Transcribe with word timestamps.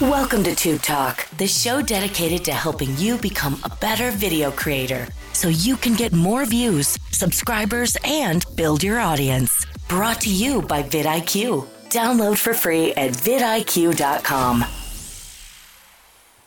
Welcome 0.00 0.44
to 0.44 0.54
Tube 0.54 0.82
Talk, 0.82 1.28
the 1.38 1.48
show 1.48 1.82
dedicated 1.82 2.44
to 2.44 2.52
helping 2.52 2.96
you 2.98 3.18
become 3.18 3.58
a 3.64 3.68
better 3.68 4.12
video 4.12 4.52
creator 4.52 5.08
so 5.32 5.48
you 5.48 5.76
can 5.76 5.94
get 5.94 6.12
more 6.12 6.44
views, 6.44 6.96
subscribers, 7.10 7.96
and 8.04 8.44
build 8.54 8.84
your 8.84 9.00
audience. 9.00 9.66
Brought 9.88 10.20
to 10.20 10.32
you 10.32 10.62
by 10.62 10.84
vidIQ. 10.84 11.66
Download 11.88 12.38
for 12.38 12.54
free 12.54 12.92
at 12.94 13.10
vidIQ.com. 13.10 14.64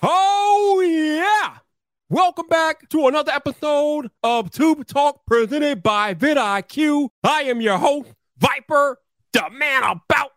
Oh, 0.02 0.82
yeah. 0.88 1.58
Welcome 2.10 2.48
back 2.48 2.88
to 2.88 3.08
another 3.08 3.34
episode 3.34 4.12
of 4.24 4.50
Tube 4.52 4.88
Talk 4.88 5.26
presented 5.26 5.84
by 5.84 6.14
vidIQ. 6.14 7.10
I 7.22 7.42
am 7.44 7.60
your 7.60 7.80
host, 7.80 8.14
Vyyyper, 8.40 8.96
the 9.34 9.50
man 9.52 9.84
about 9.84 10.32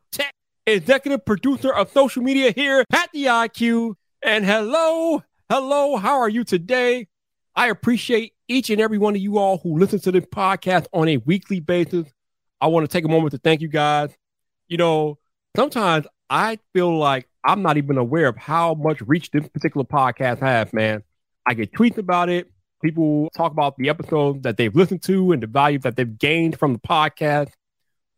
executive 0.67 1.25
producer 1.25 1.73
of 1.73 1.91
social 1.93 2.23
media 2.23 2.53
here 2.53 2.85
at 2.93 3.13
vidIQ. 3.13 3.95
And 4.23 4.45
hello, 4.45 5.23
hello, 5.51 5.97
how 5.97 6.19
are 6.19 6.29
you 6.29 6.45
today? 6.45 7.09
I 7.55 7.69
appreciate 7.69 8.33
each 8.49 8.71
and 8.71 8.81
every 8.81 8.99
one 8.99 9.15
of 9.15 9.21
you 9.21 9.39
all 9.39 9.59
who 9.59 9.79
listen 9.79 10.01
to 10.01 10.13
this 10.13 10.25
podcast 10.25 10.87
on 10.93 11.09
a 11.09 11.19
weekly 11.19 11.61
basis. 11.61 12.07
I 12.61 12.69
want 12.69 12.89
to 12.89 12.93
take 12.93 13.05
a 13.05 13.09
moment 13.09 13.33
to 13.33 13.39
thank 13.39 13.61
you 13.61 13.69
guys. 13.69 14.11
You 14.69 14.79
know, 14.79 15.19
sometimes 15.55 16.07
I 16.31 16.59
feel 16.73 16.97
like 16.97 17.29
I'm 17.45 17.63
not 17.63 17.77
even 17.77 17.99
aware 17.99 18.29
of 18.29 18.37
how 18.37 18.75
much 18.75 19.03
reach 19.03 19.31
this 19.31 19.47
particular 19.49 19.85
podcast 19.85 20.41
has, 20.41 20.73
man. 20.73 21.03
I 21.47 21.55
get 21.55 21.73
tweets 21.73 21.99
about 21.99 22.31
it. 22.31 22.51
People 22.83 23.29
talk 23.37 23.53
about 23.53 23.77
the 23.77 23.91
episodes 23.91 24.43
that 24.43 24.57
they've 24.57 24.75
listened 24.75 25.03
to 25.03 25.33
and 25.33 25.43
the 25.43 25.47
value 25.47 25.79
that 25.81 25.97
they've 25.97 26.19
gained 26.19 26.59
from 26.59 26.73
the 26.73 26.79
podcast. 26.79 27.51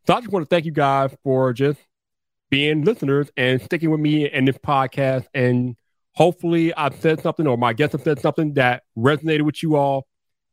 So 0.06 0.14
I 0.14 0.20
just 0.20 0.32
want 0.32 0.44
to 0.44 0.48
thank 0.48 0.64
you 0.64 0.72
guys 0.72 1.14
for 1.24 1.52
just 1.52 1.80
being 2.50 2.84
listeners 2.84 3.30
and 3.36 3.60
sticking 3.60 3.90
with 3.90 4.00
me 4.00 4.30
in 4.30 4.44
this 4.44 4.58
podcast. 4.58 5.26
And 5.34 5.76
hopefully, 6.12 6.74
I've 6.74 6.96
said 7.00 7.20
something 7.22 7.46
or 7.46 7.56
my 7.56 7.72
guests 7.72 7.92
have 7.92 8.02
said 8.02 8.20
something 8.20 8.54
that 8.54 8.84
resonated 8.96 9.42
with 9.42 9.62
you 9.62 9.76
all. 9.76 10.06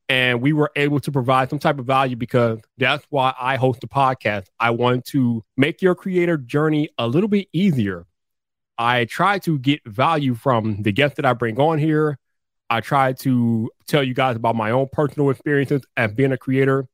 And 0.10 0.42
we 0.42 0.52
were 0.52 0.70
able 0.76 1.00
to 1.00 1.12
provide 1.12 1.50
some 1.50 1.60
type 1.60 1.80
of 1.80 1.86
value 1.86 2.16
because 2.16 2.60
that's 2.78 3.06
why 3.10 3.34
I 3.40 3.56
host 3.56 3.82
the 3.82 3.88
podcast. 3.88 4.48
I 4.60 4.72
want 4.72 5.06
to 5.06 5.44
make 5.56 5.82
your 5.82 5.96
creator 5.96 6.38
journey 6.38 6.90
a 6.98 7.08
little 7.08 7.30
bit 7.30 7.48
easier. 7.54 8.06
I 8.78 9.06
try 9.06 9.40
to 9.40 9.58
get 9.60 9.82
value 9.86 10.36
from 10.36 10.82
the 10.82 10.92
guests 10.92 11.16
that 11.16 11.26
I 11.26 11.34
bring 11.34 11.60
on 11.60 11.80
here. 11.80 12.18
I 12.70 12.82
try 12.82 13.14
to 13.14 13.70
tell 13.88 14.04
you 14.04 14.14
guys 14.14 14.36
about 14.36 14.56
my 14.56 14.72
own 14.72 14.90
personal 14.92 15.30
experiences 15.30 15.84
as 15.96 16.12
being 16.12 16.32
a 16.32 16.38
creator. 16.38 16.88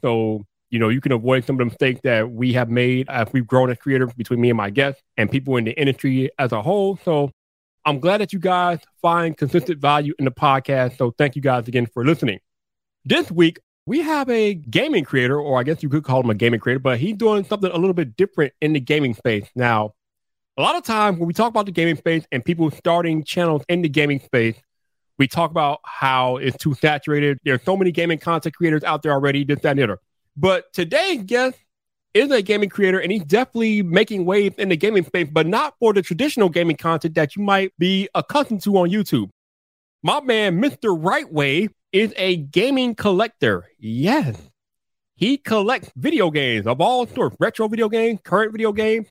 So, 0.00 0.46
you 0.70 0.78
know, 0.78 0.88
you 0.88 1.00
can 1.00 1.12
avoid 1.12 1.44
some 1.44 1.56
of 1.56 1.58
the 1.58 1.64
mistakes 1.66 2.00
that 2.04 2.30
we 2.30 2.52
have 2.52 2.68
made 2.68 3.08
as 3.08 3.28
we've 3.32 3.46
grown 3.46 3.70
as 3.70 3.78
creators 3.78 4.12
between 4.14 4.40
me 4.40 4.50
and 4.50 4.56
my 4.56 4.70
guests 4.70 5.02
and 5.16 5.30
people 5.30 5.56
in 5.56 5.64
the 5.64 5.78
industry 5.78 6.30
as 6.38 6.52
a 6.52 6.60
whole. 6.60 6.98
So 7.04 7.30
I'm 7.84 8.00
glad 8.00 8.20
that 8.20 8.32
you 8.32 8.38
guys 8.38 8.80
find 9.00 9.36
consistent 9.36 9.80
value 9.80 10.12
in 10.18 10.24
the 10.24 10.30
podcast. 10.30 10.98
So 10.98 11.14
thank 11.16 11.36
you 11.36 11.42
guys 11.42 11.68
again 11.68 11.86
for 11.86 12.04
listening. 12.04 12.40
This 13.04 13.30
week, 13.30 13.60
we 13.86 14.00
have 14.00 14.28
a 14.28 14.52
gaming 14.52 15.04
creator, 15.04 15.40
or 15.40 15.58
I 15.58 15.62
guess 15.62 15.82
you 15.82 15.88
could 15.88 16.04
call 16.04 16.20
him 16.20 16.28
a 16.28 16.34
gaming 16.34 16.60
creator, 16.60 16.80
but 16.80 16.98
he's 16.98 17.16
doing 17.16 17.44
something 17.44 17.70
a 17.70 17.76
little 17.76 17.94
bit 17.94 18.16
different 18.16 18.52
in 18.60 18.74
the 18.74 18.80
gaming 18.80 19.14
space. 19.14 19.48
Now, 19.56 19.94
a 20.58 20.62
lot 20.62 20.76
of 20.76 20.82
times 20.82 21.18
when 21.18 21.26
we 21.26 21.32
talk 21.32 21.48
about 21.48 21.64
the 21.64 21.72
gaming 21.72 21.96
space 21.96 22.26
and 22.30 22.44
people 22.44 22.70
starting 22.70 23.24
channels 23.24 23.62
in 23.68 23.80
the 23.80 23.88
gaming 23.88 24.20
space, 24.20 24.56
we 25.18 25.26
talk 25.26 25.50
about 25.50 25.80
how 25.84 26.36
it's 26.36 26.58
too 26.58 26.74
saturated. 26.74 27.38
There's 27.44 27.62
so 27.62 27.76
many 27.76 27.90
gaming 27.90 28.18
content 28.18 28.54
creators 28.54 28.84
out 28.84 29.02
there 29.02 29.12
already, 29.12 29.44
this, 29.44 29.60
that, 29.60 29.70
and 29.70 29.78
the 29.78 29.84
other. 29.84 29.98
But 30.40 30.72
today, 30.72 31.16
guest 31.16 31.58
is 32.14 32.30
a 32.30 32.40
gaming 32.42 32.68
creator 32.68 33.00
and 33.00 33.10
he's 33.10 33.24
definitely 33.24 33.82
making 33.82 34.24
waves 34.24 34.54
in 34.56 34.68
the 34.68 34.76
gaming 34.76 35.04
space, 35.04 35.28
but 35.32 35.48
not 35.48 35.74
for 35.80 35.92
the 35.92 36.00
traditional 36.00 36.48
gaming 36.48 36.76
content 36.76 37.16
that 37.16 37.34
you 37.34 37.42
might 37.42 37.72
be 37.76 38.08
accustomed 38.14 38.62
to 38.62 38.78
on 38.78 38.88
YouTube. 38.88 39.30
My 40.04 40.20
man, 40.20 40.62
Mr. 40.62 40.96
Wright 40.96 41.30
Way, 41.30 41.70
is 41.90 42.14
a 42.16 42.36
gaming 42.36 42.94
collector. 42.94 43.66
Yes. 43.80 44.36
He 45.16 45.38
collects 45.38 45.90
video 45.96 46.30
games 46.30 46.68
of 46.68 46.80
all 46.80 47.08
sorts, 47.08 47.36
retro 47.40 47.66
video 47.66 47.88
games, 47.88 48.20
current 48.22 48.52
video 48.52 48.72
games. 48.72 49.08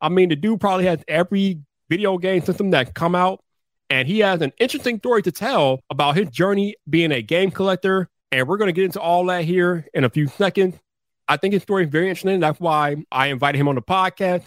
I 0.00 0.08
mean, 0.08 0.30
the 0.30 0.36
dude 0.36 0.60
probably 0.60 0.86
has 0.86 1.04
every 1.06 1.60
video 1.90 2.16
game 2.16 2.40
system 2.40 2.70
that's 2.70 2.90
come 2.92 3.14
out 3.14 3.44
and 3.90 4.08
he 4.08 4.20
has 4.20 4.40
an 4.40 4.52
interesting 4.58 4.96
story 4.96 5.20
to 5.22 5.32
tell 5.32 5.80
about 5.90 6.16
his 6.16 6.30
journey 6.30 6.76
being 6.88 7.12
a 7.12 7.20
game 7.20 7.50
collector. 7.50 8.08
And 8.32 8.46
we're 8.46 8.58
going 8.58 8.68
to 8.68 8.72
get 8.72 8.84
into 8.84 9.00
all 9.00 9.24
that 9.26 9.44
here 9.44 9.88
in 9.92 10.04
a 10.04 10.08
few 10.08 10.28
seconds. 10.28 10.76
I 11.26 11.36
think 11.36 11.52
his 11.52 11.62
story 11.62 11.82
is 11.84 11.90
very 11.90 12.08
interesting. 12.08 12.38
That's 12.38 12.60
why 12.60 12.96
I 13.10 13.26
invited 13.26 13.58
him 13.58 13.66
on 13.66 13.74
the 13.74 13.82
podcast. 13.82 14.44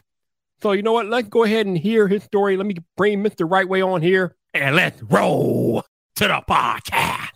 So, 0.61 0.71
you 0.71 0.81
know 0.81 0.93
what? 0.93 1.07
Let's 1.07 1.27
go 1.27 1.43
ahead 1.43 1.65
and 1.65 1.77
hear 1.77 2.07
his 2.07 2.23
story. 2.23 2.55
Let 2.55 2.65
me 2.65 2.77
bring 2.95 3.21
Mr. 3.21 3.49
Wright 3.49 3.67
Way 3.67 3.81
on 3.81 4.01
here 4.01 4.37
and 4.53 4.77
let's 4.77 5.03
roll 5.03 5.83
to 6.15 6.27
the 6.27 6.41
podcast. 6.49 7.31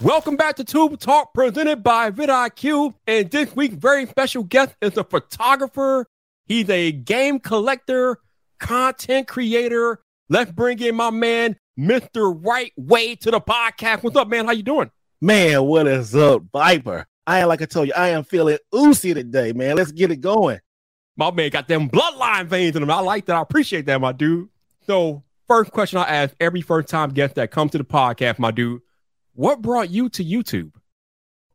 Welcome 0.00 0.36
back 0.36 0.56
to 0.56 0.64
Tube 0.64 0.98
Talk 0.98 1.34
presented 1.34 1.82
by 1.82 2.10
vidIQ. 2.10 2.94
And 3.06 3.30
this 3.30 3.54
week's 3.54 3.74
very 3.74 4.06
special 4.06 4.42
guest 4.42 4.74
is 4.80 4.96
a 4.96 5.04
photographer. 5.04 6.06
He's 6.46 6.70
a 6.70 6.92
game 6.92 7.40
collector, 7.40 8.20
content 8.58 9.28
creator, 9.28 10.00
Let's 10.32 10.50
bring 10.50 10.80
in 10.80 10.94
my 10.94 11.10
man, 11.10 11.56
Mr. 11.78 12.36
Wright 12.44 12.72
Way, 12.76 13.16
to 13.16 13.30
the 13.30 13.40
podcast. 13.40 14.02
What's 14.02 14.16
up, 14.16 14.28
man? 14.28 14.44
How 14.44 14.52
you 14.52 14.62
doing? 14.62 14.90
Man, 15.20 15.62
what 15.64 15.86
is 15.86 16.14
up, 16.14 16.42
Vyyyper? 16.52 17.06
I 17.26 17.38
am 17.38 17.48
like 17.48 17.62
I 17.62 17.66
told 17.66 17.86
you, 17.86 17.94
I 17.96 18.08
am 18.08 18.24
feeling 18.24 18.58
oozy 18.74 19.14
today, 19.14 19.52
man. 19.52 19.76
Let's 19.76 19.92
get 19.92 20.10
it 20.10 20.20
going. 20.20 20.60
My 21.16 21.30
man 21.30 21.50
got 21.50 21.68
them 21.68 21.88
bloodline 21.88 22.46
veins 22.46 22.76
in 22.76 22.82
him. 22.82 22.90
I 22.90 23.00
like 23.00 23.26
that. 23.26 23.36
I 23.36 23.42
appreciate 23.42 23.86
that, 23.86 24.00
my 24.00 24.12
dude. 24.12 24.48
So, 24.86 25.22
first 25.46 25.70
question 25.70 25.98
I 25.98 26.04
ask 26.04 26.34
every 26.40 26.60
first 26.60 26.88
time 26.88 27.10
guest 27.10 27.36
that 27.36 27.50
comes 27.50 27.70
to 27.72 27.78
the 27.78 27.84
podcast, 27.84 28.38
my 28.38 28.50
dude, 28.50 28.82
what 29.34 29.62
brought 29.62 29.90
you 29.90 30.08
to 30.10 30.24
YouTube? 30.24 30.72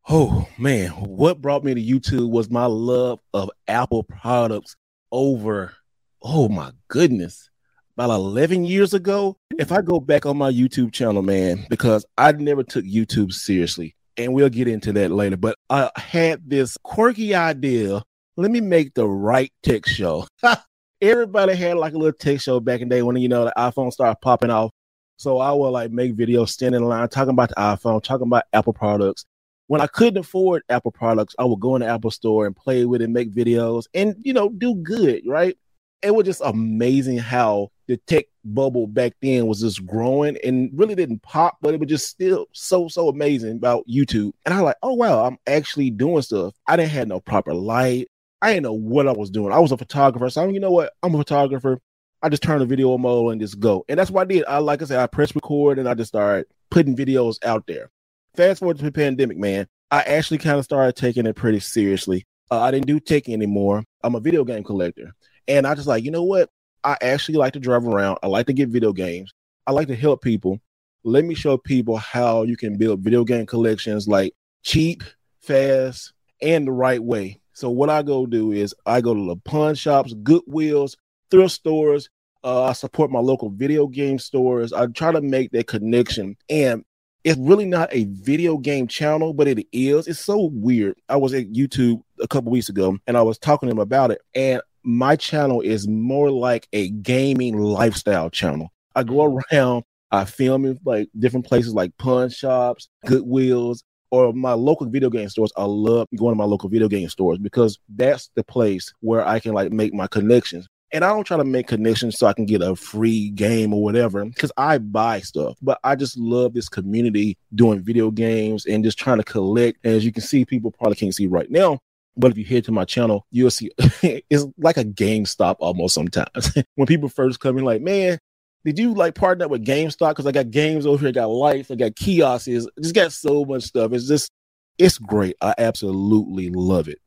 Oh 0.10 0.48
man, 0.58 0.92
what 0.92 1.42
brought 1.42 1.66
me 1.66 1.74
to 1.74 1.82
YouTube 1.82 2.30
was 2.30 2.50
my 2.50 2.66
love 2.66 3.20
of 3.34 3.52
Apple 3.68 4.04
products 4.04 4.78
over, 5.12 5.74
oh 6.22 6.48
my 6.48 6.72
goodness, 6.88 7.50
about 7.98 8.14
11 8.14 8.64
years 8.64 8.94
ago. 8.94 9.36
If 9.58 9.72
I 9.72 9.82
go 9.82 10.00
back 10.00 10.28
on 10.28 10.38
my 10.38 10.52
YouTube 10.52 10.94
channel, 10.94 11.24
man, 11.24 11.66
because 11.68 12.06
I 12.16 12.32
never 12.32 12.62
took 12.62 12.86
YouTube 12.86 13.34
seriously, 13.34 13.96
and 14.18 14.36
we'll 14.36 14.50
get 14.50 14.68
into 14.68 14.94
that 14.94 15.10
later, 15.10 15.36
but 15.36 15.58
I 15.72 15.90
had 15.96 16.48
this 16.48 16.78
quirky 16.84 17.34
idea. 17.34 18.04
Let 18.36 18.52
me 18.52 18.62
make 18.62 18.94
the 18.94 19.08
right 19.08 19.52
tech 19.64 19.88
show. 19.88 20.28
Everybody 21.02 21.56
had 21.56 21.78
like 21.78 21.94
a 21.94 21.98
little 21.98 22.14
tech 22.14 22.40
show 22.40 22.60
back 22.60 22.82
in 22.82 22.90
the 22.90 22.98
day 22.98 23.02
when, 23.02 23.16
you 23.18 23.30
know, 23.30 23.46
the 23.46 23.54
iPhone 23.58 23.92
started 23.92 24.18
popping 24.22 24.52
off. 24.52 24.70
So 25.18 25.40
I 25.40 25.52
would 25.52 25.70
like 25.70 25.90
make 25.90 26.16
videos 26.16 26.50
standing 26.50 26.82
in 26.82 26.88
line, 26.88 27.10
talking 27.10 27.32
about 27.32 27.50
the 27.50 27.56
iPhone, 27.56 28.04
talking 28.04 28.28
about 28.28 28.44
Apple 28.54 28.74
products. 28.74 29.26
When 29.66 29.82
I 29.82 29.88
couldn't 29.88 30.20
afford 30.20 30.62
Apple 30.70 30.92
products, 30.92 31.34
I 31.40 31.46
would 31.46 31.60
go 31.60 31.76
in 31.76 31.82
the 31.82 31.88
Apple 31.88 32.12
store 32.12 32.46
and 32.46 32.56
play 32.56 32.86
with 32.86 33.02
it, 33.02 33.10
make 33.10 33.34
videos, 33.34 33.86
and 33.96 34.16
you 34.20 34.34
know, 34.34 34.50
do 34.50 34.76
good, 34.76 35.24
right? 35.26 35.58
It 36.04 36.14
was 36.14 36.28
just 36.28 36.42
amazing 36.46 37.18
how 37.18 37.70
the 37.88 37.98
tech 37.98 38.26
bubble 38.44 38.88
back 38.88 39.14
then 39.22 39.48
was 39.48 39.62
just 39.62 39.86
growing 39.86 40.38
and 40.44 40.70
really 40.74 40.96
didn't 40.96 41.22
pop, 41.22 41.58
but 41.62 41.74
it 41.74 41.80
was 41.80 41.90
just 41.90 42.08
still 42.08 42.48
so 42.52 42.88
so 42.88 43.10
amazing 43.10 43.58
about 43.58 43.88
YouTube. 43.88 44.34
And 44.46 44.54
I 44.54 44.58
was 44.58 44.66
like, 44.66 44.78
oh 44.84 44.94
wow, 44.94 45.26
I'm 45.26 45.38
actually 45.48 45.90
doing 45.90 46.22
stuff. 46.22 46.54
I 46.68 46.76
didn't 46.76 46.92
have 46.92 47.08
no 47.08 47.20
proper 47.20 47.54
light. 47.54 48.08
I 48.42 48.54
didn't 48.54 48.64
know 48.64 48.74
what 48.74 49.08
I 49.08 49.14
was 49.14 49.30
doing. 49.30 49.52
I 49.52 49.60
was 49.60 49.72
a 49.72 49.78
photographer, 49.78 50.30
so 50.30 50.44
I'm, 50.44 50.52
you 50.52 50.60
know 50.60 50.72
what? 50.72 50.94
I'm 51.02 51.16
a 51.16 51.18
photographer. 51.18 51.80
I 52.22 52.30
just 52.30 52.44
turn 52.44 52.60
the 52.60 52.66
video 52.66 52.98
mode 52.98 53.32
and 53.32 53.42
just 53.42 53.60
go. 53.60 53.86
And 53.88 54.00
that's 54.00 54.12
what 54.12 54.22
I 54.22 54.26
did. 54.26 54.46
I 54.48 54.58
like 54.60 54.82
I 54.82 54.86
said, 54.86 55.00
I 55.00 55.08
press 55.08 55.34
record 55.34 55.80
and 55.80 55.88
I 55.88 55.94
just 55.94 56.10
started 56.10 56.48
putting 56.70 56.96
videos 56.96 57.44
out 57.46 57.66
there. 57.68 57.90
Fast 58.36 58.60
forward 58.60 58.78
to 58.78 58.84
the 58.84 58.92
pandemic, 58.92 59.38
man. 59.38 59.68
I 59.90 60.02
actually 60.02 60.40
kind 60.40 60.60
of 60.60 60.66
started 60.66 60.96
taking 60.96 61.26
it 61.26 61.36
pretty 61.36 61.60
seriously. 61.60 62.26
Uh, 62.52 62.62
I 62.62 62.72
didn't 62.72 62.88
do 62.88 63.00
tech 63.00 63.30
anymore. 63.30 63.84
I'm 64.04 64.16
a 64.16 64.20
video 64.20 64.44
game 64.44 64.64
collector. 64.64 65.14
And 65.48 65.66
I 65.66 65.76
just 65.76 65.88
like, 65.88 66.04
you 66.04 66.12
know 66.12 66.24
what? 66.24 66.50
I 66.88 66.96
actually 67.02 67.38
like 67.38 67.52
to 67.52 67.60
drive 67.60 67.86
around. 67.86 68.18
I 68.24 68.28
like 68.28 68.46
to 68.46 68.54
get 68.54 68.70
video 68.70 68.94
games. 68.94 69.34
I 69.68 69.74
like 69.74 69.90
to 69.90 69.96
help 69.96 70.22
people. 70.22 70.62
Let 71.04 71.26
me 71.26 71.36
show 71.36 71.58
people 71.58 71.98
how 71.98 72.44
you 72.44 72.56
can 72.56 72.78
build 72.78 73.02
video 73.02 73.26
game 73.26 73.46
collections 73.46 74.08
like 74.08 74.32
cheap, 74.64 75.04
fast, 75.42 76.14
and 76.42 76.66
the 76.66 76.72
right 76.72 77.04
way. 77.04 77.42
So 77.52 77.70
what 77.70 77.90
I 77.90 78.04
go 78.04 78.26
do 78.26 78.54
is 78.54 78.74
I 78.86 79.02
go 79.02 79.14
to 79.14 79.28
the 79.28 79.36
pawn 79.36 79.76
shops, 79.76 80.14
Goodwills, 80.14 80.96
thrift 81.30 81.52
stores. 81.52 82.10
Uh, 82.42 82.64
I 82.64 82.72
support 82.72 83.12
my 83.12 83.20
local 83.20 83.50
video 83.50 83.88
game 83.88 84.18
stores. 84.18 84.72
I 84.72 84.88
try 84.88 85.12
to 85.12 85.20
make 85.20 85.52
that 85.52 85.68
connection. 85.68 86.38
And 86.50 86.86
it's 87.26 87.38
really 87.38 87.66
not 87.66 87.90
a 87.92 88.06
video 88.06 88.58
game 88.60 88.88
channel, 88.88 89.34
but 89.34 89.50
it 89.50 89.68
is. 89.74 90.08
It's 90.08 90.22
so 90.22 90.52
weird. 90.54 90.96
I 91.10 91.18
was 91.18 91.34
at 91.34 91.52
YouTube 91.52 92.02
a 92.22 92.30
couple 92.30 92.50
weeks 92.50 92.70
ago 92.70 92.98
and 93.08 93.18
I 93.18 93.24
was 93.24 93.38
talking 93.38 93.68
to 93.68 93.72
them 93.72 93.82
about 93.82 94.12
it. 94.12 94.22
And 94.34 94.62
my 94.88 95.18
channel 95.18 95.60
is 95.60 95.86
more 95.86 96.32
like 96.32 96.66
a 96.72 96.90
gaming 96.90 97.58
lifestyle 97.58 98.30
channel. 98.30 98.72
I 98.96 99.04
go 99.04 99.16
mm-hmm. 99.16 99.56
around, 99.56 99.84
I 100.12 100.24
film 100.24 100.66
in 100.66 100.80
like 100.86 101.10
different 101.20 101.46
places 101.46 101.74
like 101.74 101.96
pawn 101.98 102.30
shops, 102.30 102.88
Goodwills, 103.06 103.84
or 104.12 104.32
my 104.32 104.54
local 104.54 104.88
video 104.88 105.10
game 105.10 105.28
stores. 105.28 105.52
I 105.58 105.66
love 105.66 106.08
going 106.16 106.32
to 106.32 106.38
my 106.38 106.46
local 106.46 106.70
video 106.70 106.88
game 106.88 107.10
stores 107.10 107.38
because 107.38 107.78
that's 107.96 108.32
the 108.36 108.46
place 108.46 108.94
where 109.02 109.28
I 109.28 109.42
can 109.42 109.54
like 109.54 109.74
make 109.74 109.94
my 109.94 110.08
connections. 110.08 110.70
And 110.94 111.04
I 111.04 111.10
don't 111.10 111.26
try 111.26 111.36
to 111.36 111.44
make 111.44 111.68
connections 111.68 112.18
so 112.18 112.28
I 112.28 112.32
can 112.32 112.46
get 112.46 112.62
a 112.62 112.74
free 112.74 113.32
game 113.32 113.74
or 113.74 113.84
whatever 113.84 114.24
because 114.24 114.54
I 114.56 114.78
buy 114.78 115.20
stuff. 115.20 115.58
But 115.62 115.80
I 115.84 115.96
just 115.96 116.18
love 116.18 116.54
this 116.54 116.70
community 116.70 117.38
doing 117.54 117.84
video 117.84 118.10
games 118.10 118.66
and 118.66 118.86
just 118.86 118.98
trying 118.98 119.18
to 119.18 119.26
collect. 119.26 119.80
And 119.84 119.96
as 119.96 120.06
you 120.06 120.14
can 120.14 120.24
see, 120.24 120.46
people 120.46 120.72
probably 120.72 120.96
can't 120.96 121.14
see 121.14 121.28
right 121.28 121.52
now. 121.52 121.80
But 122.18 122.32
if 122.32 122.38
you 122.38 122.46
head 122.46 122.66
to 122.66 122.72
my 122.72 122.86
channel, 122.86 123.26
you'll 123.32 123.52
see 123.52 123.72
it's 123.78 124.46
like 124.58 124.78
a 124.78 124.84
GameStop 124.86 125.58
almost 125.60 125.94
sometimes. 125.94 126.58
when 126.76 126.88
people 126.88 127.10
first 127.10 127.40
come 127.40 127.58
in, 127.58 127.64
like, 127.64 127.82
man, 127.82 128.18
did 128.66 128.80
you 128.80 128.94
like 128.94 129.16
partner 129.16 129.46
up 129.46 129.52
with 129.52 129.66
GameStop? 129.66 130.10
Because 130.10 130.26
I 130.26 130.32
got 130.32 130.52
games 130.52 130.86
over 130.86 131.00
here, 131.00 131.10
I 131.10 131.12
got 131.12 131.28
lights, 131.28 131.72
I 131.72 131.76
got 131.76 131.96
kiosks, 131.96 132.68
just 132.82 132.96
got 132.96 133.14
so 133.14 133.46
much 133.46 133.64
stuff. 133.64 133.94
It's 133.94 134.08
just, 134.08 134.32
it's 134.78 134.98
great. 134.98 135.38
I 135.42 135.54
absolutely 135.58 136.50
love 136.50 136.88
it. 136.88 137.00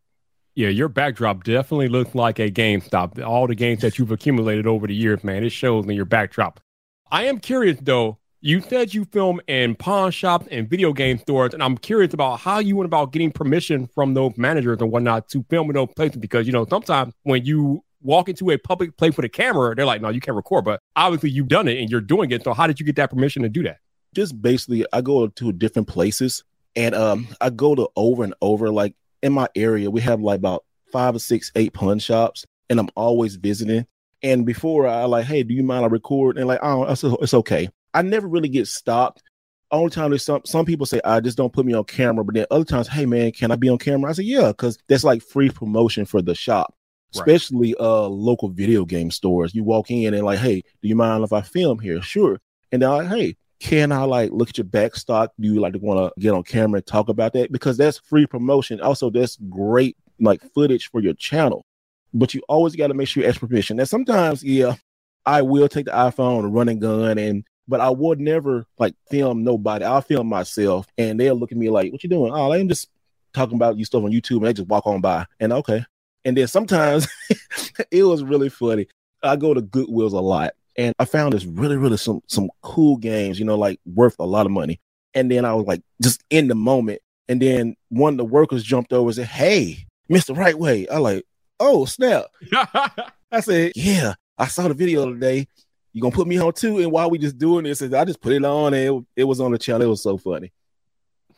Yeah, 0.54 0.68
your 0.68 0.88
backdrop 0.88 1.44
definitely 1.44 1.88
looks 1.88 2.14
like 2.14 2.38
a 2.38 2.50
GameStop. 2.50 3.24
All 3.24 3.46
the 3.46 3.54
games 3.54 3.82
that 3.82 3.98
you've 3.98 4.10
accumulated 4.10 4.66
over 4.66 4.86
the 4.86 4.94
years, 4.94 5.22
man, 5.24 5.44
it 5.44 5.50
shows 5.50 5.84
in 5.84 5.92
your 5.92 6.04
backdrop. 6.04 6.60
I 7.10 7.24
am 7.24 7.38
curious 7.38 7.78
though. 7.80 8.18
You 8.42 8.62
said 8.62 8.94
you 8.94 9.04
film 9.04 9.38
in 9.48 9.75
pawn 9.75 10.10
shops 10.12 10.46
and 10.50 10.66
video 10.66 10.94
game 10.94 11.19
stores, 11.19 11.52
and 11.52 11.62
I'm 11.62 11.76
curious 11.76 12.14
about 12.14 12.40
how 12.40 12.58
you 12.58 12.75
went 12.75 12.87
about 12.87 13.12
getting 13.12 13.31
permission 13.31 13.87
from 13.94 14.14
those 14.14 14.38
managers 14.38 14.78
and 14.81 14.90
whatnot 14.90 15.28
to 15.31 15.44
film 15.50 15.69
in 15.69 15.75
those 15.75 15.90
places. 15.94 16.16
Because 16.16 16.46
you 16.46 16.52
know, 16.54 16.64
sometimes 16.64 17.12
when 17.25 17.44
you 17.44 17.84
walk 18.00 18.31
into 18.31 18.50
a 18.50 18.56
public 18.56 18.96
place 18.96 19.14
with 19.14 19.26
a 19.26 19.28
camera, 19.28 19.76
they're 19.76 19.84
like, 19.84 20.00
"No, 20.00 20.08
you 20.08 20.20
can't 20.22 20.37
record." 20.37 20.64
But 20.64 20.81
obviously, 20.96 21.28
you've 21.28 21.48
done 21.48 21.69
it 21.69 21.78
and 21.81 21.90
you're 21.90 22.00
doing 22.00 22.31
it. 22.31 22.42
So, 22.42 22.54
how 22.54 22.66
did 22.66 22.81
you 22.81 22.87
get 22.87 22.96
that 22.96 23.10
permission 23.10 23.42
to 23.42 23.50
do 23.50 23.62
that? 23.64 23.76
Just 24.14 24.40
basically, 24.40 24.87
I 24.90 25.02
go 25.02 25.26
to 25.26 25.52
different 25.52 25.88
places, 25.88 26.42
and 26.75 26.94
um, 26.94 27.28
I 27.42 27.50
go 27.50 27.75
to 27.75 27.90
over 27.94 28.25
and 28.25 28.32
over. 28.40 28.70
Like 28.70 28.94
in 29.22 29.34
my 29.34 29.48
area, 29.54 29.90
we 29.90 30.00
have 30.00 30.22
like 30.22 30.38
about 30.38 30.64
five 30.90 31.14
or 31.14 31.19
six, 31.19 31.52
eight 31.56 31.75
pawn 31.75 31.98
shops, 31.98 32.46
and 32.70 32.81
I'm 32.81 32.88
always 32.96 33.37
visiting. 33.37 33.87
And 34.22 34.46
before 34.46 34.87
I 34.87 35.04
like, 35.04 35.26
hey, 35.26 35.42
do 35.42 35.52
you 35.52 35.62
mind 35.62 35.84
I 35.84 35.88
record? 35.88 36.38
And 36.38 36.46
like, 36.46 36.60
oh, 36.62 36.84
it's 36.84 37.34
okay. 37.34 37.69
I 37.94 38.02
never 38.02 38.28
really 38.28 38.48
get 38.48 38.69
stopped. 38.69 39.22
Only 39.72 39.90
time 39.90 40.10
there's 40.10 40.25
some 40.25 40.42
some 40.44 40.66
people 40.66 40.87
say, 40.87 41.00
I 41.04 41.20
just 41.20 41.37
don't 41.37 41.52
put 41.52 41.64
me 41.64 41.75
on 41.75 41.84
camera, 41.84 42.25
but 42.25 42.34
then 42.34 42.46
other 42.50 42.64
times, 42.64 42.88
hey 42.88 43.06
man, 43.06 43.31
can 43.32 43.50
I 43.52 43.56
be 43.56 43.69
on 43.69 43.78
camera? 43.78 44.10
I 44.10 44.14
say, 44.14 44.25
yeah, 44.25 44.48
because 44.48 44.78
that's 44.88 45.04
like 45.04 45.22
free 45.22 45.48
promotion 45.48 46.04
for 46.04 46.20
the 46.20 46.34
shop. 46.34 46.75
Right. 47.14 47.20
Especially 47.20 47.75
uh 47.78 48.08
local 48.08 48.48
video 48.48 48.84
game 48.84 49.10
stores. 49.10 49.54
You 49.54 49.64
walk 49.64 49.90
in 49.90 50.14
and 50.14 50.25
like, 50.25 50.38
hey, 50.40 50.62
do 50.82 50.88
you 50.88 50.96
mind 50.96 51.22
if 51.22 51.32
I 51.32 51.42
film 51.42 51.78
here? 51.78 52.02
Sure. 52.02 52.40
And 52.72 52.82
they're 52.82 52.88
like, 52.88 53.08
hey, 53.08 53.37
can 53.60 53.92
I 53.92 54.04
like 54.04 54.31
look 54.32 54.48
at 54.48 54.58
your 54.58 54.64
back 54.64 54.96
stock? 54.96 55.32
Do 55.38 55.52
you 55.52 55.60
like 55.60 55.75
to 55.75 55.78
want 55.78 56.00
to 56.14 56.20
get 56.20 56.32
on 56.32 56.42
camera 56.42 56.78
and 56.78 56.87
talk 56.87 57.08
about 57.08 57.34
that? 57.34 57.52
Because 57.52 57.76
that's 57.76 57.98
free 57.98 58.26
promotion. 58.26 58.81
Also, 58.81 59.10
that's 59.10 59.37
great 59.48 59.96
like 60.19 60.42
footage 60.52 60.90
for 60.90 61.00
your 61.00 61.14
channel. 61.14 61.64
But 62.12 62.34
you 62.34 62.42
always 62.48 62.75
got 62.75 62.88
to 62.88 62.94
make 62.94 63.06
sure 63.06 63.22
you 63.22 63.28
ask 63.28 63.38
permission. 63.38 63.78
And 63.78 63.88
sometimes, 63.88 64.42
yeah, 64.42 64.75
I 65.26 65.42
will 65.42 65.69
take 65.69 65.87
the 65.87 65.92
iPhone 65.92 66.44
and 66.44 66.54
run 66.54 66.69
and 66.69 66.81
gun 66.81 67.19
and 67.19 67.44
but 67.68 67.80
I 67.80 67.90
would 67.90 68.20
never 68.20 68.66
like 68.78 68.94
film 69.10 69.44
nobody. 69.44 69.84
I'll 69.84 70.00
film 70.02 70.28
myself 70.28 70.86
and 70.98 71.18
they'll 71.18 71.36
look 71.36 71.52
at 71.52 71.58
me 71.58 71.70
like, 71.70 71.92
What 71.92 72.02
you 72.02 72.10
doing? 72.10 72.32
Oh, 72.32 72.52
I'm 72.52 72.68
just 72.68 72.88
talking 73.32 73.56
about 73.56 73.78
you 73.78 73.84
stuff 73.84 74.02
on 74.02 74.10
YouTube 74.10 74.38
and 74.38 74.46
they 74.46 74.52
just 74.52 74.68
walk 74.68 74.86
on 74.86 75.00
by. 75.00 75.26
And 75.38 75.52
okay. 75.52 75.84
And 76.24 76.36
then 76.36 76.48
sometimes 76.48 77.06
it 77.90 78.04
was 78.04 78.22
really 78.22 78.48
funny. 78.48 78.86
I 79.22 79.36
go 79.36 79.54
to 79.54 79.62
Goodwills 79.62 80.12
a 80.12 80.20
lot 80.20 80.54
and 80.76 80.94
I 80.98 81.04
found 81.04 81.32
this 81.32 81.44
really, 81.44 81.76
really 81.76 81.96
some 81.96 82.22
some 82.26 82.50
cool 82.62 82.96
games, 82.96 83.38
you 83.38 83.44
know, 83.44 83.56
like 83.56 83.80
worth 83.86 84.16
a 84.18 84.26
lot 84.26 84.46
of 84.46 84.52
money. 84.52 84.80
And 85.14 85.30
then 85.30 85.44
I 85.44 85.54
was 85.54 85.66
like 85.66 85.82
just 86.02 86.22
in 86.30 86.48
the 86.48 86.54
moment. 86.54 87.00
And 87.28 87.40
then 87.40 87.76
one 87.88 88.14
of 88.14 88.18
the 88.18 88.24
workers 88.24 88.64
jumped 88.64 88.92
over 88.92 89.08
and 89.08 89.16
said, 89.16 89.26
Hey, 89.26 89.86
Mr. 90.10 90.36
Wright 90.36 90.58
Way. 90.58 90.88
I 90.88 90.98
like, 90.98 91.24
oh 91.58 91.84
snap. 91.84 92.26
I 93.32 93.40
said, 93.40 93.72
Yeah, 93.76 94.14
I 94.38 94.46
saw 94.46 94.68
the 94.68 94.74
video 94.74 95.12
today. 95.12 95.46
You 95.92 96.02
gonna 96.02 96.14
put 96.14 96.28
me 96.28 96.38
on 96.38 96.52
too? 96.52 96.78
And 96.78 96.92
while 96.92 97.10
we 97.10 97.19
just 97.19 97.38
doing 97.38 97.64
this, 97.64 97.82
I 97.82 98.04
just 98.04 98.20
put 98.20 98.32
it 98.32 98.44
on 98.44 98.75
and 98.75 98.98
it, 98.98 99.04
it 99.22 99.25
was 99.25 99.40
on 99.40 99.52
the 99.52 99.58
channel. 99.58 99.82
It 99.82 99.90
was 99.90 100.02
so 100.02 100.16
funny. 100.16 100.52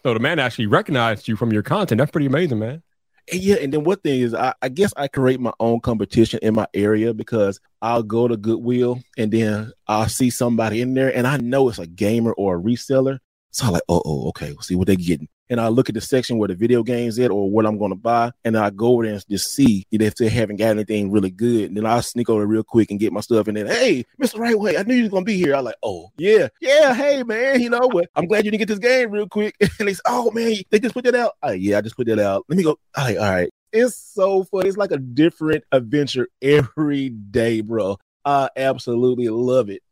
So 0.03 0.15
the 0.15 0.21
man 0.21 0.39
actually 0.39 0.67
recognized 0.67 1.29
you 1.29 1.37
from 1.37 1.53
your 1.53 1.63
content. 1.63 1.99
That's 1.99 2.11
pretty 2.11 2.27
amazing, 2.27 2.59
man. 2.59 2.83
And 3.31 3.41
yeah, 3.41 3.57
and 3.57 3.73
then 3.73 3.85
one 3.85 3.99
thing 3.99 4.21
is, 4.21 4.35
I, 4.35 4.53
I, 4.61 4.69
guess 4.69 4.93
I 4.97 5.07
create 5.07 5.39
my 5.39 5.53
own 5.61 5.79
competition 5.81 6.41
in 6.43 6.55
my 6.55 6.67
area 6.75 7.15
because 7.15 7.61
I'll 7.81 8.03
go 8.03 8.27
to 8.27 8.37
Goodwill 8.37 9.01
and 9.17 9.31
then 9.31 9.73
I'll 9.87 10.09
see 10.09 10.29
somebody 10.29 10.81
in 10.81 10.95
there, 10.95 11.17
and 11.17 11.25
I 11.25 11.37
know 11.37 11.69
it's 11.69 11.79
a 11.79 11.87
gamer 11.87 12.33
or 12.33 12.57
a 12.57 12.61
reseller. 12.61 13.21
So 13.53 13.67
I'm 13.67 13.73
like, 13.75 13.83
oh, 13.89 14.03
oh, 14.05 14.29
okay, 14.31 14.51
we'll 14.53 14.63
see 14.63 14.75
what 14.75 14.89
they're 14.89 14.97
getting 14.97 15.29
and 15.53 15.61
I 15.61 15.69
look 15.69 15.91
at 15.91 15.95
the 15.95 16.01
section 16.01 16.39
where 16.39 16.49
the 16.49 16.55
video 16.55 16.83
games 16.83 17.19
at 17.19 17.31
or 17.31 17.51
what 17.51 17.67
I'm 17.67 17.77
going 17.77 17.91
to 17.91 17.97
buy, 17.97 18.33
and 18.43 18.57
I 18.57 18.71
go 18.71 18.87
over 18.87 19.05
there 19.05 19.13
and 19.13 19.25
just 19.29 19.53
see 19.53 19.87
if 19.91 20.15
they 20.15 20.31
haven't 20.31 20.57
got 20.57 20.71
anything 20.71 21.13
really 21.13 21.31
good. 21.31 21.67
And 21.67 21.77
then 21.77 21.85
I 21.85 22.01
sneak 22.01 22.31
over 22.31 22.47
real 22.47 22.65
quick 22.65 22.91
and 22.91 22.99
get 22.99 23.13
my 23.13 23.21
stuff, 23.21 23.49
and 23.49 23.57
then 23.59 23.67
hey, 23.67 24.07
Mr. 24.21 24.39
Wright 24.39 24.59
Way, 24.59 24.79
I 24.79 24.83
knew 24.83 24.95
you 24.95 25.03
was 25.03 25.11
gonna 25.11 25.27
be 25.27 25.37
here. 25.37 25.55
I 25.55 25.61
like, 25.61 25.77
oh 25.83 26.09
yeah, 26.17 26.49
yeah, 26.63 26.95
hey 26.95 27.23
man, 27.23 27.61
you 27.61 27.69
know 27.69 27.87
what? 27.93 28.09
I'm 28.17 28.27
glad 28.27 28.47
you 28.47 28.51
didn't 28.51 28.61
get 28.61 28.69
this 28.69 28.79
game 28.79 29.11
real 29.11 29.29
quick. 29.29 29.55
and 29.79 29.95
say, 29.95 30.03
oh 30.07 30.31
man, 30.31 30.57
they 30.71 30.81
just 30.81 30.95
put 30.95 31.05
that 31.05 31.15
out. 31.15 31.33
Like, 31.43 31.61
yeah, 31.61 31.77
I 31.77 31.83
just 31.83 31.97
put 31.97 32.07
that 32.07 32.19
out. 32.19 32.47
Let 32.49 32.57
me 32.57 32.65
go. 32.65 32.79
All 32.97 33.05
right, 33.05 33.19
all 33.19 33.31
right. 33.31 33.51
It's 33.73 33.95
so 33.97 34.45
fun. 34.45 34.67
It's 34.67 34.79
like 34.79 34.91
a 34.91 34.99
different 34.99 35.65
adventure 35.71 36.29
every 36.43 37.11
day, 37.11 37.61
bro. 37.61 37.99
I 38.25 38.49
absolutely 38.57 39.29
love 39.29 39.69
it. 39.69 39.83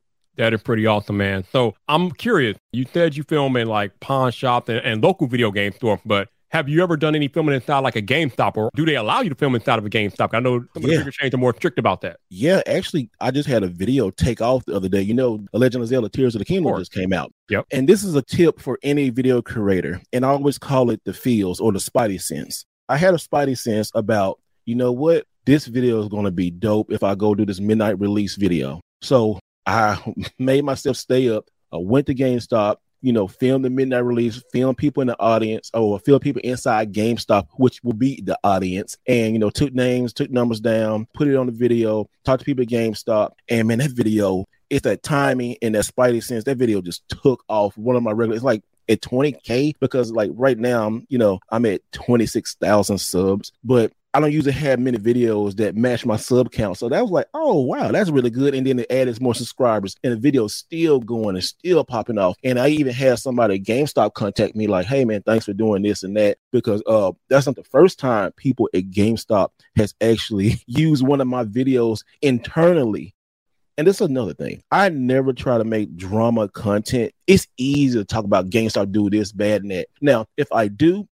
That 0.40 0.54
is 0.54 0.62
pretty 0.62 0.86
awesome, 0.86 1.18
man. 1.18 1.44
So 1.52 1.74
I'm 1.86 2.10
curious. 2.12 2.56
You 2.72 2.86
said 2.94 3.14
you 3.14 3.24
film 3.24 3.58
in 3.58 3.68
like 3.68 4.00
pawn 4.00 4.32
shops 4.32 4.70
and, 4.70 4.78
and 4.78 5.02
local 5.02 5.26
video 5.26 5.50
game 5.50 5.70
stores, 5.72 6.00
but 6.06 6.28
have 6.48 6.66
you 6.66 6.82
ever 6.82 6.96
done 6.96 7.14
any 7.14 7.28
filming 7.28 7.54
inside 7.54 7.80
like 7.80 7.94
a 7.94 8.00
GameStop, 8.00 8.56
or 8.56 8.70
do 8.74 8.86
they 8.86 8.96
allow 8.96 9.20
you 9.20 9.28
to 9.28 9.34
film 9.34 9.54
inside 9.54 9.78
of 9.78 9.84
a 9.84 9.90
GameStop? 9.90 10.30
I 10.32 10.40
know 10.40 10.64
some 10.72 10.82
of 10.82 10.90
the 10.90 10.96
bigger 10.96 11.10
chains 11.10 11.34
are 11.34 11.36
more 11.36 11.54
strict 11.54 11.78
about 11.78 12.00
that. 12.00 12.20
Yeah, 12.30 12.62
actually, 12.66 13.10
I 13.20 13.32
just 13.32 13.50
had 13.50 13.62
a 13.62 13.68
video 13.68 14.08
take 14.08 14.40
off 14.40 14.64
the 14.64 14.74
other 14.74 14.88
day. 14.88 15.02
You 15.02 15.12
know, 15.12 15.44
The 15.52 15.58
Legend 15.58 15.82
of 15.82 15.88
Zelda: 15.90 16.08
Tears 16.08 16.34
of 16.34 16.38
the 16.38 16.46
Kingdom 16.46 16.74
just 16.78 16.94
came 16.94 17.12
out. 17.12 17.30
Yep. 17.50 17.66
And 17.70 17.86
this 17.86 18.02
is 18.02 18.14
a 18.14 18.22
tip 18.22 18.60
for 18.60 18.78
any 18.82 19.10
video 19.10 19.42
creator, 19.42 20.00
and 20.10 20.24
I 20.24 20.30
always 20.30 20.56
call 20.56 20.88
it 20.88 21.02
the 21.04 21.12
feels 21.12 21.60
or 21.60 21.70
the 21.70 21.80
Spidey 21.80 22.18
sense. 22.18 22.64
I 22.88 22.96
had 22.96 23.12
a 23.12 23.18
Spidey 23.18 23.58
sense 23.58 23.92
about, 23.94 24.40
you 24.64 24.74
know 24.74 24.90
what, 24.90 25.26
this 25.44 25.66
video 25.66 26.00
is 26.00 26.08
going 26.08 26.24
to 26.24 26.30
be 26.30 26.50
dope 26.50 26.90
if 26.90 27.02
I 27.02 27.14
go 27.14 27.34
do 27.34 27.44
this 27.44 27.60
midnight 27.60 28.00
release 28.00 28.36
video. 28.36 28.80
So 29.02 29.38
I 29.66 29.98
made 30.38 30.64
myself 30.64 30.96
stay 30.96 31.28
up. 31.28 31.48
I 31.72 31.76
went 31.76 32.06
to 32.06 32.14
GameStop, 32.14 32.76
you 33.02 33.12
know, 33.12 33.28
filmed 33.28 33.64
the 33.64 33.70
midnight 33.70 34.04
release, 34.04 34.42
filmed 34.52 34.78
people 34.78 35.00
in 35.00 35.06
the 35.06 35.18
audience, 35.20 35.70
oh, 35.74 35.92
or 35.92 35.98
filmed 36.00 36.22
people 36.22 36.42
inside 36.42 36.92
GameStop, 36.92 37.46
which 37.54 37.82
will 37.82 37.92
be 37.92 38.20
the 38.22 38.38
audience, 38.44 38.96
and 39.06 39.32
you 39.32 39.38
know, 39.38 39.50
took 39.50 39.72
names, 39.72 40.12
took 40.12 40.30
numbers 40.30 40.60
down, 40.60 41.06
put 41.14 41.28
it 41.28 41.36
on 41.36 41.46
the 41.46 41.52
video, 41.52 42.08
talked 42.24 42.40
to 42.40 42.44
people 42.44 42.62
at 42.62 42.68
GameStop, 42.68 43.30
and 43.48 43.68
man, 43.68 43.78
that 43.78 43.92
video, 43.92 44.44
it's 44.68 44.84
that 44.84 45.02
timing 45.02 45.56
and 45.62 45.74
that 45.74 45.84
Spidey 45.84 46.22
sense. 46.22 46.44
That 46.44 46.58
video 46.58 46.80
just 46.80 47.08
took 47.08 47.42
off. 47.48 47.76
One 47.76 47.96
of 47.96 48.02
my 48.02 48.12
regular, 48.12 48.36
it's 48.36 48.44
like 48.44 48.62
at 48.88 49.00
20k 49.00 49.74
because 49.80 50.12
like 50.12 50.30
right 50.34 50.58
now, 50.58 50.86
I'm, 50.86 51.06
you 51.08 51.18
know, 51.18 51.40
I'm 51.50 51.66
at 51.66 51.80
26,000 51.92 52.98
subs, 52.98 53.52
but 53.64 53.92
I 54.12 54.18
don't 54.18 54.32
usually 54.32 54.52
have 54.52 54.80
many 54.80 54.98
videos 54.98 55.56
that 55.56 55.76
match 55.76 56.04
my 56.04 56.16
sub 56.16 56.50
count. 56.50 56.78
So 56.78 56.88
that 56.88 57.00
was 57.00 57.10
like, 57.12 57.26
oh 57.32 57.60
wow, 57.60 57.92
that's 57.92 58.10
really 58.10 58.30
good. 58.30 58.54
And 58.54 58.66
then 58.66 58.80
it 58.80 58.90
added 58.90 59.20
more 59.20 59.34
subscribers 59.36 59.94
and 60.02 60.12
the 60.12 60.16
video's 60.16 60.54
still 60.54 60.98
going 60.98 61.36
and 61.36 61.44
still 61.44 61.84
popping 61.84 62.18
off. 62.18 62.36
And 62.42 62.58
I 62.58 62.68
even 62.68 62.92
had 62.92 63.20
somebody 63.20 63.54
at 63.54 63.62
GameStop 63.62 64.14
contact 64.14 64.56
me 64.56 64.66
like, 64.66 64.86
hey 64.86 65.04
man, 65.04 65.22
thanks 65.22 65.44
for 65.44 65.52
doing 65.52 65.82
this 65.82 66.02
and 66.02 66.16
that. 66.16 66.38
Because 66.50 66.82
uh 66.86 67.12
that's 67.28 67.46
not 67.46 67.54
the 67.54 67.64
first 67.64 68.00
time 68.00 68.32
people 68.32 68.68
at 68.74 68.90
GameStop 68.90 69.50
has 69.76 69.94
actually 70.00 70.60
used 70.66 71.06
one 71.06 71.20
of 71.20 71.28
my 71.28 71.44
videos 71.44 72.02
internally. 72.20 73.14
And 73.78 73.86
this 73.86 74.00
is 74.00 74.08
another 74.08 74.34
thing. 74.34 74.62
I 74.72 74.88
never 74.88 75.32
try 75.32 75.56
to 75.56 75.64
make 75.64 75.96
drama 75.96 76.48
content. 76.48 77.12
It's 77.26 77.46
easy 77.56 77.98
to 77.98 78.04
talk 78.04 78.24
about 78.24 78.50
GameStop 78.50 78.90
do 78.90 79.08
this, 79.08 79.30
bad, 79.32 79.62
and 79.62 79.70
that. 79.70 79.86
Now, 80.02 80.26
if 80.36 80.52
I 80.52 80.68
do, 80.68 81.08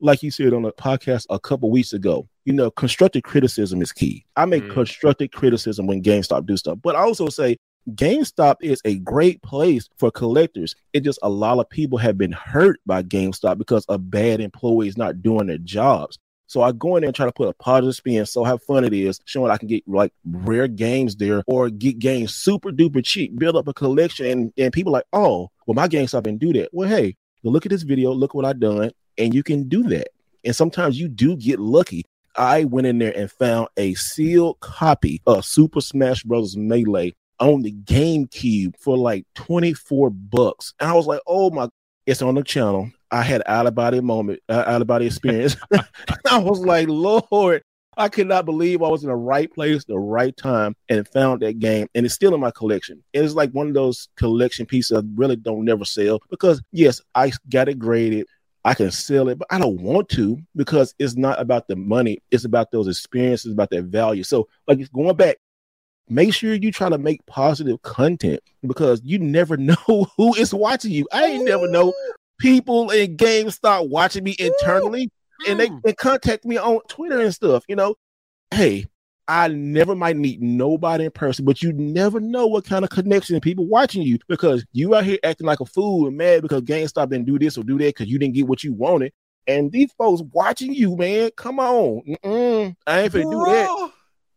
like 0.00 0.22
you 0.22 0.30
said 0.30 0.52
on 0.52 0.64
a 0.64 0.72
podcast 0.72 1.26
a 1.30 1.38
couple 1.38 1.70
weeks 1.70 1.92
ago, 1.92 2.28
you 2.44 2.52
know, 2.52 2.70
constructive 2.70 3.22
criticism 3.22 3.82
is 3.82 3.92
key. 3.92 4.24
I 4.36 4.44
make 4.44 4.64
mm. 4.64 4.72
constructive 4.72 5.30
criticism 5.30 5.86
when 5.86 6.02
GameStop 6.02 6.46
do 6.46 6.56
stuff, 6.56 6.78
but 6.82 6.96
I 6.96 7.00
also 7.00 7.28
say 7.28 7.56
GameStop 7.94 8.56
is 8.60 8.80
a 8.84 8.96
great 8.98 9.42
place 9.42 9.88
for 9.98 10.10
collectors. 10.10 10.74
It 10.92 11.04
just 11.04 11.18
a 11.22 11.28
lot 11.28 11.58
of 11.58 11.68
people 11.70 11.98
have 11.98 12.18
been 12.18 12.32
hurt 12.32 12.80
by 12.86 13.02
GameStop 13.02 13.58
because 13.58 13.84
of 13.86 14.10
bad 14.10 14.40
employees 14.40 14.96
not 14.96 15.22
doing 15.22 15.46
their 15.46 15.58
jobs. 15.58 16.18
So 16.46 16.62
I 16.62 16.72
go 16.72 16.96
in 16.96 17.02
there 17.02 17.08
and 17.08 17.14
try 17.14 17.26
to 17.26 17.32
put 17.32 17.48
a 17.48 17.52
positive 17.54 17.94
spin, 17.94 18.24
so 18.24 18.42
how 18.42 18.56
fun 18.56 18.82
it 18.82 18.94
is, 18.94 19.20
showing 19.26 19.50
I 19.50 19.58
can 19.58 19.68
get 19.68 19.86
like 19.86 20.14
rare 20.24 20.66
games 20.66 21.16
there 21.16 21.42
or 21.46 21.68
get 21.68 21.98
games 21.98 22.34
super 22.34 22.70
duper 22.70 23.04
cheap, 23.04 23.38
build 23.38 23.56
up 23.56 23.68
a 23.68 23.74
collection, 23.74 24.26
and, 24.26 24.52
and 24.56 24.72
people 24.72 24.92
like, 24.92 25.04
oh, 25.12 25.50
well, 25.66 25.74
my 25.74 25.88
GameStop 25.88 26.22
didn't 26.22 26.40
do 26.40 26.54
that. 26.54 26.70
Well, 26.72 26.88
hey, 26.88 27.16
look 27.42 27.66
at 27.66 27.70
this 27.70 27.82
video, 27.82 28.12
look 28.12 28.32
what 28.32 28.46
I've 28.46 28.60
done, 28.60 28.92
and 29.18 29.34
you 29.34 29.42
can 29.42 29.68
do 29.68 29.82
that. 29.84 30.08
And 30.44 30.54
sometimes 30.54 30.98
you 30.98 31.08
do 31.08 31.36
get 31.36 31.58
lucky. 31.58 32.04
I 32.36 32.64
went 32.64 32.86
in 32.86 32.98
there 32.98 33.16
and 33.16 33.30
found 33.30 33.68
a 33.76 33.94
sealed 33.94 34.60
copy 34.60 35.20
of 35.26 35.44
Super 35.44 35.80
Smash 35.80 36.22
Bros. 36.22 36.56
Melee 36.56 37.14
on 37.40 37.62
the 37.62 37.72
GameCube 37.72 38.76
for 38.78 38.96
like 38.96 39.26
24 39.34 40.10
bucks. 40.10 40.74
And 40.80 40.88
I 40.88 40.94
was 40.94 41.06
like, 41.06 41.20
oh 41.26 41.50
my, 41.50 41.68
it's 42.06 42.22
on 42.22 42.36
the 42.36 42.42
channel. 42.42 42.90
I 43.10 43.22
had 43.22 43.42
out 43.46 43.66
of 43.66 43.74
body 43.74 44.00
moment, 44.00 44.40
uh, 44.48 44.64
out 44.66 44.80
of 44.80 44.86
body 44.86 45.06
experience. 45.06 45.56
I 46.30 46.38
was 46.38 46.60
like, 46.60 46.88
Lord, 46.88 47.62
I 47.96 48.08
could 48.08 48.28
not 48.28 48.44
believe 48.44 48.80
I 48.80 48.88
was 48.88 49.02
in 49.02 49.08
the 49.08 49.16
right 49.16 49.52
place, 49.52 49.84
the 49.84 49.98
right 49.98 50.36
time, 50.36 50.76
and 50.88 51.06
found 51.08 51.42
that 51.42 51.58
game. 51.58 51.88
And 51.94 52.06
it's 52.06 52.14
still 52.14 52.34
in 52.34 52.40
my 52.40 52.52
collection. 52.52 53.02
It's 53.12 53.34
like 53.34 53.50
one 53.50 53.68
of 53.68 53.74
those 53.74 54.08
collection 54.16 54.66
pieces 54.66 54.96
I 54.96 55.02
really 55.16 55.36
don't 55.36 55.64
never 55.64 55.84
sell 55.84 56.20
because 56.30 56.62
yes, 56.70 57.00
I 57.14 57.32
got 57.50 57.68
it 57.68 57.78
graded. 57.78 58.26
I 58.64 58.74
can 58.74 58.90
sell 58.90 59.28
it, 59.28 59.38
but 59.38 59.48
I 59.50 59.58
don't 59.58 59.80
want 59.80 60.08
to 60.10 60.38
because 60.56 60.94
it's 60.98 61.16
not 61.16 61.40
about 61.40 61.68
the 61.68 61.76
money. 61.76 62.18
It's 62.30 62.44
about 62.44 62.70
those 62.70 62.88
experiences, 62.88 63.52
about 63.52 63.70
that 63.70 63.84
value. 63.84 64.24
So, 64.24 64.48
like 64.66 64.80
going 64.92 65.16
back, 65.16 65.36
make 66.08 66.34
sure 66.34 66.54
you 66.54 66.72
try 66.72 66.88
to 66.88 66.98
make 66.98 67.24
positive 67.26 67.80
content 67.82 68.40
because 68.66 69.00
you 69.04 69.18
never 69.18 69.56
know 69.56 70.10
who 70.16 70.34
is 70.34 70.52
watching 70.52 70.92
you. 70.92 71.06
I 71.12 71.26
ain't 71.26 71.44
never 71.44 71.68
know 71.68 71.92
people 72.38 72.90
in 72.90 73.16
games 73.16 73.54
start 73.54 73.88
watching 73.88 74.24
me 74.24 74.36
internally 74.38 75.10
and 75.46 75.58
they, 75.58 75.68
mm. 75.68 75.80
they 75.82 75.92
contact 75.92 76.44
me 76.44 76.56
on 76.56 76.80
Twitter 76.88 77.20
and 77.20 77.34
stuff. 77.34 77.64
You 77.68 77.76
know, 77.76 77.94
hey, 78.50 78.86
I 79.28 79.48
never 79.48 79.94
might 79.94 80.16
meet 80.16 80.40
nobody 80.40 81.04
in 81.04 81.10
person, 81.10 81.44
but 81.44 81.62
you 81.62 81.72
never 81.74 82.18
know 82.18 82.46
what 82.46 82.64
kind 82.64 82.82
of 82.82 82.90
connection 82.90 83.38
people 83.40 83.66
watching 83.66 84.02
you 84.02 84.18
because 84.26 84.64
you 84.72 84.94
out 84.94 85.04
here 85.04 85.18
acting 85.22 85.46
like 85.46 85.60
a 85.60 85.66
fool 85.66 86.06
and 86.06 86.16
mad 86.16 86.40
because 86.40 86.62
GameStop 86.62 87.10
didn't 87.10 87.26
do 87.26 87.38
this 87.38 87.58
or 87.58 87.62
do 87.62 87.76
that 87.78 87.88
because 87.88 88.08
you 88.08 88.18
didn't 88.18 88.34
get 88.34 88.48
what 88.48 88.64
you 88.64 88.72
wanted. 88.72 89.12
And 89.46 89.70
these 89.70 89.92
folks 89.92 90.22
watching 90.32 90.72
you, 90.72 90.96
man, 90.96 91.30
come 91.36 91.60
on. 91.60 92.02
Mm-mm, 92.06 92.76
I 92.86 93.00
ain't 93.00 93.12
finna 93.12 93.30
do 93.30 93.52
that. 93.52 93.90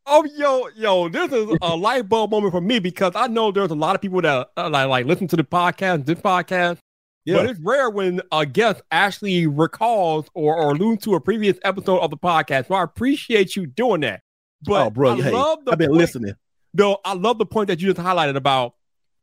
Oh, 0.07 0.25
yo, 0.35 0.67
yo, 0.75 1.07
this 1.09 1.31
is 1.31 1.57
a 1.61 1.75
light 1.75 2.09
bulb 2.09 2.31
moment 2.31 2.51
for 2.51 2.61
me 2.61 2.79
because 2.79 3.13
I 3.15 3.27
know 3.27 3.51
there's 3.51 3.71
a 3.71 3.75
lot 3.75 3.95
of 3.95 4.01
people 4.01 4.21
that 4.21 4.49
uh, 4.57 4.69
like, 4.69 4.87
like 4.87 5.05
listen 5.05 5.27
to 5.29 5.37
the 5.37 5.43
podcast, 5.43 6.05
this 6.05 6.19
podcast, 6.19 6.79
yeah. 7.23 7.37
But 7.37 7.49
it's 7.51 7.59
rare 7.59 7.89
when 7.89 8.21
a 8.31 8.45
guest 8.45 8.81
actually 8.91 9.45
recalls 9.47 10.27
or, 10.33 10.55
or 10.55 10.71
alludes 10.71 11.03
to 11.05 11.13
a 11.13 11.21
previous 11.21 11.57
episode 11.63 11.99
of 11.99 12.09
the 12.09 12.17
podcast. 12.17 12.67
So 12.67 12.75
I 12.75 12.83
appreciate 12.83 13.55
you 13.55 13.67
doing 13.67 14.01
that. 14.01 14.21
But 14.63 14.87
oh, 14.87 14.89
bro, 14.89 15.13
I 15.13 15.21
hey, 15.21 15.31
love 15.31 15.65
the 15.65 15.71
I've 15.71 15.77
been 15.77 15.89
point, 15.89 15.99
listening. 15.99 16.33
Though 16.73 16.99
I 17.03 17.13
love 17.13 17.37
the 17.37 17.45
point 17.45 17.67
that 17.67 17.81
you 17.81 17.93
just 17.93 18.05
highlighted 18.05 18.35
about 18.35 18.75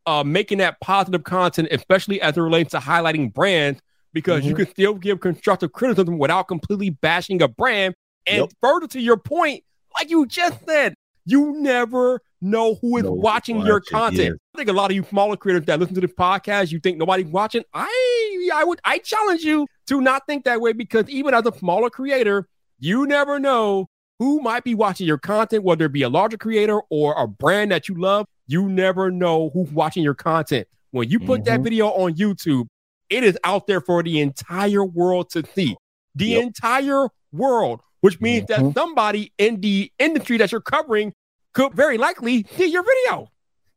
uh, 0.06 0.24
making 0.24 0.58
that 0.58 0.80
positive 0.80 1.24
content, 1.24 1.68
especially 1.70 2.20
as 2.20 2.36
it 2.36 2.40
relates 2.40 2.72
to 2.72 2.78
highlighting 2.78 3.32
brands, 3.32 3.80
because 4.12 4.40
mm-hmm. 4.40 4.48
you 4.48 4.54
can 4.54 4.68
still 4.68 4.94
give 4.94 5.20
constructive 5.20 5.72
criticism 5.72 6.18
without 6.18 6.48
completely 6.48 6.90
bashing 6.90 7.42
a 7.42 7.48
brand. 7.48 7.94
And 8.26 8.38
yep. 8.38 8.50
further 8.60 8.86
to 8.88 9.00
your 9.00 9.16
point, 9.16 9.64
like 9.94 10.10
you 10.10 10.26
just 10.26 10.58
said, 10.66 10.94
you 11.24 11.54
never 11.58 12.20
know 12.40 12.76
who 12.80 12.96
is 12.96 13.04
no, 13.04 13.12
watching 13.12 13.60
your 13.60 13.80
content. 13.80 14.38
I 14.54 14.58
think 14.58 14.70
a 14.70 14.72
lot 14.72 14.90
of 14.90 14.96
you 14.96 15.04
smaller 15.04 15.36
creators 15.36 15.66
that 15.66 15.78
listen 15.78 15.94
to 15.96 16.00
this 16.00 16.12
podcast, 16.12 16.72
you 16.72 16.80
think 16.80 16.96
nobody's 16.96 17.26
watching. 17.26 17.64
I 17.74 18.50
I 18.54 18.64
would 18.64 18.80
I 18.84 18.98
challenge 18.98 19.42
you 19.42 19.66
to 19.88 20.00
not 20.00 20.26
think 20.26 20.44
that 20.44 20.60
way 20.60 20.72
because 20.72 21.08
even 21.08 21.34
as 21.34 21.44
a 21.46 21.52
smaller 21.52 21.90
creator, 21.90 22.48
you 22.78 23.06
never 23.06 23.38
know 23.38 23.88
who 24.18 24.40
might 24.40 24.64
be 24.64 24.74
watching 24.74 25.06
your 25.06 25.18
content, 25.18 25.64
whether 25.64 25.86
it 25.86 25.92
be 25.92 26.02
a 26.02 26.08
larger 26.08 26.36
creator 26.36 26.80
or 26.90 27.14
a 27.16 27.26
brand 27.26 27.70
that 27.70 27.88
you 27.88 27.94
love. 27.94 28.26
You 28.46 28.68
never 28.68 29.10
know 29.10 29.50
who's 29.50 29.70
watching 29.70 30.02
your 30.02 30.14
content. 30.14 30.66
When 30.90 31.08
you 31.08 31.20
put 31.20 31.42
mm-hmm. 31.42 31.44
that 31.44 31.60
video 31.60 31.88
on 31.88 32.14
YouTube, 32.14 32.66
it 33.10 33.24
is 33.24 33.38
out 33.44 33.66
there 33.66 33.80
for 33.80 34.02
the 34.02 34.20
entire 34.20 34.84
world 34.84 35.30
to 35.30 35.44
see. 35.54 35.76
The 36.14 36.28
yep. 36.28 36.42
entire 36.42 37.08
world, 37.32 37.80
which 38.00 38.20
means 38.20 38.46
mm-hmm. 38.46 38.68
that 38.68 38.74
somebody 38.74 39.32
in 39.38 39.60
the 39.60 39.92
industry 39.98 40.38
that 40.38 40.52
you're 40.52 40.60
covering 40.60 41.12
could 41.52 41.74
very 41.74 41.98
likely 41.98 42.46
see 42.56 42.66
your 42.66 42.84
video. 42.84 43.28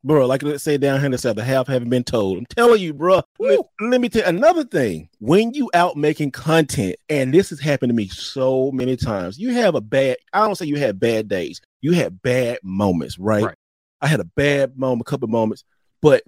Bro, 0.04 0.26
like 0.26 0.42
let's 0.42 0.64
say 0.64 0.78
down 0.78 0.98
here 0.98 1.06
in 1.06 1.12
the 1.12 1.18
south, 1.20 1.36
the 1.36 1.44
half 1.44 1.68
haven't 1.68 1.90
been 1.90 2.04
told. 2.04 2.40
I'm 2.40 2.46
telling 2.48 2.82
you, 2.82 2.92
bro. 2.92 3.22
Let, 3.38 3.60
let, 3.80 4.02
me 4.02 4.10
tell 4.10 4.24
you 4.24 4.28
another 4.30 4.64
thing. 4.64 5.10
When 5.20 5.54
you 5.54 5.70
out 5.76 5.96
making 5.96 6.32
content, 6.32 6.96
and 7.08 7.32
this 7.32 7.52
has 7.52 7.60
happened 7.60 7.92
to 7.92 7.96
me 7.96 8.08
so 8.08 8.72
many 8.72 8.98
times, 8.98 9.38
you 9.38 9.54
have 9.54 9.76
a 9.76 9.82
bad, 9.82 10.18
I 10.34 10.40
don't 10.40 10.56
say 10.56 10.66
you 10.66 10.78
had 10.78 11.00
bad 11.00 11.28
days, 11.28 11.62
you 11.82 11.92
had 11.92 12.20
bad 12.24 12.58
moments, 12.64 13.20
right? 13.20 13.44
right. 13.44 13.56
I 14.02 14.08
had 14.08 14.20
a 14.20 14.26
bad 14.26 14.76
moment, 14.76 15.08
a 15.08 15.12
couple 15.12 15.28
moments, 15.28 15.64
but 16.02 16.24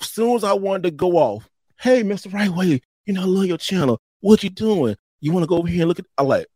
as 0.00 0.08
soon 0.08 0.36
as 0.36 0.44
I 0.44 0.52
wanted 0.52 0.84
to 0.84 0.90
go 0.92 1.16
off, 1.16 1.48
hey, 1.80 2.04
Mr. 2.04 2.32
Wright 2.32 2.50
Way, 2.50 2.80
you 3.06 3.14
know, 3.14 3.22
I 3.22 3.24
love 3.24 3.46
your 3.46 3.58
channel. 3.58 4.00
What 4.20 4.44
you 4.44 4.50
doing? 4.50 4.94
You 5.20 5.32
want 5.32 5.42
to 5.42 5.48
go 5.48 5.56
over 5.56 5.66
here 5.66 5.82
and 5.82 5.88
look 5.88 5.98
at? 5.98 6.06
I 6.16 6.22
like, 6.22 6.46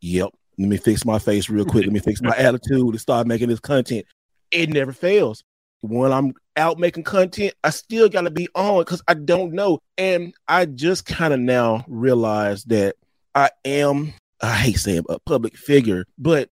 yep. 0.00 0.30
Let 0.58 0.68
me 0.68 0.76
fix 0.76 1.04
my 1.04 1.18
face 1.18 1.48
real 1.48 1.64
quick. 1.64 1.84
Let 1.84 1.92
me 1.92 2.00
fix 2.00 2.20
my 2.20 2.34
attitude 2.36 2.88
and 2.88 3.00
start 3.00 3.28
making 3.28 3.48
this 3.48 3.60
content. 3.60 4.04
It 4.50 4.68
never 4.68 4.92
fails. 4.92 5.44
When 5.82 6.12
I'm 6.12 6.32
out 6.56 6.78
making 6.78 7.04
content, 7.04 7.54
I 7.64 7.70
still 7.70 8.08
got 8.08 8.22
to 8.22 8.30
be 8.30 8.48
on 8.54 8.82
because 8.82 9.02
I 9.08 9.14
don't 9.14 9.52
know. 9.52 9.80
And 9.98 10.32
I 10.48 10.66
just 10.66 11.06
kind 11.06 11.34
of 11.34 11.40
now 11.40 11.84
realize 11.88 12.64
that 12.64 12.96
I 13.34 13.50
am, 13.64 14.14
I 14.40 14.54
hate 14.54 14.78
saying 14.78 15.04
a 15.08 15.18
public 15.18 15.56
figure, 15.56 16.04
but 16.18 16.48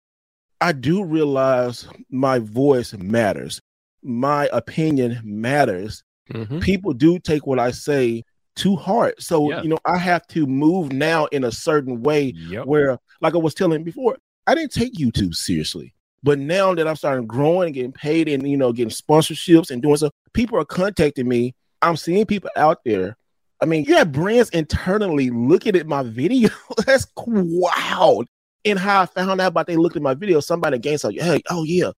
I 0.62 0.72
do 0.72 1.04
realize 1.04 1.88
my 2.10 2.40
voice 2.40 2.94
matters. 2.94 3.60
My 4.04 4.48
opinion 4.54 5.20
matters. 5.24 6.04
Mm-hmm. 6.32 6.60
People 6.60 6.94
do 6.94 7.18
take 7.18 7.48
what 7.48 7.60
I 7.60 7.72
say 7.72 8.24
too 8.56 8.76
hard. 8.76 9.16
So, 9.20 9.50
yeah. 9.50 9.64
you 9.64 9.70
know, 9.70 9.80
I 9.86 9.98
have 9.98 10.26
to 10.28 10.46
move 10.46 10.92
now 10.92 11.26
in 11.28 11.44
a 11.44 11.52
certain 11.52 12.04
way 12.04 12.34
yep. 12.36 12.66
where, 12.68 13.00
like 13.22 13.34
I 13.34 13.38
was 13.38 13.56
telling 13.56 13.84
before, 13.84 14.18
I 14.46 14.54
didn't 14.54 14.72
take 14.72 14.94
YouTube 14.94 15.34
seriously. 15.34 15.95
But 16.26 16.40
now 16.40 16.74
that 16.74 16.88
I'm 16.88 16.96
starting 16.96 17.28
growing 17.28 17.68
and 17.68 17.76
getting 17.76 17.92
paid 17.92 18.28
and, 18.28 18.50
you 18.50 18.58
know, 18.58 18.74
getting 18.74 18.90
sponsorships 18.90 19.70
and 19.70 19.80
doing 19.80 19.96
stuff, 19.98 20.12
people 20.34 20.58
are 20.58 20.66
contacting 20.66 21.28
me. 21.28 21.54
I'm 21.84 21.96
seeing 21.96 22.26
people 22.26 22.50
out 22.56 22.80
there. 22.84 23.16
I 23.62 23.66
mean, 23.66 23.86
you 23.86 23.96
have 23.98 24.12
brands 24.12 24.50
internally 24.50 25.30
looking 25.30 25.76
at 25.76 25.86
my 25.86 26.02
video. 26.02 26.50
That's 26.88 27.06
wild. 27.16 28.26
And 28.66 28.80
how 28.80 29.04
I 29.04 29.06
found 29.06 29.40
out 29.40 29.50
about 29.50 29.68
they 29.68 29.76
looked 29.76 29.98
at 29.98 30.02
my 30.02 30.16
video, 30.16 30.40
somebody 30.40 30.78
against 30.78 31.04
like, 31.04 31.20
hey, 31.20 31.44
oh 31.52 31.64
yeah, 31.64 31.92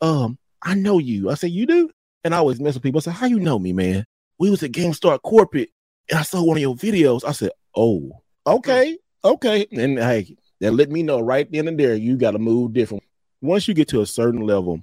um, 0.00 0.38
I 0.60 0.74
know 0.74 0.98
you. 0.98 1.30
I 1.30 1.34
said, 1.34 1.52
you 1.52 1.64
do? 1.64 1.88
And 2.24 2.34
I 2.34 2.38
always 2.38 2.58
mess 2.58 2.74
with 2.74 2.82
people. 2.82 2.98
I 2.98 3.02
say, 3.02 3.10
how 3.12 3.26
you 3.26 3.38
know 3.38 3.60
me, 3.60 3.72
man? 3.72 4.04
We 4.40 4.50
was 4.50 4.64
at 4.64 4.72
GameStop 4.72 5.22
Corporate 5.22 5.70
and 6.10 6.18
I 6.18 6.22
saw 6.22 6.42
one 6.42 6.56
of 6.56 6.60
your 6.60 6.74
videos. 6.74 7.24
I 7.24 7.30
said, 7.30 7.50
"Oh, 7.76 8.10
okay, 8.44 8.98
okay." 9.24 9.66
And 9.70 9.98
hey, 9.98 10.36
that 10.60 10.72
let 10.72 10.90
me 10.90 11.04
know 11.04 11.20
right 11.20 11.50
then 11.50 11.68
and 11.68 11.78
there 11.78 11.94
you 11.94 12.16
got 12.16 12.32
to 12.32 12.38
move 12.38 12.72
different. 12.72 13.04
Once 13.40 13.68
you 13.68 13.74
get 13.74 13.88
to 13.88 14.00
a 14.00 14.06
certain 14.06 14.40
level 14.40 14.82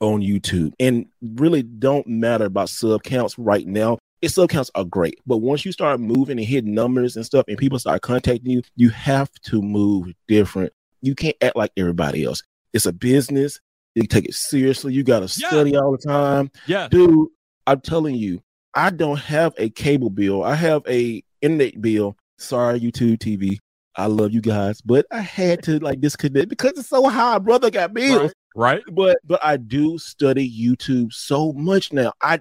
on 0.00 0.20
YouTube, 0.20 0.72
and 0.78 1.06
really 1.20 1.62
don't 1.62 2.06
matter 2.06 2.44
about 2.44 2.68
sub 2.68 3.02
counts 3.02 3.38
right 3.38 3.66
now. 3.66 3.98
Its 4.20 4.34
sub 4.34 4.50
counts 4.50 4.70
are 4.74 4.84
great, 4.84 5.18
but 5.26 5.38
once 5.38 5.64
you 5.64 5.72
start 5.72 6.00
moving 6.00 6.38
and 6.38 6.46
hitting 6.46 6.74
numbers 6.74 7.16
and 7.16 7.24
stuff, 7.24 7.44
and 7.48 7.58
people 7.58 7.78
start 7.78 8.02
contacting 8.02 8.50
you, 8.50 8.62
you 8.76 8.90
have 8.90 9.30
to 9.42 9.62
move 9.62 10.12
different. 10.26 10.72
You 11.02 11.14
can't 11.14 11.36
act 11.40 11.56
like 11.56 11.70
everybody 11.76 12.24
else. 12.24 12.42
It's 12.72 12.86
a 12.86 12.92
business. 12.92 13.60
You 13.94 14.04
take 14.04 14.26
it 14.26 14.34
seriously. 14.34 14.92
You 14.92 15.02
got 15.02 15.20
to 15.20 15.40
yeah. 15.40 15.48
study 15.48 15.76
all 15.76 15.92
the 15.92 15.98
time. 15.98 16.50
Yeah, 16.66 16.88
dude. 16.88 17.28
I'm 17.66 17.80
telling 17.80 18.14
you, 18.14 18.42
I 18.74 18.90
don't 18.90 19.18
have 19.18 19.54
a 19.58 19.70
cable 19.70 20.10
bill. 20.10 20.42
I 20.42 20.54
have 20.54 20.82
a 20.88 21.22
internet 21.42 21.80
bill. 21.80 22.16
Sorry, 22.38 22.80
YouTube 22.80 23.18
TV. 23.18 23.58
I 23.98 24.06
love 24.06 24.32
you 24.32 24.40
guys, 24.40 24.80
but 24.80 25.06
I 25.10 25.20
had 25.20 25.62
to 25.64 25.78
like 25.80 26.00
disconnect 26.00 26.48
because 26.48 26.72
it's 26.76 26.88
so 26.88 27.08
high. 27.08 27.38
Brother 27.38 27.70
got 27.70 27.92
bills. 27.92 28.32
Right, 28.54 28.76
right. 28.76 28.82
But 28.92 29.18
but 29.24 29.44
I 29.44 29.56
do 29.56 29.98
study 29.98 30.48
YouTube 30.48 31.12
so 31.12 31.52
much 31.52 31.92
now. 31.92 32.12
I 32.22 32.40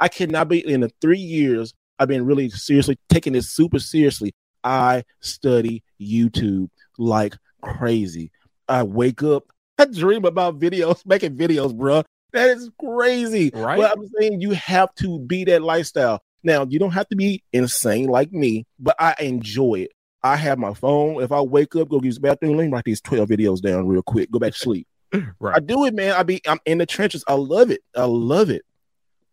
I 0.00 0.08
cannot 0.08 0.48
be 0.48 0.66
in 0.66 0.80
the 0.80 0.92
three 1.00 1.18
years 1.18 1.74
I've 1.98 2.08
been 2.08 2.26
really 2.26 2.50
seriously 2.50 2.98
taking 3.08 3.32
this 3.32 3.50
super 3.50 3.78
seriously. 3.78 4.34
I 4.64 5.04
study 5.20 5.84
YouTube 6.00 6.68
like 6.98 7.36
crazy. 7.60 8.32
I 8.68 8.82
wake 8.82 9.22
up, 9.22 9.44
I 9.78 9.84
dream 9.84 10.24
about 10.24 10.58
videos, 10.58 11.02
making 11.06 11.36
videos, 11.36 11.76
bro. 11.76 12.02
That 12.32 12.50
is 12.50 12.70
crazy. 12.80 13.50
Right. 13.54 13.76
But 13.76 13.92
I'm 13.92 14.08
saying 14.18 14.40
you 14.40 14.50
have 14.50 14.94
to 14.96 15.20
be 15.20 15.44
that 15.44 15.62
lifestyle. 15.62 16.20
Now, 16.42 16.66
you 16.68 16.80
don't 16.80 16.90
have 16.90 17.08
to 17.10 17.16
be 17.16 17.44
insane 17.52 18.08
like 18.08 18.32
me, 18.32 18.66
but 18.80 18.96
I 18.98 19.14
enjoy 19.20 19.74
it. 19.80 19.92
I 20.24 20.36
have 20.36 20.58
my 20.58 20.74
phone. 20.74 21.22
If 21.22 21.32
I 21.32 21.40
wake 21.40 21.74
up, 21.76 21.88
go 21.88 22.00
use 22.02 22.16
the 22.16 22.20
bathroom, 22.20 22.56
let 22.56 22.64
me 22.64 22.72
write 22.72 22.84
these 22.84 23.00
12 23.00 23.28
videos 23.28 23.60
down 23.60 23.86
real 23.86 24.02
quick, 24.02 24.30
go 24.30 24.38
back 24.38 24.52
to 24.52 24.58
sleep. 24.58 24.86
right. 25.40 25.56
I 25.56 25.60
do 25.60 25.84
it, 25.84 25.94
man. 25.94 26.12
I 26.12 26.22
be 26.22 26.40
I'm 26.46 26.58
in 26.64 26.78
the 26.78 26.86
trenches. 26.86 27.24
I 27.26 27.34
love 27.34 27.70
it. 27.70 27.82
I 27.96 28.04
love 28.04 28.50
it. 28.50 28.62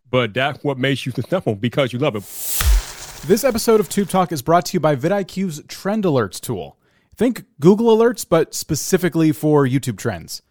But 0.09 0.33
that's 0.33 0.63
what 0.63 0.77
makes 0.77 1.05
you 1.05 1.11
successful 1.11 1.55
because 1.55 1.93
you 1.93 1.99
love 1.99 2.15
it. 2.15 2.23
This 3.27 3.43
episode 3.43 3.79
of 3.79 3.89
Tube 3.89 4.09
Talk 4.09 4.31
is 4.31 4.41
brought 4.41 4.65
to 4.67 4.73
you 4.73 4.79
by 4.79 4.95
vidIQ's 4.95 5.61
Trend 5.67 6.03
Alerts 6.03 6.39
tool. 6.39 6.77
Think 7.15 7.43
Google 7.59 7.95
Alerts, 7.95 8.25
but 8.27 8.55
specifically 8.55 9.31
for 9.31 9.67
YouTube 9.67 9.97
trends. 9.97 10.41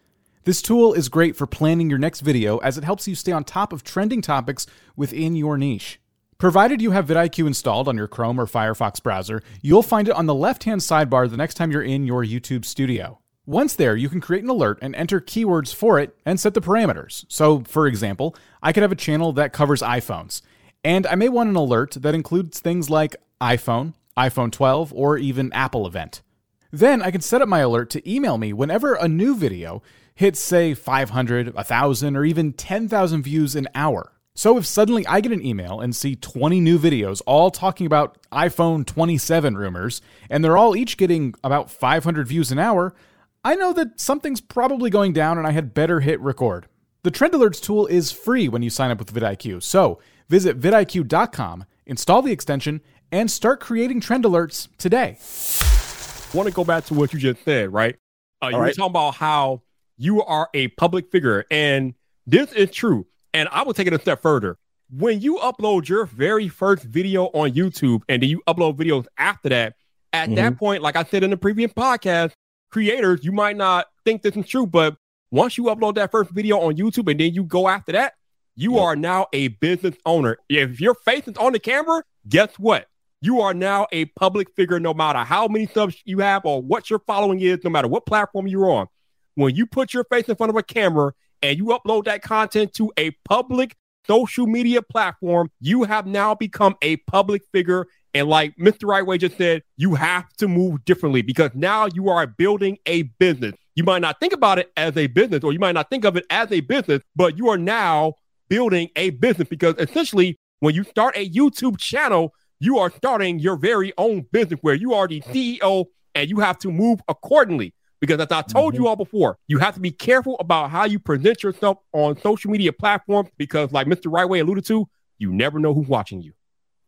This 0.44 0.62
tool 0.62 0.94
is 0.94 1.08
great 1.08 1.34
for 1.34 1.46
planning 1.46 1.90
your 1.90 1.98
next 1.98 2.20
video 2.20 2.58
as 2.58 2.78
it 2.78 2.84
helps 2.84 3.08
you 3.08 3.14
stay 3.14 3.32
on 3.32 3.44
top 3.44 3.72
of 3.72 3.84
trending 3.84 4.22
topics 4.22 4.66
within 4.96 5.34
your 5.34 5.58
niche. 5.58 6.00
Provided 6.38 6.80
you 6.80 6.92
have 6.92 7.06
vidIQ 7.06 7.48
installed 7.48 7.88
on 7.88 7.96
your 7.96 8.06
Chrome 8.06 8.38
or 8.38 8.46
Firefox 8.46 9.02
browser, 9.02 9.42
you'll 9.60 9.82
find 9.82 10.06
it 10.06 10.14
on 10.14 10.26
the 10.26 10.34
left 10.36 10.62
hand 10.62 10.80
sidebar 10.80 11.28
the 11.28 11.36
next 11.36 11.54
time 11.54 11.72
you're 11.72 11.82
in 11.82 12.06
your 12.06 12.24
YouTube 12.24 12.64
studio. 12.64 13.18
Once 13.44 13.74
there, 13.74 13.96
you 13.96 14.08
can 14.08 14.20
create 14.20 14.44
an 14.44 14.48
alert 14.48 14.78
and 14.80 14.94
enter 14.94 15.20
keywords 15.20 15.74
for 15.74 15.98
it 15.98 16.16
and 16.24 16.38
set 16.38 16.54
the 16.54 16.60
parameters. 16.60 17.24
So, 17.28 17.64
for 17.66 17.88
example, 17.88 18.36
I 18.62 18.72
could 18.72 18.84
have 18.84 18.92
a 18.92 18.94
channel 18.94 19.32
that 19.32 19.52
covers 19.52 19.82
iPhones, 19.82 20.42
and 20.84 21.08
I 21.08 21.16
may 21.16 21.28
want 21.28 21.50
an 21.50 21.56
alert 21.56 21.96
that 22.02 22.14
includes 22.14 22.60
things 22.60 22.88
like 22.88 23.16
iPhone, 23.40 23.94
iPhone 24.16 24.52
12, 24.52 24.92
or 24.94 25.18
even 25.18 25.52
Apple 25.52 25.88
event. 25.88 26.22
Then 26.70 27.02
I 27.02 27.10
can 27.10 27.20
set 27.20 27.42
up 27.42 27.48
my 27.48 27.60
alert 27.60 27.90
to 27.90 28.08
email 28.08 28.38
me 28.38 28.52
whenever 28.52 28.94
a 28.94 29.08
new 29.08 29.34
video 29.34 29.82
hits, 30.14 30.38
say, 30.38 30.74
500, 30.74 31.54
1,000, 31.54 32.16
or 32.16 32.24
even 32.24 32.52
10,000 32.52 33.22
views 33.24 33.56
an 33.56 33.66
hour. 33.74 34.12
So 34.38 34.56
if 34.56 34.66
suddenly 34.66 35.04
I 35.08 35.20
get 35.20 35.32
an 35.32 35.44
email 35.44 35.80
and 35.80 35.96
see 35.96 36.14
20 36.14 36.60
new 36.60 36.78
videos 36.78 37.20
all 37.26 37.50
talking 37.50 37.88
about 37.88 38.18
iPhone 38.30 38.86
27 38.86 39.56
rumors, 39.56 40.00
and 40.30 40.44
they're 40.44 40.56
all 40.56 40.76
each 40.76 40.96
getting 40.96 41.34
about 41.42 41.72
500 41.72 42.28
views 42.28 42.52
an 42.52 42.58
hour, 42.60 42.94
I 43.42 43.56
know 43.56 43.72
that 43.72 43.98
something's 43.98 44.40
probably 44.40 44.90
going 44.90 45.12
down 45.12 45.38
and 45.38 45.46
I 45.48 45.50
had 45.50 45.74
better 45.74 45.98
hit 45.98 46.20
record. 46.20 46.68
The 47.02 47.10
Trend 47.10 47.34
Alerts 47.34 47.60
tool 47.60 47.88
is 47.88 48.12
free 48.12 48.48
when 48.48 48.62
you 48.62 48.70
sign 48.70 48.92
up 48.92 49.00
with 49.00 49.12
vidIQ, 49.12 49.60
so 49.60 49.98
visit 50.28 50.60
vidIQ.com, 50.60 51.64
install 51.86 52.22
the 52.22 52.30
extension, 52.30 52.80
and 53.10 53.28
start 53.28 53.58
creating 53.58 54.00
trend 54.00 54.22
alerts 54.22 54.68
today. 54.78 55.18
I 55.20 56.36
want 56.36 56.48
to 56.48 56.54
go 56.54 56.62
back 56.62 56.84
to 56.84 56.94
what 56.94 57.12
you 57.12 57.18
just 57.18 57.44
said, 57.44 57.72
right? 57.72 57.96
Uh, 58.40 58.50
you 58.50 58.58
were 58.58 58.68
talking 58.68 58.84
about 58.84 59.16
how 59.16 59.62
you 59.96 60.22
are 60.22 60.48
a 60.54 60.68
public 60.68 61.10
figure, 61.10 61.44
and 61.50 61.94
this 62.24 62.52
is 62.52 62.70
true. 62.70 63.04
And 63.34 63.48
I 63.50 63.62
will 63.62 63.74
take 63.74 63.86
it 63.86 63.92
a 63.92 63.98
step 64.00 64.22
further. 64.22 64.56
When 64.90 65.20
you 65.20 65.36
upload 65.36 65.88
your 65.88 66.06
very 66.06 66.48
first 66.48 66.82
video 66.82 67.26
on 67.26 67.52
YouTube, 67.52 68.02
and 68.08 68.22
then 68.22 68.30
you 68.30 68.42
upload 68.48 68.76
videos 68.76 69.06
after 69.18 69.50
that, 69.50 69.74
at 70.12 70.34
that 70.34 70.52
mm-hmm. 70.52 70.58
point, 70.58 70.82
like 70.82 70.96
I 70.96 71.04
said 71.04 71.22
in 71.22 71.30
the 71.30 71.36
previous 71.36 71.72
podcast, 71.72 72.32
creators, 72.70 73.24
you 73.24 73.32
might 73.32 73.56
not 73.56 73.86
think 74.04 74.22
this 74.22 74.36
is 74.36 74.46
true, 74.46 74.66
but 74.66 74.96
once 75.30 75.58
you 75.58 75.64
upload 75.64 75.96
that 75.96 76.10
first 76.10 76.30
video 76.30 76.58
on 76.60 76.76
YouTube 76.76 77.10
and 77.10 77.20
then 77.20 77.34
you 77.34 77.44
go 77.44 77.68
after 77.68 77.92
that, 77.92 78.14
you 78.56 78.74
Yep. 78.74 78.82
are 78.82 78.96
now 78.96 79.26
a 79.32 79.48
business 79.48 79.94
owner. 80.06 80.38
If 80.48 80.80
your 80.80 80.94
face 80.94 81.28
is 81.28 81.36
on 81.36 81.52
the 81.52 81.58
camera, 81.58 82.02
guess 82.28 82.58
what? 82.58 82.86
You 83.20 83.40
are 83.40 83.52
now 83.52 83.86
a 83.92 84.06
public 84.06 84.48
figure, 84.54 84.80
no 84.80 84.94
matter 84.94 85.20
how 85.20 85.48
many 85.48 85.66
subs 85.66 85.96
you 86.04 86.20
have 86.20 86.44
or 86.44 86.62
what 86.62 86.88
your 86.88 87.00
following 87.00 87.40
is, 87.40 87.58
no 87.62 87.70
matter 87.70 87.88
what 87.88 88.06
platform 88.06 88.46
you're 88.46 88.70
on. 88.70 88.86
When 89.34 89.54
you 89.54 89.66
put 89.66 89.92
your 89.92 90.04
face 90.04 90.28
in 90.28 90.36
front 90.36 90.50
of 90.50 90.56
a 90.56 90.62
camera 90.62 91.12
and 91.42 91.56
you 91.56 91.66
upload 91.66 92.04
that 92.04 92.22
content 92.22 92.72
to 92.74 92.92
a 92.96 93.10
public 93.28 93.76
social 94.06 94.46
media 94.46 94.82
platform, 94.82 95.50
you 95.60 95.84
have 95.84 96.06
now 96.06 96.34
become 96.34 96.76
a 96.82 96.96
public 96.96 97.42
figure. 97.52 97.86
And 98.14 98.28
like 98.28 98.56
Mr. 98.56 98.88
Wright 98.88 99.06
Way 99.06 99.18
just 99.18 99.36
said, 99.36 99.62
you 99.76 99.94
have 99.94 100.28
to 100.38 100.48
move 100.48 100.84
differently 100.84 101.22
because 101.22 101.50
now 101.54 101.88
you 101.94 102.08
are 102.08 102.26
building 102.26 102.78
a 102.86 103.02
business. 103.02 103.52
You 103.74 103.84
might 103.84 104.00
not 104.00 104.18
think 104.18 104.32
about 104.32 104.58
it 104.58 104.72
as 104.76 104.96
a 104.96 105.06
business, 105.06 105.44
or 105.44 105.52
you 105.52 105.58
might 105.58 105.72
not 105.72 105.88
think 105.90 106.04
of 106.04 106.16
it 106.16 106.24
as 106.30 106.50
a 106.50 106.60
business, 106.60 107.00
but 107.14 107.38
you 107.38 107.48
are 107.48 107.58
now 107.58 108.14
building 108.48 108.88
a 108.96 109.10
business 109.10 109.48
because 109.48 109.74
essentially, 109.78 110.36
when 110.60 110.74
you 110.74 110.82
start 110.82 111.16
a 111.16 111.28
YouTube 111.30 111.78
channel, 111.78 112.34
you 112.58 112.78
are 112.78 112.90
starting 112.90 113.38
your 113.38 113.56
very 113.56 113.92
own 113.96 114.26
business 114.32 114.58
where 114.62 114.74
you 114.74 114.94
are 114.94 115.06
the 115.06 115.20
CEO 115.20 115.84
and 116.16 116.28
you 116.28 116.40
have 116.40 116.58
to 116.58 116.72
move 116.72 117.00
accordingly. 117.06 117.72
Because 118.00 118.20
as 118.20 118.30
I 118.30 118.42
told 118.42 118.74
mm-hmm. 118.74 118.82
you 118.82 118.88
all 118.88 118.96
before, 118.96 119.38
you 119.48 119.58
have 119.58 119.74
to 119.74 119.80
be 119.80 119.90
careful 119.90 120.36
about 120.40 120.70
how 120.70 120.84
you 120.84 120.98
present 120.98 121.42
yourself 121.42 121.78
on 121.92 122.18
social 122.20 122.50
media 122.50 122.72
platforms 122.72 123.30
because, 123.36 123.72
like 123.72 123.86
Mr. 123.86 124.12
Wright 124.12 124.28
Way 124.28 124.40
alluded 124.40 124.64
to, 124.66 124.88
you 125.18 125.32
never 125.32 125.58
know 125.58 125.74
who's 125.74 125.88
watching 125.88 126.22
you. 126.22 126.32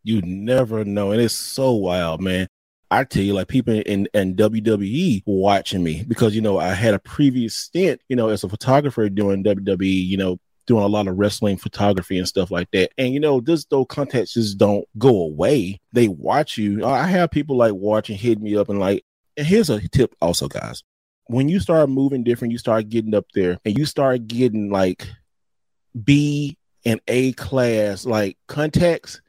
You 0.03 0.21
never 0.21 0.83
know, 0.85 1.11
and 1.11 1.21
it's 1.21 1.35
so 1.35 1.73
wild, 1.73 2.21
man. 2.21 2.47
I 2.89 3.03
tell 3.05 3.23
you, 3.23 3.33
like 3.33 3.47
people 3.47 3.73
in, 3.73 4.07
in 4.13 4.35
WWE 4.35 5.23
watching 5.25 5.83
me 5.83 6.03
because 6.07 6.35
you 6.35 6.41
know 6.41 6.57
I 6.57 6.73
had 6.73 6.93
a 6.93 6.99
previous 6.99 7.55
stint, 7.55 8.01
you 8.09 8.15
know, 8.15 8.29
as 8.29 8.43
a 8.43 8.49
photographer 8.49 9.07
doing 9.09 9.43
WWE, 9.43 10.07
you 10.07 10.17
know, 10.17 10.39
doing 10.65 10.83
a 10.83 10.87
lot 10.87 11.07
of 11.07 11.17
wrestling 11.17 11.57
photography 11.57 12.17
and 12.17 12.27
stuff 12.27 12.51
like 12.51 12.69
that. 12.71 12.91
And 12.97 13.13
you 13.13 13.19
know, 13.19 13.39
this 13.39 13.65
those 13.65 13.85
contacts 13.89 14.33
just 14.33 14.57
don't 14.57 14.85
go 14.97 15.21
away. 15.21 15.79
They 15.93 16.07
watch 16.07 16.57
you. 16.57 16.83
I 16.83 17.05
have 17.07 17.31
people 17.31 17.57
like 17.57 17.73
watching, 17.73 18.17
hit 18.17 18.41
me 18.41 18.55
up, 18.55 18.69
and 18.69 18.79
like. 18.79 19.03
And 19.37 19.47
here's 19.47 19.69
a 19.69 19.79
tip, 19.87 20.13
also, 20.21 20.49
guys. 20.49 20.83
When 21.31 21.47
you 21.49 21.59
start 21.59 21.89
moving 21.89 22.23
different, 22.23 22.51
you 22.51 22.57
start 22.57 22.89
getting 22.89 23.15
up 23.15 23.25
there, 23.33 23.57
and 23.63 23.77
you 23.77 23.85
start 23.85 24.27
getting 24.27 24.69
like 24.69 25.07
B 26.03 26.57
and 26.85 26.99
A 27.07 27.33
class 27.33 28.05
like 28.05 28.37
contacts. 28.47 29.21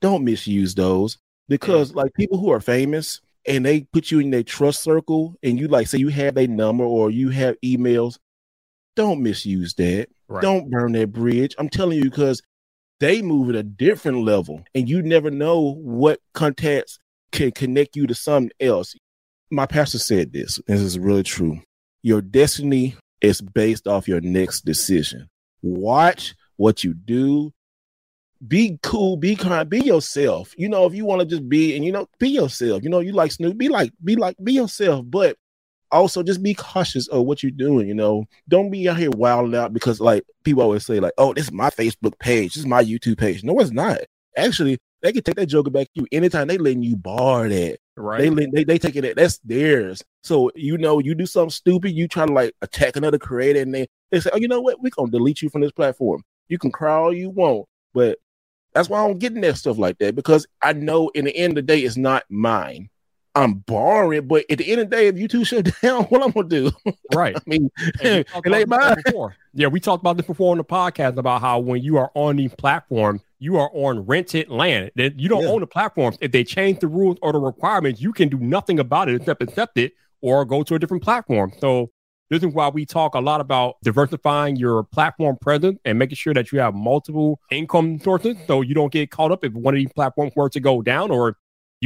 Don't 0.00 0.24
misuse 0.24 0.74
those 0.74 1.18
because 1.48 1.94
like 1.94 2.12
people 2.14 2.38
who 2.38 2.50
are 2.50 2.60
famous 2.60 3.20
and 3.46 3.64
they 3.64 3.82
put 3.92 4.10
you 4.10 4.18
in 4.18 4.30
their 4.30 4.42
trust 4.42 4.82
circle 4.82 5.36
and 5.42 5.58
you 5.58 5.68
like 5.68 5.86
say 5.86 5.98
you 5.98 6.08
have 6.08 6.36
a 6.36 6.46
number 6.46 6.84
or 6.84 7.10
you 7.10 7.30
have 7.30 7.56
emails 7.64 8.18
don't 8.94 9.22
misuse 9.22 9.74
that 9.74 10.08
Right. 10.28 10.42
don't 10.42 10.70
burn 10.70 10.92
that 10.92 11.12
bridge 11.12 11.54
i'm 11.58 11.68
telling 11.68 11.98
you 11.98 12.04
because 12.04 12.42
they 12.98 13.22
move 13.22 13.48
at 13.50 13.54
a 13.54 13.62
different 13.62 14.24
level 14.24 14.64
and 14.74 14.88
you 14.88 15.02
never 15.02 15.30
know 15.30 15.76
what 15.76 16.18
contacts 16.34 16.98
can 17.30 17.52
connect 17.52 17.94
you 17.94 18.06
to 18.08 18.14
something 18.14 18.50
else 18.60 18.94
my 19.50 19.66
pastor 19.66 19.98
said 19.98 20.32
this 20.32 20.60
this 20.66 20.80
is 20.80 20.98
really 20.98 21.22
true 21.22 21.60
your 22.02 22.20
destiny 22.20 22.96
is 23.20 23.40
based 23.40 23.86
off 23.86 24.08
your 24.08 24.20
next 24.20 24.64
decision 24.64 25.28
watch 25.62 26.34
what 26.56 26.84
you 26.84 26.94
do 26.94 27.52
be 28.46 28.78
cool, 28.82 29.16
be 29.16 29.34
kind, 29.34 29.68
be 29.68 29.80
yourself. 29.80 30.54
You 30.56 30.68
know, 30.68 30.86
if 30.86 30.94
you 30.94 31.04
want 31.04 31.20
to 31.20 31.26
just 31.26 31.48
be 31.48 31.74
and 31.74 31.84
you 31.84 31.92
know, 31.92 32.06
be 32.18 32.28
yourself. 32.28 32.82
You 32.82 32.90
know, 32.90 33.00
you 33.00 33.12
like 33.12 33.32
Snoop, 33.32 33.56
be 33.56 33.68
like, 33.68 33.92
be 34.04 34.16
like, 34.16 34.36
be 34.42 34.52
yourself, 34.52 35.04
but 35.08 35.36
also 35.90 36.22
just 36.22 36.42
be 36.42 36.54
cautious 36.54 37.08
of 37.08 37.24
what 37.24 37.42
you're 37.42 37.50
doing. 37.50 37.88
You 37.88 37.94
know, 37.94 38.26
don't 38.48 38.70
be 38.70 38.88
out 38.88 38.98
here 38.98 39.10
wilding 39.10 39.54
out 39.54 39.72
because 39.72 40.00
like 40.00 40.24
people 40.44 40.62
always 40.62 40.84
say, 40.84 41.00
like, 41.00 41.14
oh, 41.18 41.32
this 41.32 41.46
is 41.46 41.52
my 41.52 41.70
Facebook 41.70 42.18
page, 42.18 42.54
this 42.54 42.60
is 42.60 42.66
my 42.66 42.84
YouTube 42.84 43.18
page. 43.18 43.42
No, 43.42 43.58
it's 43.58 43.70
not. 43.70 43.98
Actually, 44.36 44.78
they 45.02 45.12
can 45.12 45.22
take 45.22 45.36
that 45.36 45.46
joker 45.46 45.70
back 45.70 45.86
to 45.86 46.00
you 46.00 46.06
anytime 46.12 46.48
they 46.48 46.58
letting 46.58 46.82
you 46.82 46.96
bar 46.96 47.48
that. 47.48 47.78
Right. 47.96 48.20
They 48.20 48.30
let- 48.30 48.52
they 48.52 48.64
they 48.64 48.78
take 48.78 48.96
it 48.96 49.16
that's 49.16 49.38
theirs. 49.38 50.02
So 50.22 50.50
you 50.54 50.78
know, 50.78 50.98
you 50.98 51.14
do 51.14 51.26
something 51.26 51.50
stupid, 51.50 51.92
you 51.92 52.08
try 52.08 52.26
to 52.26 52.32
like 52.32 52.54
attack 52.62 52.96
another 52.96 53.18
creator, 53.18 53.60
and 53.60 53.74
they 53.74 53.86
they 54.10 54.20
say, 54.20 54.30
oh, 54.32 54.38
you 54.38 54.48
know 54.48 54.60
what, 54.60 54.80
we're 54.82 54.90
gonna 54.90 55.10
delete 55.10 55.42
you 55.42 55.50
from 55.50 55.62
this 55.62 55.72
platform. 55.72 56.22
You 56.48 56.58
can 56.58 56.70
cry 56.70 56.94
all 56.94 57.12
you 57.12 57.30
want, 57.30 57.66
but 57.92 58.18
that's 58.72 58.88
why 58.88 59.02
I 59.02 59.06
don't 59.06 59.18
get 59.18 59.32
in 59.32 59.40
that 59.40 59.56
stuff 59.56 59.78
like 59.78 59.98
that 59.98 60.14
because 60.14 60.46
I 60.60 60.74
know 60.74 61.08
in 61.14 61.24
the 61.24 61.36
end 61.36 61.52
of 61.52 61.66
the 61.66 61.72
day, 61.72 61.80
it's 61.80 61.96
not 61.96 62.24
mine. 62.28 62.90
I'm 63.36 63.54
borrowing, 63.54 64.26
but 64.26 64.44
at 64.50 64.58
the 64.58 64.66
end 64.72 64.80
of 64.80 64.90
the 64.90 64.96
day, 64.96 65.06
if 65.08 65.14
YouTube 65.16 65.46
shut 65.46 65.68
down, 65.82 66.04
what 66.04 66.22
I'm 66.22 66.30
gonna 66.30 66.48
do? 66.48 66.70
right. 67.14 67.36
I 67.36 67.40
mean, 67.46 67.70
And 68.02 68.24
we 68.44 68.50
it 68.52 68.62
about 68.64 68.68
mine. 68.68 68.96
before. 69.04 69.36
Yeah, 69.52 69.68
we 69.68 69.78
talked 69.78 70.02
about 70.02 70.16
this 70.16 70.26
before 70.26 70.52
on 70.52 70.58
the 70.58 70.64
podcast 70.64 71.16
about 71.18 71.40
how 71.42 71.58
when 71.58 71.82
you 71.82 71.96
are 71.98 72.10
on 72.14 72.36
these 72.36 72.54
platforms, 72.56 73.20
you 73.38 73.58
are 73.58 73.70
on 73.74 74.00
rented 74.06 74.48
land. 74.48 74.90
That 74.96 75.20
you 75.20 75.28
don't 75.28 75.42
Yeah. 75.42 75.50
own 75.50 75.60
the 75.60 75.66
platforms. 75.66 76.16
If 76.20 76.32
they 76.32 76.44
change 76.44 76.80
the 76.80 76.88
rules 76.88 77.18
or 77.22 77.32
the 77.32 77.38
requirements, 77.38 78.00
you 78.00 78.12
can 78.12 78.28
do 78.28 78.38
nothing 78.38 78.78
about 78.78 79.08
it 79.08 79.16
except 79.16 79.42
accept 79.42 79.76
it 79.78 79.92
or 80.22 80.44
go 80.44 80.62
to 80.62 80.74
a 80.74 80.78
different 80.78 81.02
platform. 81.02 81.52
So 81.58 81.90
this 82.30 82.42
is 82.42 82.52
why 82.54 82.68
we 82.68 82.84
talk 82.86 83.14
a 83.14 83.20
lot 83.20 83.40
about 83.40 83.76
diversifying 83.84 84.56
your 84.56 84.82
platform 84.84 85.36
presence 85.40 85.78
and 85.84 85.98
making 85.98 86.16
sure 86.16 86.34
that 86.34 86.50
you 86.52 86.58
have 86.58 86.74
multiple 86.74 87.38
income 87.50 88.00
sources 88.00 88.36
so 88.46 88.62
you 88.62 88.74
don't 88.74 88.92
get 88.92 89.10
caught 89.10 89.30
up 89.30 89.44
if 89.44 89.52
one 89.52 89.74
of 89.74 89.78
these 89.78 89.92
platforms 89.94 90.32
were 90.34 90.48
to 90.50 90.58
go 90.58 90.82
down 90.82 91.10
or 91.10 91.36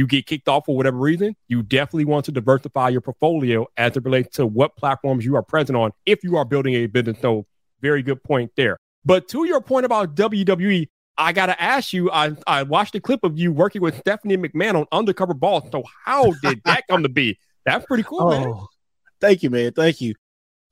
you 0.01 0.07
get 0.07 0.25
kicked 0.25 0.49
off 0.49 0.65
for 0.65 0.75
whatever 0.75 0.97
reason, 0.97 1.35
you 1.47 1.61
definitely 1.61 2.05
want 2.05 2.25
to 2.25 2.31
diversify 2.31 2.89
your 2.89 3.01
portfolio 3.01 3.67
as 3.77 3.95
it 3.95 4.03
relates 4.03 4.35
to 4.37 4.47
what 4.47 4.75
platforms 4.75 5.23
you 5.23 5.35
are 5.35 5.43
present 5.43 5.77
on 5.77 5.91
if 6.07 6.23
you 6.23 6.37
are 6.37 6.43
building 6.43 6.73
a 6.73 6.87
business. 6.87 7.19
So, 7.21 7.45
very 7.81 8.01
good 8.01 8.23
point 8.23 8.51
there. 8.55 8.77
But 9.05 9.27
to 9.29 9.45
your 9.45 9.61
point 9.61 9.85
about 9.85 10.15
WWE, 10.15 10.87
I 11.19 11.33
got 11.33 11.47
to 11.47 11.61
ask 11.61 11.93
you, 11.93 12.09
I, 12.09 12.31
I 12.47 12.63
watched 12.63 12.95
a 12.95 12.99
clip 12.99 13.23
of 13.23 13.37
you 13.37 13.53
working 13.53 13.83
with 13.83 13.95
Stephanie 13.99 14.37
McMahon 14.37 14.73
on 14.73 14.87
Undercover 14.91 15.35
Boss. 15.35 15.69
So, 15.71 15.83
how 16.03 16.31
did 16.41 16.61
that 16.65 16.87
come 16.89 17.03
to 17.03 17.09
be? 17.09 17.37
That's 17.63 17.85
pretty 17.85 18.03
cool, 18.03 18.31
man. 18.31 18.47
Oh, 18.47 18.67
thank 19.19 19.43
you, 19.43 19.51
man. 19.51 19.71
Thank 19.73 20.01
you. 20.01 20.15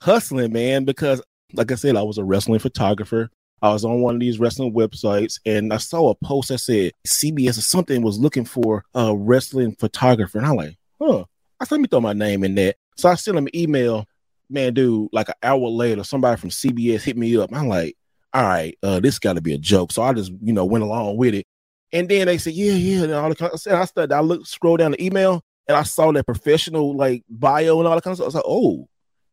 Hustling, 0.01 0.51
man, 0.51 0.85
because 0.85 1.21
like 1.53 1.71
I 1.71 1.75
said, 1.75 1.95
I 1.95 2.01
was 2.01 2.17
a 2.17 2.23
wrestling 2.23 2.59
photographer. 2.59 3.29
I 3.61 3.71
was 3.71 3.85
on 3.85 4.01
one 4.01 4.15
of 4.15 4.21
these 4.21 4.39
wrestling 4.39 4.73
websites 4.73 5.39
and 5.45 5.73
I 5.73 5.77
saw 5.77 6.09
a 6.09 6.15
post 6.15 6.49
that 6.49 6.59
said 6.59 6.93
CBS 7.07 7.57
or 7.57 7.61
something 7.61 8.01
was 8.01 8.19
looking 8.19 8.45
for 8.45 8.83
a 8.93 9.15
wrestling 9.15 9.75
photographer. 9.75 10.37
And 10.37 10.47
I'm 10.47 10.55
like, 10.55 10.77
huh. 11.01 11.25
I 11.59 11.65
said, 11.65 11.75
let 11.75 11.81
me 11.81 11.87
throw 11.87 12.01
my 12.01 12.13
name 12.13 12.43
in 12.43 12.55
that. 12.55 12.77
So 12.95 13.09
I 13.09 13.15
sent 13.15 13.37
him 13.37 13.47
an 13.47 13.55
email. 13.55 14.05
Man, 14.49 14.73
dude, 14.73 15.09
like 15.11 15.29
an 15.29 15.35
hour 15.43 15.67
later, 15.69 16.03
somebody 16.03 16.39
from 16.39 16.49
CBS 16.49 17.03
hit 17.03 17.15
me 17.15 17.37
up. 17.37 17.53
I'm 17.53 17.67
like, 17.67 17.95
all 18.33 18.43
right, 18.43 18.75
uh, 18.81 18.99
this 18.99 19.19
got 19.19 19.33
to 19.33 19.41
be 19.41 19.53
a 19.53 19.59
joke. 19.59 19.91
So 19.91 20.01
I 20.01 20.13
just, 20.13 20.31
you 20.41 20.53
know, 20.53 20.65
went 20.65 20.83
along 20.83 21.17
with 21.17 21.35
it. 21.35 21.45
And 21.91 22.09
then 22.09 22.27
they 22.27 22.37
said, 22.37 22.53
yeah, 22.53 22.73
yeah. 22.73 23.03
And 23.03 23.13
all 23.13 23.29
the 23.29 23.35
kind 23.35 23.51
of, 23.53 23.61
I 23.67 23.85
started, 23.85 24.11
I 24.11 24.21
looked, 24.21 24.47
scroll 24.47 24.77
down 24.77 24.91
the 24.91 25.03
email 25.03 25.41
and 25.67 25.77
I 25.77 25.83
saw 25.83 26.11
that 26.11 26.25
professional 26.25 26.95
like 26.95 27.23
bio 27.29 27.79
and 27.79 27.87
all 27.87 27.95
that 27.95 28.03
kind 28.03 28.13
of 28.13 28.17
stuff. 28.17 28.25
I 28.25 28.27
was 28.27 28.35
like, 28.35 28.43
oh, 28.47 28.87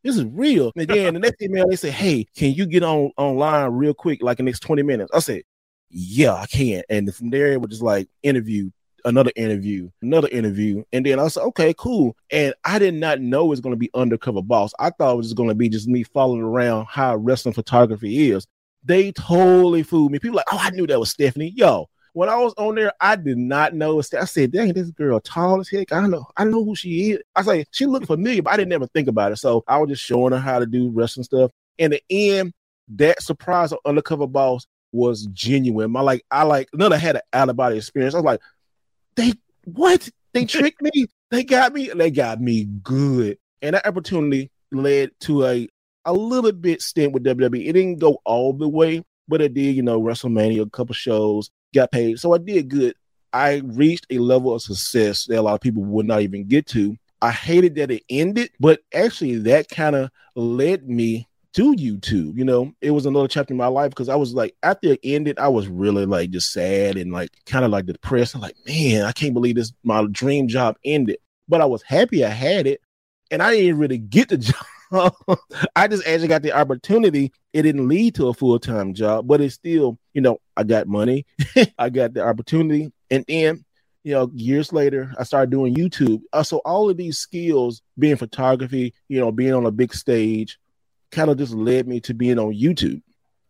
this 0.07 0.17
is 0.17 0.25
real. 0.25 0.71
And 0.75 0.87
then 0.87 1.13
the 1.13 1.19
next 1.19 1.41
email, 1.41 1.67
they 1.67 1.75
said, 1.75 1.93
hey, 1.93 2.25
can 2.35 2.53
you 2.53 2.65
get 2.65 2.83
on 2.83 3.11
online 3.17 3.71
real 3.71 3.93
quick, 3.93 4.23
like 4.23 4.39
in 4.39 4.45
the 4.45 4.51
next 4.51 4.61
20 4.61 4.83
minutes? 4.83 5.11
I 5.13 5.19
said, 5.19 5.43
yeah, 5.89 6.33
I 6.33 6.45
can. 6.45 6.83
And 6.89 7.13
from 7.13 7.29
there, 7.29 7.51
it 7.53 7.61
was 7.61 7.69
just 7.69 7.81
like 7.81 8.07
interview, 8.23 8.71
another 9.05 9.31
interview, 9.35 9.89
another 10.01 10.27
interview. 10.29 10.83
And 10.93 11.05
then 11.05 11.19
I 11.19 11.23
like, 11.23 11.37
okay, 11.37 11.73
cool. 11.77 12.15
And 12.31 12.53
I 12.65 12.79
did 12.79 12.93
not 12.93 13.21
know 13.21 13.45
it 13.45 13.49
was 13.49 13.61
going 13.61 13.73
to 13.73 13.79
be 13.79 13.89
undercover 13.93 14.41
boss. 14.41 14.73
I 14.79 14.89
thought 14.89 15.13
it 15.13 15.17
was 15.17 15.33
going 15.33 15.49
to 15.49 15.55
be 15.55 15.69
just 15.69 15.87
me 15.87 16.03
following 16.03 16.41
around 16.41 16.87
how 16.89 17.15
wrestling 17.15 17.53
photography 17.53 18.31
is. 18.31 18.47
They 18.83 19.11
totally 19.11 19.83
fooled 19.83 20.11
me. 20.11 20.19
People 20.19 20.37
like, 20.37 20.45
oh, 20.51 20.59
I 20.61 20.69
knew 20.69 20.87
that 20.87 20.99
was 20.99 21.09
Stephanie. 21.09 21.53
Yo, 21.55 21.89
when 22.17 22.29
I 22.29 22.35
was 22.37 22.55
on 22.57 22.73
there, 22.73 22.91
I 22.99 23.15
did 23.15 23.37
not 23.37 23.75
know. 23.75 23.99
I 23.99 24.25
said, 24.25 24.51
"Dang, 24.51 24.73
this 24.73 24.89
girl 24.89 25.19
tall 25.19 25.59
as 25.59 25.69
heck. 25.69 25.91
I 25.91 26.01
don't 26.01 26.09
know, 26.09 26.25
I 26.35 26.45
know 26.45 26.65
who 26.65 26.75
she 26.75 27.11
is." 27.11 27.19
I 27.35 27.43
say 27.43 27.65
she 27.69 27.85
looked 27.85 28.07
familiar, 28.07 28.41
but 28.41 28.53
I 28.53 28.57
didn't 28.57 28.73
ever 28.73 28.87
think 28.87 29.07
about 29.07 29.33
it. 29.33 29.37
So 29.37 29.63
I 29.67 29.77
was 29.77 29.89
just 29.89 30.03
showing 30.03 30.33
her 30.33 30.39
how 30.39 30.57
to 30.57 30.65
do 30.65 30.89
wrestling 30.89 31.25
stuff. 31.25 31.51
In 31.77 31.91
the 31.91 32.01
end, 32.09 32.53
that 32.95 33.21
surprise 33.21 33.71
of 33.71 33.77
undercover 33.85 34.25
boss 34.25 34.65
was 34.91 35.27
genuine. 35.27 35.91
My 35.91 36.01
like, 36.01 36.25
I 36.31 36.41
like 36.41 36.69
another 36.73 36.97
had 36.97 37.17
an 37.17 37.21
out 37.33 37.49
of 37.49 37.55
body 37.55 37.77
experience. 37.77 38.15
I 38.15 38.17
was 38.17 38.25
like, 38.25 38.41
they 39.15 39.33
what? 39.65 40.09
They 40.33 40.45
tricked 40.47 40.81
me. 40.81 41.05
They 41.29 41.43
got 41.43 41.71
me. 41.71 41.89
They 41.89 42.09
got 42.09 42.41
me 42.41 42.65
good. 42.81 43.37
And 43.61 43.75
that 43.75 43.85
opportunity 43.85 44.49
led 44.71 45.11
to 45.21 45.45
a 45.45 45.69
a 46.05 46.13
little 46.13 46.51
bit 46.51 46.81
stint 46.81 47.13
with 47.13 47.25
WWE. 47.25 47.67
It 47.67 47.73
didn't 47.73 47.99
go 47.99 48.17
all 48.25 48.53
the 48.53 48.67
way, 48.67 49.03
but 49.27 49.39
it 49.39 49.53
did. 49.53 49.75
You 49.75 49.83
know, 49.83 50.01
WrestleMania, 50.01 50.63
a 50.63 50.69
couple 50.71 50.95
shows, 50.95 51.51
got 51.73 51.91
paid, 51.91 52.19
so 52.19 52.33
I 52.33 52.37
did 52.37 52.69
good. 52.69 52.95
I 53.33 53.61
reached 53.65 54.07
a 54.09 54.19
level 54.19 54.53
of 54.53 54.61
success 54.61 55.25
that 55.25 55.39
a 55.39 55.41
lot 55.41 55.55
of 55.55 55.61
people 55.61 55.83
would 55.83 56.05
not 56.05 56.21
even 56.21 56.47
get 56.47 56.65
to. 56.67 56.95
I 57.21 57.31
hated 57.31 57.75
that 57.75 57.91
it 57.91 58.03
ended, 58.09 58.51
but 58.59 58.79
actually 58.93 59.37
that 59.39 59.69
kind 59.69 59.95
of 59.95 60.09
led 60.35 60.87
me 60.87 61.27
to 61.53 61.75
YouTube. 61.75 62.37
You 62.37 62.45
know, 62.45 62.71
it 62.81 62.91
was 62.91 63.05
another 63.05 63.27
chapter 63.27 63.53
in 63.53 63.57
my 63.57 63.67
life 63.67 63.89
because 63.89 64.09
I 64.09 64.15
was 64.15 64.33
like, 64.33 64.55
after 64.61 64.93
it 64.93 64.99
ended, 65.03 65.39
I 65.39 65.47
was 65.47 65.67
really 65.67 66.05
like 66.05 66.29
just 66.29 66.51
sad 66.53 66.97
and 66.97 67.11
like 67.11 67.29
kind 67.45 67.65
of 67.65 67.71
like 67.71 67.87
depressed. 67.87 68.35
I'm 68.35 68.41
like, 68.41 68.55
man, 68.67 69.03
I 69.05 69.11
can't 69.11 69.33
believe 69.33 69.55
this. 69.55 69.73
My 69.83 70.05
dream 70.11 70.47
job 70.47 70.77
ended, 70.85 71.17
but 71.47 71.61
I 71.61 71.65
was 71.65 71.81
happy 71.81 72.23
I 72.23 72.29
had 72.29 72.67
it, 72.67 72.81
and 73.31 73.41
I 73.41 73.55
didn't 73.55 73.79
really 73.79 73.97
get 73.97 74.29
the 74.29 74.37
job. 74.37 74.65
I 75.75 75.87
just 75.87 76.07
actually 76.07 76.27
got 76.27 76.41
the 76.41 76.53
opportunity. 76.53 77.31
It 77.53 77.63
didn't 77.63 77.87
lead 77.87 78.15
to 78.15 78.27
a 78.27 78.33
full 78.33 78.59
time 78.59 78.93
job, 78.93 79.27
but 79.27 79.41
it's 79.41 79.55
still, 79.55 79.97
you 80.13 80.21
know, 80.21 80.39
I 80.55 80.63
got 80.63 80.87
money, 80.87 81.25
I 81.77 81.89
got 81.89 82.13
the 82.13 82.25
opportunity, 82.25 82.91
and 83.09 83.25
then 83.27 83.65
you 84.03 84.13
know, 84.13 84.31
years 84.33 84.71
later, 84.71 85.13
I 85.19 85.23
started 85.23 85.49
doing 85.49 85.75
YouTube. 85.75 86.21
Uh, 86.31 86.41
so 86.41 86.59
all 86.59 86.89
of 86.89 86.95
these 86.95 87.17
skills, 87.17 87.81
being 87.99 88.15
photography, 88.15 88.93
you 89.09 89.19
know, 89.19 89.33
being 89.33 89.53
on 89.53 89.65
a 89.65 89.71
big 89.71 89.93
stage, 89.93 90.57
kind 91.11 91.29
of 91.29 91.37
just 91.37 91.53
led 91.53 91.89
me 91.89 91.99
to 92.01 92.13
being 92.13 92.39
on 92.39 92.53
YouTube. 92.53 93.01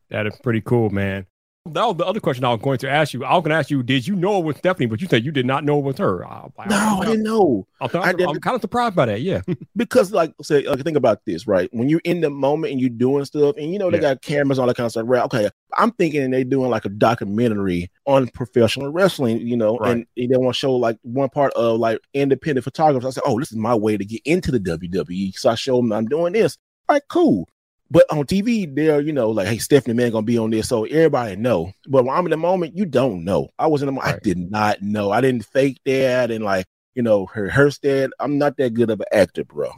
That 0.09 0.25
is 0.25 0.35
pretty 0.41 0.61
cool, 0.61 0.89
man. 0.89 1.27
That 1.67 1.85
was 1.85 1.97
the 1.97 2.05
other 2.05 2.19
question 2.19 2.43
I 2.43 2.51
was 2.51 2.61
going 2.61 2.77
to 2.79 2.89
ask 2.89 3.13
you. 3.13 3.23
I 3.23 3.33
was 3.35 3.41
going 3.41 3.51
to 3.51 3.57
ask 3.57 3.69
you, 3.69 3.83
did 3.83 4.07
you 4.07 4.15
know 4.15 4.39
it 4.39 4.45
was 4.45 4.57
Stephanie? 4.57 4.85
But 4.87 5.01
you 5.01 5.07
said 5.07 5.23
you 5.23 5.31
did 5.31 5.45
not 5.45 5.63
know 5.63 5.79
it 5.79 5.83
was 5.83 5.97
her. 5.97 6.25
I, 6.25 6.47
I, 6.57 6.67
no, 6.67 6.99
I 7.01 7.05
didn't 7.05 7.23
know. 7.23 7.67
I'm, 7.81 7.89
I 7.95 8.09
am 8.09 8.39
kind 8.39 8.55
of 8.55 8.61
surprised 8.61 8.95
by 8.95 9.05
that. 9.05 9.21
Yeah, 9.21 9.41
because 9.75 10.11
like 10.11 10.33
say, 10.41 10.67
like 10.67 10.83
think 10.83 10.97
about 10.97 11.25
this, 11.25 11.47
right? 11.47 11.69
When 11.73 11.89
you're 11.89 12.01
in 12.03 12.21
the 12.21 12.29
moment 12.29 12.71
and 12.71 12.81
you're 12.81 12.89
doing 12.89 13.25
stuff, 13.25 13.55
and 13.57 13.71
you 13.71 13.79
know 13.79 13.91
they 13.91 13.97
yeah. 13.97 14.13
got 14.13 14.21
cameras, 14.21 14.59
all 14.59 14.67
that 14.67 14.75
kind 14.75 14.85
of 14.85 14.91
stuff. 14.91 15.05
Right? 15.07 15.23
Okay, 15.23 15.49
I'm 15.77 15.91
thinking 15.91 16.31
they're 16.31 16.43
doing 16.43 16.69
like 16.69 16.85
a 16.85 16.89
documentary 16.89 17.91
on 18.05 18.27
professional 18.29 18.91
wrestling, 18.91 19.39
you 19.39 19.57
know, 19.57 19.77
right. 19.77 19.91
and 19.91 20.05
they 20.15 20.37
want 20.37 20.55
to 20.55 20.59
show 20.59 20.73
like 20.73 20.97
one 21.03 21.29
part 21.29 21.53
of 21.53 21.79
like 21.79 21.99
independent 22.13 22.63
photographers. 22.63 23.05
I 23.05 23.09
said, 23.11 23.23
oh, 23.25 23.39
this 23.39 23.51
is 23.51 23.57
my 23.57 23.75
way 23.75 23.97
to 23.97 24.05
get 24.05 24.21
into 24.25 24.51
the 24.51 24.59
WWE. 24.59 25.37
So 25.37 25.49
I 25.49 25.55
show 25.55 25.77
them 25.77 25.91
I'm 25.91 26.05
doing 26.05 26.33
this. 26.33 26.57
Right, 26.89 27.01
cool. 27.09 27.47
But 27.89 28.05
on 28.11 28.25
TV, 28.25 28.73
they're, 28.73 28.99
you 28.99 29.13
know, 29.13 29.29
like, 29.29 29.47
hey, 29.47 29.57
Stephanie 29.57 29.93
Man 29.93 30.11
gonna 30.11 30.25
be 30.25 30.37
on 30.37 30.49
there. 30.49 30.63
So 30.63 30.83
everybody 30.85 31.35
know. 31.35 31.71
But 31.87 32.03
when 32.03 32.15
I'm 32.15 32.25
in 32.25 32.31
the 32.31 32.37
moment, 32.37 32.75
you 32.75 32.85
don't 32.85 33.23
know. 33.23 33.49
I 33.57 33.67
was 33.67 33.81
in 33.81 33.85
the 33.85 33.93
moment, 33.93 34.13
right. 34.13 34.15
I 34.15 34.19
did 34.19 34.37
not 34.37 34.81
know. 34.81 35.11
I 35.11 35.21
didn't 35.21 35.45
fake 35.45 35.79
that 35.85 36.31
and 36.31 36.43
like, 36.43 36.65
you 36.95 37.03
know, 37.03 37.29
rehearse 37.35 37.77
that. 37.79 38.11
I'm 38.19 38.37
not 38.37 38.57
that 38.57 38.73
good 38.73 38.89
of 38.89 38.99
an 38.99 39.05
actor, 39.11 39.45
bro. 39.45 39.71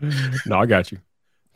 no, 0.46 0.58
I 0.58 0.66
got 0.66 0.92
you. 0.92 0.98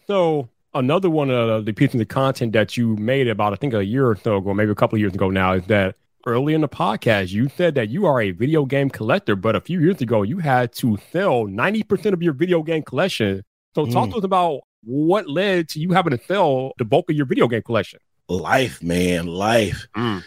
So 0.07 0.49
another 0.75 1.11
one 1.11 1.31
of 1.31 1.67
the 1.67 1.73
pieces 1.73 2.01
of 2.01 2.09
content 2.09 2.53
that 2.55 2.77
you 2.77 2.97
made 2.97 3.29
about, 3.29 3.53
I 3.53 3.57
think 3.57 3.75
a 3.75 3.85
year 3.85 4.09
or 4.09 4.17
so 4.17 4.39
ago, 4.39 4.55
maybe 4.55 4.73
a 4.73 4.75
couple 4.75 4.97
of 4.97 5.01
years 5.01 5.15
ago 5.15 5.31
now, 5.31 5.53
is 5.53 5.67
that 5.67 5.97
early 6.27 6.55
in 6.55 6.61
the 6.61 6.69
podcast, 6.69 7.31
you 7.31 7.49
said 7.57 7.75
that 7.77 7.91
you 7.91 8.07
are 8.07 8.21
a 8.21 8.31
video 8.31 8.65
game 8.65 8.91
collector, 8.91 9.37
but 9.37 9.55
a 9.55 9.61
few 9.61 9.81
years 9.81 10.01
ago, 10.01 10.23
you 10.23 10.39
had 10.39 10.73
to 10.75 10.99
sell 11.13 11.47
90% 11.47 12.13
of 12.13 12.23
your 12.23 12.33
video 12.33 12.63
game 12.63 12.83
collection. 12.83 13.45
So 13.75 13.87
talk 13.87 14.09
mm. 14.09 14.13
to 14.13 14.19
us 14.19 14.25
about 14.25 14.63
what 14.83 15.29
led 15.29 15.69
to 15.71 15.81
you 15.81 15.93
having 15.93 16.17
to 16.17 16.25
sell 16.25 16.73
the 16.79 16.85
bulk 16.85 17.11
of 17.11 17.17
your 17.17 17.27
video 17.27 17.49
game 17.49 17.63
collection? 17.63 18.01
Life, 18.29 18.83
man, 18.83 19.27
life. 19.27 19.87
Mm. 19.97 20.23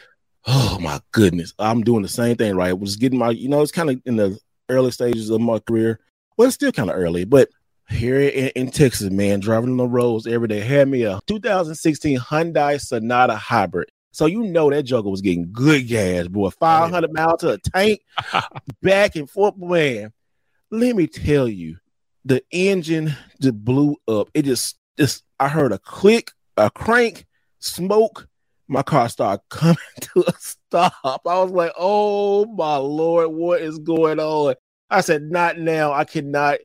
Oh 0.46 0.78
my 0.80 1.00
goodness. 1.12 1.54
I'm 1.58 1.84
doing 1.84 2.02
the 2.02 2.10
same 2.10 2.36
thing, 2.36 2.56
right? 2.56 2.78
Was 2.78 2.98
getting 2.98 3.20
my, 3.20 3.30
you 3.30 3.50
know, 3.50 3.62
it's 3.62 3.72
kind 3.72 3.90
of 3.90 4.02
in 4.06 4.18
the 4.18 4.38
early 4.70 4.92
stages 4.92 5.30
of 5.30 5.42
my 5.42 5.60
career. 5.60 6.00
Well, 6.38 6.48
it's 6.48 6.56
still 6.56 6.72
kind 6.72 6.90
of 6.90 6.96
early, 6.98 7.26
but 7.26 7.50
here 7.90 8.20
in, 8.20 8.50
in, 8.50 8.72
Texas, 8.72 9.10
man, 9.10 9.40
driving 9.40 9.72
on 9.72 9.78
the 9.78 9.88
roads 9.88 10.26
every 10.26 10.48
day, 10.48 10.60
had 10.60 10.88
me 10.88 11.04
a 11.04 11.20
2016 11.28 12.18
Hyundai 12.18 12.80
Sonata 12.80 13.36
Hybrid. 13.36 13.90
So 14.12 14.26
you 14.26 14.44
know 14.44 14.70
that 14.70 14.84
juggle 14.84 15.12
was 15.12 15.22
getting 15.22 15.52
good 15.52 15.88
gas, 15.88 16.28
boy. 16.28 16.50
500 16.60 17.14
miles 17.14 17.42
to 17.42 17.52
a 17.52 17.58
tank, 17.58 18.02
back 18.82 19.16
and 19.16 19.30
forth, 19.30 19.58
man. 19.58 20.12
Let 20.72 20.96
me 20.96 21.08
tell 21.08 21.48
you, 21.48 21.78
the 22.26 22.44
engine 22.52 23.16
just 23.42 23.64
blew 23.64 23.98
up. 24.08 24.30
It 24.34 24.44
just 24.44 24.78
just 24.98 25.24
I 25.40 25.50
heard 25.50 25.72
a 25.72 25.80
click, 25.80 26.32
a 26.58 26.70
crank, 26.70 27.26
smoke. 27.60 28.28
My 28.68 28.82
car 28.82 29.10
started 29.10 29.44
coming 29.50 29.78
to 30.02 30.24
a 30.28 30.34
stop. 30.40 30.94
I 31.04 31.40
was 31.40 31.52
like, 31.52 31.74
"Oh 31.78 32.46
my 32.46 32.78
lord, 32.78 33.32
what 33.32 33.62
is 33.62 33.80
going 33.80 34.20
on?" 34.20 34.56
I 34.90 35.02
said, 35.02 35.24
"Not 35.24 35.58
now. 35.58 35.92
I 35.92 36.06
cannot." 36.06 36.60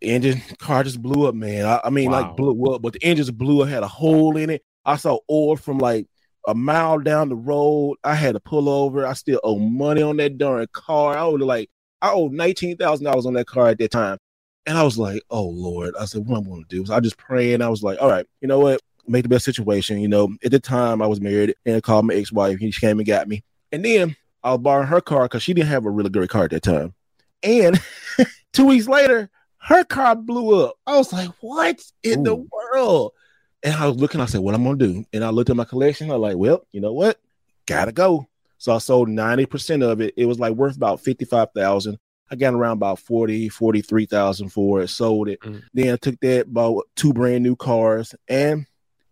Engine 0.00 0.40
car 0.58 0.82
just 0.82 1.02
blew 1.02 1.28
up, 1.28 1.34
man. 1.34 1.66
I, 1.66 1.80
I 1.84 1.90
mean, 1.90 2.10
wow. 2.10 2.22
like 2.22 2.36
blew 2.36 2.72
up, 2.72 2.80
but 2.80 2.94
the 2.94 3.02
engine 3.02 3.26
just 3.26 3.36
blew 3.36 3.62
up. 3.62 3.68
Had 3.68 3.82
a 3.82 3.88
hole 3.88 4.36
in 4.36 4.48
it. 4.48 4.62
I 4.84 4.96
saw 4.96 5.18
oil 5.30 5.56
from 5.56 5.78
like 5.78 6.06
a 6.46 6.54
mile 6.54 6.98
down 6.98 7.28
the 7.28 7.36
road. 7.36 7.96
I 8.02 8.14
had 8.14 8.32
to 8.32 8.40
pull 8.40 8.68
over. 8.68 9.06
I 9.06 9.12
still 9.12 9.40
owe 9.44 9.58
money 9.58 10.00
on 10.00 10.16
that 10.16 10.38
darn 10.38 10.66
car. 10.72 11.16
I 11.16 11.20
owed 11.20 11.42
like 11.42 11.68
I 12.00 12.12
owed 12.12 12.32
nineteen 12.32 12.76
thousand 12.78 13.04
dollars 13.04 13.26
on 13.26 13.34
that 13.34 13.46
car 13.46 13.68
at 13.68 13.78
that 13.78 13.90
time. 13.90 14.18
And 14.66 14.76
I 14.76 14.82
was 14.82 14.98
like, 14.98 15.22
oh 15.30 15.46
Lord. 15.46 15.94
I 15.98 16.04
said, 16.04 16.26
what 16.26 16.38
am 16.38 16.44
I 16.44 16.48
going 16.48 16.64
to 16.64 16.68
do? 16.68 16.86
So 16.86 16.94
I 16.94 17.00
just 17.00 17.16
prayed 17.16 17.54
and 17.54 17.62
I 17.62 17.68
was 17.68 17.82
like, 17.82 18.00
all 18.00 18.08
right, 18.08 18.26
you 18.40 18.48
know 18.48 18.60
what? 18.60 18.80
Make 19.06 19.22
the 19.22 19.28
best 19.28 19.44
situation. 19.44 20.00
You 20.00 20.08
know, 20.08 20.34
at 20.44 20.50
the 20.50 20.60
time 20.60 21.02
I 21.02 21.06
was 21.06 21.20
married 21.20 21.54
and 21.66 21.76
I 21.76 21.80
called 21.80 22.06
my 22.06 22.14
ex-wife. 22.14 22.58
She 22.58 22.72
came 22.72 22.98
and 22.98 23.06
got 23.06 23.28
me. 23.28 23.42
And 23.72 23.84
then 23.84 24.16
I 24.42 24.52
was 24.52 24.60
borrowing 24.60 24.88
her 24.88 25.00
car 25.00 25.24
because 25.24 25.42
she 25.42 25.54
didn't 25.54 25.68
have 25.68 25.86
a 25.86 25.90
really 25.90 26.10
great 26.10 26.30
car 26.30 26.44
at 26.44 26.50
that 26.50 26.62
time. 26.62 26.94
And 27.42 27.80
two 28.52 28.66
weeks 28.66 28.88
later, 28.88 29.30
her 29.58 29.84
car 29.84 30.16
blew 30.16 30.64
up. 30.64 30.76
I 30.86 30.96
was 30.96 31.12
like, 31.12 31.30
what 31.40 31.80
in 32.02 32.20
Ooh. 32.20 32.24
the 32.24 32.34
world? 32.36 33.12
And 33.62 33.74
I 33.74 33.86
was 33.86 33.96
looking, 33.96 34.20
I 34.20 34.26
said, 34.26 34.40
what 34.40 34.54
I'm 34.54 34.64
gonna 34.64 34.76
do? 34.76 35.04
And 35.12 35.24
I 35.24 35.30
looked 35.30 35.50
at 35.50 35.56
my 35.56 35.64
collection. 35.64 36.10
I 36.10 36.16
was 36.16 36.22
like, 36.22 36.36
well, 36.36 36.66
you 36.72 36.80
know 36.80 36.92
what? 36.92 37.18
Gotta 37.66 37.92
go. 37.92 38.26
So 38.58 38.74
I 38.74 38.78
sold 38.78 39.08
90% 39.08 39.82
of 39.82 40.00
it. 40.00 40.14
It 40.16 40.26
was 40.26 40.38
like 40.38 40.54
worth 40.54 40.76
about 40.76 41.00
55,000. 41.00 41.98
I 42.30 42.36
got 42.36 42.54
around 42.54 42.74
about 42.74 43.00
40, 43.00 43.48
43,000 43.48 44.50
for 44.50 44.80
it, 44.80 44.88
sold 44.88 45.28
it. 45.28 45.40
Mm. 45.40 45.62
Then 45.74 45.94
I 45.94 45.96
took 45.96 46.20
that, 46.20 46.52
bought 46.52 46.88
two 46.96 47.12
brand 47.12 47.42
new 47.42 47.56
cars, 47.56 48.14
and 48.28 48.66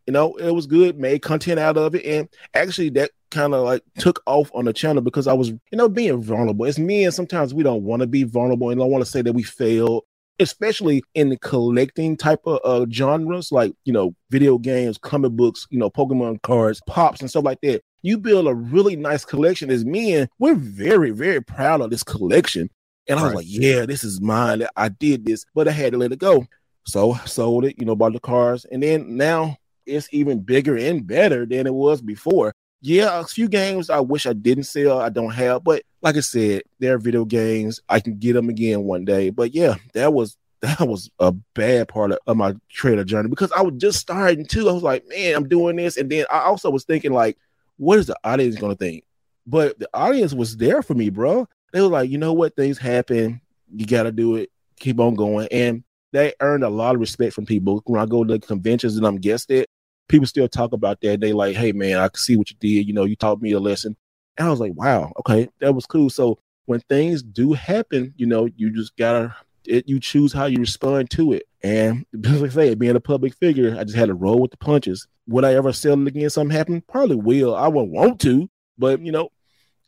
you 0.09 0.13
know, 0.13 0.37
it 0.37 0.53
was 0.53 0.67
good, 0.67 0.99
made 0.99 1.21
content 1.21 1.61
out 1.61 1.77
of 1.77 1.95
it. 1.95 2.03
And 2.07 2.31
actually, 2.55 2.89
that 2.91 3.11
kind 3.31 3.53
of 3.53 3.63
like 3.65 3.83
took 3.99 4.23
off 4.25 4.51
on 4.55 4.65
the 4.65 4.73
channel 4.73 5.03
because 5.03 5.27
I 5.27 5.35
was, 5.35 5.51
you 5.51 5.61
know, 5.73 5.87
being 5.87 6.23
vulnerable. 6.23 6.65
It's 6.65 6.79
me, 6.79 7.05
and 7.05 7.13
sometimes 7.13 7.53
we 7.53 7.63
don't 7.63 7.83
want 7.83 8.01
to 8.01 8.07
be 8.07 8.23
vulnerable 8.23 8.71
and 8.71 8.79
don't 8.79 8.91
want 8.91 9.05
to 9.05 9.11
say 9.11 9.21
that 9.21 9.35
we 9.35 9.43
failed, 9.43 10.05
especially 10.39 11.03
in 11.15 11.29
the 11.29 11.37
collecting 11.37 12.17
type 12.17 12.41
of 12.47 12.59
uh, 12.65 12.87
genres 12.91 13.53
like, 13.53 13.75
you 13.85 13.93
know, 13.93 14.15
video 14.31 14.57
games, 14.57 14.97
comic 14.97 15.33
books, 15.33 15.67
you 15.69 15.79
know, 15.79 15.91
Pokemon 15.91 16.41
cards, 16.41 16.81
pops, 16.87 17.21
and 17.21 17.29
stuff 17.29 17.45
like 17.45 17.61
that. 17.61 17.83
You 18.01 18.17
build 18.17 18.47
a 18.47 18.55
really 18.55 18.97
nice 18.97 19.27
collection 19.27 19.71
as 19.71 19.85
men. 19.85 20.31
We're 20.39 20.55
very, 20.55 21.11
very 21.11 21.43
proud 21.43 21.83
of 21.83 21.91
this 21.91 22.03
collection. 22.03 22.71
And 23.09 23.19
I 23.19 23.23
was 23.23 23.33
right. 23.33 23.37
like, 23.39 23.47
yeah, 23.49 23.87
this 23.87 24.05
is 24.05 24.21
mine. 24.21 24.67
I 24.77 24.89
did 24.89 25.25
this, 25.25 25.47
but 25.55 25.67
I 25.67 25.73
had 25.73 25.93
to 25.93 25.99
let 25.99 26.13
it 26.13 26.19
go. 26.19 26.47
So 26.87 27.15
sold 27.25 27.65
it, 27.65 27.77
you 27.79 27.87
know, 27.87 27.97
bought 27.97 28.13
the 28.13 28.21
cars. 28.21 28.67
And 28.71 28.83
then 28.83 29.17
now 29.17 29.57
it's 29.87 30.09
even 30.13 30.41
bigger 30.41 30.77
and 30.77 31.07
better 31.07 31.47
than 31.47 31.67
it 31.67 31.75
was 31.75 32.03
before. 32.03 32.53
Yeah, 32.81 33.21
a 33.21 33.25
few 33.25 33.49
games 33.49 33.91
I 33.91 34.01
wish 34.01 34.27
I 34.27 34.35
didn't 34.35 34.65
sell, 34.65 35.01
I 35.01 35.09
don't 35.09 35.33
have. 35.33 35.65
But 35.65 35.83
like 36.03 36.17
I 36.17 36.21
said, 36.21 36.63
they're 36.79 36.99
video 36.99 37.25
games. 37.25 37.81
I 37.89 38.01
can 38.01 38.19
get 38.19 38.35
them 38.35 38.49
again 38.49 38.85
one 38.85 39.05
day. 39.05 39.31
But 39.31 39.55
yeah, 39.55 39.75
that 39.95 40.13
was 40.13 40.37
that 40.61 40.81
was 40.81 41.09
a 41.21 41.33
bad 41.55 41.89
part 41.89 42.11
of, 42.11 42.19
of 42.27 42.37
my 42.37 42.55
trader 42.69 43.05
journey 43.05 43.29
because 43.29 43.53
I 43.53 43.63
was 43.63 43.75
just 43.77 44.01
starting 44.01 44.45
too. 44.45 44.69
I 44.69 44.73
was 44.73 44.83
like, 44.83 45.07
man, 45.09 45.35
I'm 45.35 45.49
doing 45.49 45.77
this. 45.77 45.97
And 45.97 46.11
then 46.11 46.27
I 46.33 46.41
also 46.41 46.69
was 46.69 46.85
thinking, 46.85 47.13
like, 47.13 47.39
what 47.77 47.99
is 47.99 48.07
the 48.07 48.17
audience 48.25 48.57
gonna 48.57 48.75
think? 48.75 49.05
But 49.47 49.79
the 49.79 49.89
audience 49.95 50.35
was 50.35 50.57
there 50.57 50.83
for 50.83 50.95
me, 50.95 51.11
bro 51.11 51.49
they 51.73 51.81
were 51.81 51.89
like, 51.89 52.11
you 52.11 52.19
know 52.19 52.33
what, 52.33 52.57
things 52.57 52.79
happen. 52.79 53.41
You 53.75 53.87
got 53.87 54.05
to 54.05 54.13
do 54.13 54.37
it. 54.37 54.51
Keep 54.81 55.01
on 55.01 55.15
going. 55.15 55.49
And 55.51 55.85
they 56.13 56.33
earned 56.41 56.65
a 56.65 56.69
lot 56.69 56.95
of 56.95 57.01
respect 57.01 57.35
from 57.35 57.47
people. 57.47 57.83
When 57.87 58.01
I 58.01 58.07
go 58.07 58.25
to 58.25 58.39
conventions 58.39 58.97
and 58.97 59.07
I'm 59.07 59.17
guest 59.17 59.51
it, 59.51 59.69
people 60.09 60.27
still 60.27 60.49
talk 60.49 60.73
about 60.73 61.01
that. 61.03 61.21
They 61.21 61.33
like, 61.33 61.57
hey 61.57 61.73
man, 61.73 61.99
I 61.99 62.09
can 62.09 62.17
see 62.17 62.37
what 62.37 62.51
you 62.51 62.57
did. 62.59 62.87
You 62.87 62.95
know, 62.95 63.05
you 63.05 63.17
taught 63.17 63.43
me 63.43 63.53
a 63.53 63.61
lesson. 63.61 63.97
And 64.37 64.47
I 64.47 64.51
was 64.51 64.61
like, 64.61 64.73
wow, 64.75 65.13
okay, 65.21 65.49
that 65.61 65.75
was 65.75 65.87
cool. 65.87 66.11
So 66.11 66.39
when 66.67 66.81
things 66.81 67.23
do 67.23 67.53
happen, 67.53 68.15
you 68.17 68.27
know, 68.27 68.49
you 68.57 68.71
just 68.71 68.97
gotta 68.97 69.35
it, 69.67 69.89
you 69.89 70.01
choose 70.01 70.33
how 70.33 70.47
you 70.47 70.59
respond 70.59 71.11
to 71.11 71.33
it. 71.33 71.45
And 71.63 72.07
like 72.13 72.51
I 72.51 72.55
say, 72.55 72.75
being 72.75 72.97
a 72.97 73.01
public 73.01 73.35
figure, 73.35 73.77
I 73.79 73.85
just 73.85 73.97
had 73.97 74.07
to 74.07 74.15
roll 74.15 74.41
with 74.41 74.51
the 74.51 74.57
punches. 74.57 75.07
Would 75.27 75.45
I 75.45 75.55
ever 75.55 75.73
sell 75.73 76.01
it 76.01 76.09
again? 76.09 76.31
Something 76.31 76.57
happen? 76.57 76.83
Probably 76.89 77.17
will. 77.17 77.55
I 77.55 77.69
won't 77.69 77.91
want 77.91 78.21
to, 78.23 78.49
But 78.79 79.01
you 79.05 79.13
know, 79.13 79.31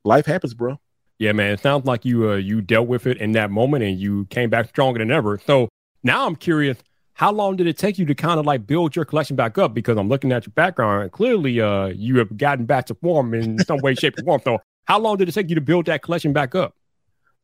life 0.05 0.27
happens, 0.27 0.55
bro. 0.55 0.79
Yeah, 1.21 1.33
man. 1.33 1.53
It 1.53 1.61
sounds 1.61 1.85
like 1.85 2.07
you 2.07 2.31
uh, 2.31 2.37
you 2.37 2.63
dealt 2.63 2.89
with 2.89 3.07
it 3.07 3.19
in 3.19 3.33
that 3.33 3.51
moment 3.51 3.85
and 3.85 4.01
you 4.01 4.25
came 4.31 4.49
back 4.49 4.71
stronger 4.71 4.99
than 4.99 5.11
ever. 5.11 5.39
So 5.47 5.69
now 6.03 6.27
I'm 6.27 6.35
curious, 6.35 6.79
how 7.13 7.31
long 7.31 7.57
did 7.57 7.67
it 7.67 7.77
take 7.77 7.99
you 7.99 8.07
to 8.07 8.15
kind 8.15 8.41
of 8.41 8.47
like 8.47 8.67
build 8.67 8.97
your 8.97 9.05
collection 9.05 9.37
back 9.37 9.59
up? 9.59 9.75
Because 9.75 9.99
I'm 9.99 10.09
looking 10.09 10.33
at 10.33 10.47
your 10.47 10.53
background 10.53 11.03
and 11.03 11.13
clearly 11.13 11.61
uh, 11.61 11.89
you 11.89 12.17
have 12.19 12.39
gotten 12.39 12.65
back 12.65 12.87
to 12.87 12.95
form 12.95 13.35
in 13.35 13.59
some 13.65 13.81
way, 13.83 13.95
shape, 13.95 14.15
or 14.19 14.25
form. 14.25 14.41
So 14.43 14.59
how 14.87 14.99
long 14.99 15.19
did 15.19 15.29
it 15.29 15.33
take 15.33 15.51
you 15.51 15.55
to 15.57 15.61
build 15.61 15.87
that 15.87 16.01
collection 16.01 16.33
back 16.33 16.55
up? 16.55 16.75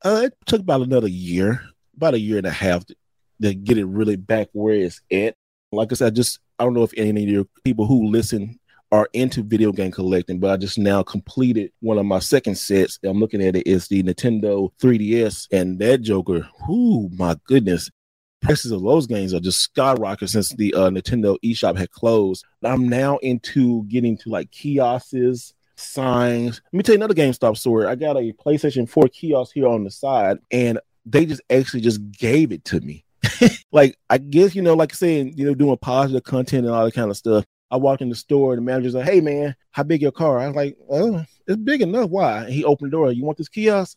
Uh, 0.03 0.23
it 0.25 0.35
took 0.47 0.63
about 0.63 0.81
another 0.81 1.09
year, 1.09 1.61
about 1.99 2.15
a 2.15 2.19
year 2.19 2.39
and 2.39 2.47
a 2.47 2.51
half 2.51 2.87
to, 2.87 2.97
to 3.43 3.55
get 3.55 3.77
it 3.77 3.85
really 3.85 4.17
back 4.17 4.49
where 4.53 4.75
it's 4.75 5.03
at. 5.13 5.35
Like 5.71 5.93
I 5.93 5.97
said, 5.97 6.17
just 6.17 6.39
I 6.59 6.65
don't 6.65 6.73
know 6.73 6.83
if 6.83 6.95
any 6.97 7.25
of 7.25 7.29
your 7.29 7.47
people 7.63 7.87
who 7.87 8.07
listen 8.07 8.59
are 8.93 9.09
into 9.13 9.43
video 9.43 9.73
game 9.73 9.91
collecting, 9.91 10.39
but 10.39 10.51
I 10.51 10.57
just 10.57 10.79
now 10.79 11.03
completed 11.03 11.73
one 11.81 11.99
of 11.99 12.07
my 12.07 12.19
second 12.19 12.57
sets. 12.57 12.99
I'm 13.05 13.19
looking 13.19 13.43
at 13.43 13.57
it 13.57 13.67
is 13.67 13.89
the 13.89 14.03
Nintendo 14.03 14.71
3DS, 14.81 15.49
and 15.53 15.79
that 15.81 16.03
Joker, 16.03 16.49
whoo, 16.67 17.09
my 17.13 17.37
goodness. 17.47 17.91
Prices 18.43 18.71
of 18.71 18.83
those 18.83 19.07
games 19.07 19.35
are 19.35 19.41
just 19.41 19.75
skyrocketing 19.75 20.29
since 20.29 20.55
the 20.55 20.73
uh, 20.75 20.91
Nintendo 20.91 21.37
eShop 21.45 21.77
had 21.77 21.91
closed. 21.91 22.45
I'm 22.63 22.89
now 22.89 23.17
into 23.19 23.85
getting 23.85 24.17
to 24.19 24.29
like 24.29 24.51
kiosks, 24.51 25.55
signs. 25.77 26.61
Let 26.73 26.77
me 26.77 26.83
tell 26.83 26.95
you 26.95 26.99
another 26.99 27.15
GameStop 27.15 27.57
story. 27.57 27.87
I 27.87 27.95
got 27.95 28.17
a 28.17 28.33
PlayStation 28.33 28.89
4 28.89 29.09
kiosk 29.09 29.53
here 29.55 29.69
on 29.69 29.85
the 29.85 29.91
side, 29.91 30.39
and 30.51 30.79
they 31.05 31.27
just 31.27 31.41
actually 31.51 31.81
just 31.81 32.01
gave 32.13 32.53
it 32.53 32.65
to 32.67 32.81
me. 32.81 33.05
like 33.73 33.97
I 34.11 34.19
guess 34.19 34.55
you 34.55 34.63
know, 34.63 34.75
like 34.75 34.95
saying 34.95 35.35
you 35.37 35.47
know, 35.47 35.55
doing 35.55 35.77
positive 35.79 36.25
content 36.25 36.67
and 36.67 36.75
all 36.75 36.85
that 36.85 36.95
kind 36.95 37.11
of 37.11 37.17
stuff. 37.17 37.45
I 37.71 37.77
walked 37.77 38.03
in 38.03 38.09
the 38.09 38.15
store 38.15 38.53
and 38.53 38.59
the 38.59 38.65
manager's 38.65 38.95
like, 38.95 39.07
"Hey 39.07 39.21
man, 39.21 39.57
how 39.73 39.83
big 39.83 40.03
your 40.03 40.13
car?" 40.13 40.39
I 40.39 40.47
was 40.47 40.57
like, 40.57 40.77
"Oh, 40.89 41.25
it's 41.47 41.57
big 41.57 41.83
enough. 41.83 42.11
Why?" 42.11 42.45
And 42.45 42.53
he 42.53 42.65
opened 42.65 42.93
the 42.93 42.97
door. 42.97 43.13
You 43.13 43.25
want 43.25 43.39
this 43.39 43.49
kiosk? 43.49 43.97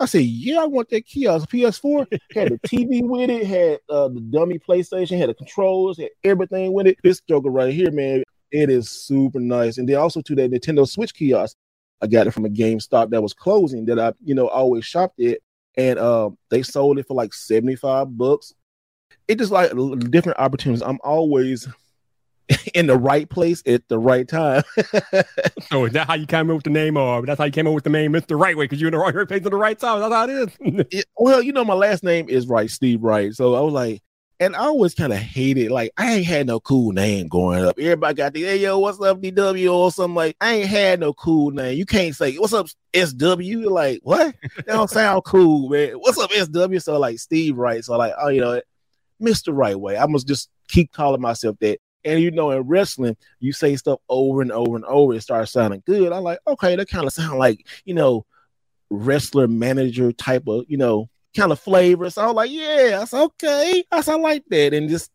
I 0.00 0.06
said, 0.06 0.22
"Yeah, 0.22 0.62
I 0.62 0.66
want 0.66 0.90
that 0.90 1.06
kiosk. 1.06 1.50
PS4 1.50 2.06
had 2.32 2.52
the 2.52 2.58
TV 2.68 3.02
with 3.02 3.30
it, 3.30 3.46
had 3.46 3.80
uh, 3.88 4.08
the 4.08 4.20
dummy 4.20 4.58
PlayStation, 4.58 5.18
had 5.18 5.30
the 5.30 5.34
controls, 5.34 5.98
had 5.98 6.10
everything 6.22 6.72
with 6.72 6.86
it. 6.86 6.98
This 7.02 7.20
Joker 7.28 7.50
right 7.50 7.74
here, 7.74 7.90
man, 7.90 8.22
it 8.52 8.70
is 8.70 8.88
super 8.90 9.40
nice. 9.40 9.78
And 9.78 9.88
then 9.88 9.96
also 9.96 10.22
to 10.22 10.34
that 10.36 10.50
Nintendo 10.50 10.88
Switch 10.88 11.14
kiosk, 11.14 11.56
I 12.00 12.06
got 12.06 12.28
it 12.28 12.30
from 12.30 12.44
a 12.44 12.48
GameStop 12.48 13.10
that 13.10 13.22
was 13.22 13.34
closing 13.34 13.86
that 13.86 13.98
I, 13.98 14.12
you 14.24 14.34
know, 14.34 14.48
always 14.48 14.84
shopped 14.84 15.18
it, 15.18 15.42
and 15.76 15.98
uh, 15.98 16.30
they 16.50 16.62
sold 16.62 16.98
it 16.98 17.08
for 17.08 17.14
like 17.14 17.34
seventy 17.34 17.74
five 17.74 18.16
bucks. 18.16 18.54
It 19.26 19.38
just 19.38 19.50
like 19.50 19.72
different 20.10 20.38
opportunities. 20.38 20.82
I'm 20.82 21.00
always 21.02 21.68
in 22.74 22.86
the 22.86 22.96
right 22.96 23.28
place 23.28 23.62
at 23.66 23.86
the 23.88 23.98
right 23.98 24.26
time. 24.26 24.62
so 25.70 25.84
is 25.84 25.92
that 25.92 26.06
how 26.06 26.14
you 26.14 26.26
came 26.26 26.50
up 26.50 26.56
with 26.56 26.64
the 26.64 26.70
name, 26.70 26.96
or 26.96 27.24
that's 27.24 27.38
how 27.38 27.44
you 27.44 27.52
came 27.52 27.66
up 27.66 27.74
with 27.74 27.84
the 27.84 27.90
name 27.90 28.12
Mr. 28.12 28.40
Wright 28.40 28.56
Way 28.56 28.64
because 28.64 28.80
you're 28.80 28.88
in 28.88 28.92
the 28.92 28.98
right 28.98 29.12
place 29.12 29.44
at 29.44 29.50
the 29.50 29.56
right 29.56 29.78
time? 29.78 30.00
That's 30.00 30.12
how 30.12 30.24
it 30.24 30.30
is. 30.30 30.86
it, 30.90 31.04
well, 31.16 31.42
you 31.42 31.52
know, 31.52 31.64
my 31.64 31.74
last 31.74 32.02
name 32.02 32.28
is 32.28 32.46
Wright, 32.46 32.70
Steve 32.70 33.02
Wright. 33.02 33.34
So 33.34 33.54
I 33.54 33.60
was 33.60 33.74
like, 33.74 34.02
and 34.40 34.54
I 34.54 34.60
always 34.60 34.94
kind 34.94 35.12
of 35.12 35.18
hated 35.18 35.72
like 35.72 35.90
I 35.96 36.12
ain't 36.12 36.26
had 36.26 36.46
no 36.46 36.60
cool 36.60 36.92
name 36.92 37.26
growing 37.26 37.64
up. 37.64 37.78
Everybody 37.78 38.14
got 38.14 38.32
the 38.32 38.44
hey 38.44 38.58
yo, 38.58 38.78
what's 38.78 39.00
up, 39.00 39.20
DW 39.20 39.72
or 39.72 39.90
something 39.90 40.14
like. 40.14 40.36
I 40.40 40.54
ain't 40.54 40.68
had 40.68 41.00
no 41.00 41.12
cool 41.12 41.50
name. 41.50 41.76
You 41.76 41.84
can't 41.84 42.14
say 42.14 42.36
what's 42.36 42.52
up, 42.52 42.68
SW. 42.94 43.40
You're 43.40 43.70
like 43.70 44.00
what? 44.04 44.36
That 44.56 44.66
don't 44.66 44.90
sound 44.90 45.24
cool, 45.24 45.68
man. 45.68 45.94
What's 45.94 46.18
up, 46.18 46.30
SW? 46.30 46.78
So 46.78 46.98
like 46.98 47.18
Steve 47.18 47.56
Wright. 47.56 47.84
So 47.84 47.96
like 47.98 48.14
oh 48.20 48.28
you 48.28 48.40
know, 48.40 48.60
Mr. 49.20 49.48
Wright 49.48 49.78
Way. 49.78 49.96
I 49.96 50.06
must 50.06 50.28
just 50.28 50.50
keep 50.68 50.92
calling 50.92 51.20
myself 51.20 51.56
that. 51.60 51.80
And 52.04 52.20
you 52.20 52.30
know, 52.30 52.50
in 52.50 52.62
wrestling, 52.62 53.16
you 53.40 53.52
say 53.52 53.76
stuff 53.76 54.00
over 54.08 54.42
and 54.42 54.52
over 54.52 54.76
and 54.76 54.84
over, 54.84 55.14
it 55.14 55.22
starts 55.22 55.52
sounding 55.52 55.82
good. 55.84 56.12
I'm 56.12 56.22
like, 56.22 56.38
okay, 56.46 56.76
that 56.76 56.88
kind 56.88 57.06
of 57.06 57.12
sound 57.12 57.38
like, 57.38 57.66
you 57.84 57.94
know, 57.94 58.24
wrestler 58.90 59.48
manager 59.48 60.12
type 60.12 60.44
of, 60.46 60.64
you 60.68 60.76
know, 60.76 61.08
kind 61.36 61.52
of 61.52 61.60
flavor. 61.60 62.08
So 62.10 62.22
I 62.22 62.26
was 62.26 62.34
like, 62.34 62.50
yeah, 62.50 62.90
that's 62.90 63.14
okay. 63.14 63.84
I 63.90 64.02
I 64.06 64.14
like 64.16 64.44
that. 64.50 64.74
And 64.74 64.88
just 64.88 65.10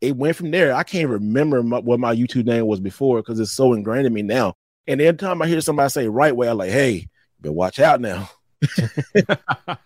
it 0.00 0.16
went 0.16 0.36
from 0.36 0.50
there. 0.50 0.74
I 0.74 0.82
can't 0.82 1.08
remember 1.08 1.62
my, 1.62 1.78
what 1.78 2.00
my 2.00 2.14
YouTube 2.14 2.46
name 2.46 2.66
was 2.66 2.80
before 2.80 3.18
because 3.18 3.38
it's 3.38 3.52
so 3.52 3.72
ingrained 3.74 4.06
in 4.06 4.12
me 4.12 4.22
now. 4.22 4.54
And 4.86 5.00
every 5.00 5.18
time 5.18 5.42
I 5.42 5.46
hear 5.46 5.60
somebody 5.60 5.90
say 5.90 6.08
right 6.08 6.34
way, 6.34 6.48
I'm 6.48 6.56
like, 6.56 6.70
hey, 6.70 7.08
but 7.40 7.52
watch 7.52 7.78
out 7.78 8.00
now. 8.00 8.30
that 8.60 9.78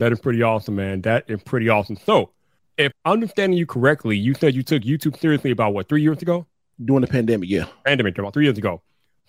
is 0.00 0.20
pretty 0.20 0.42
awesome, 0.42 0.76
man. 0.76 1.02
That 1.02 1.24
is 1.28 1.42
pretty 1.42 1.68
awesome. 1.68 1.96
So 2.04 2.30
if 2.78 2.92
I'm 3.04 3.12
understanding 3.12 3.58
you 3.58 3.66
correctly, 3.66 4.16
you 4.16 4.34
said 4.34 4.54
you 4.54 4.62
took 4.62 4.82
YouTube 4.82 5.18
seriously 5.18 5.50
about 5.50 5.74
what 5.74 5.88
three 5.88 6.02
years 6.02 6.22
ago? 6.22 6.46
During 6.84 7.00
the 7.00 7.06
pandemic, 7.06 7.48
yeah. 7.48 7.66
Pandemic 7.84 8.18
about 8.18 8.34
three 8.34 8.44
years 8.44 8.58
ago. 8.58 8.82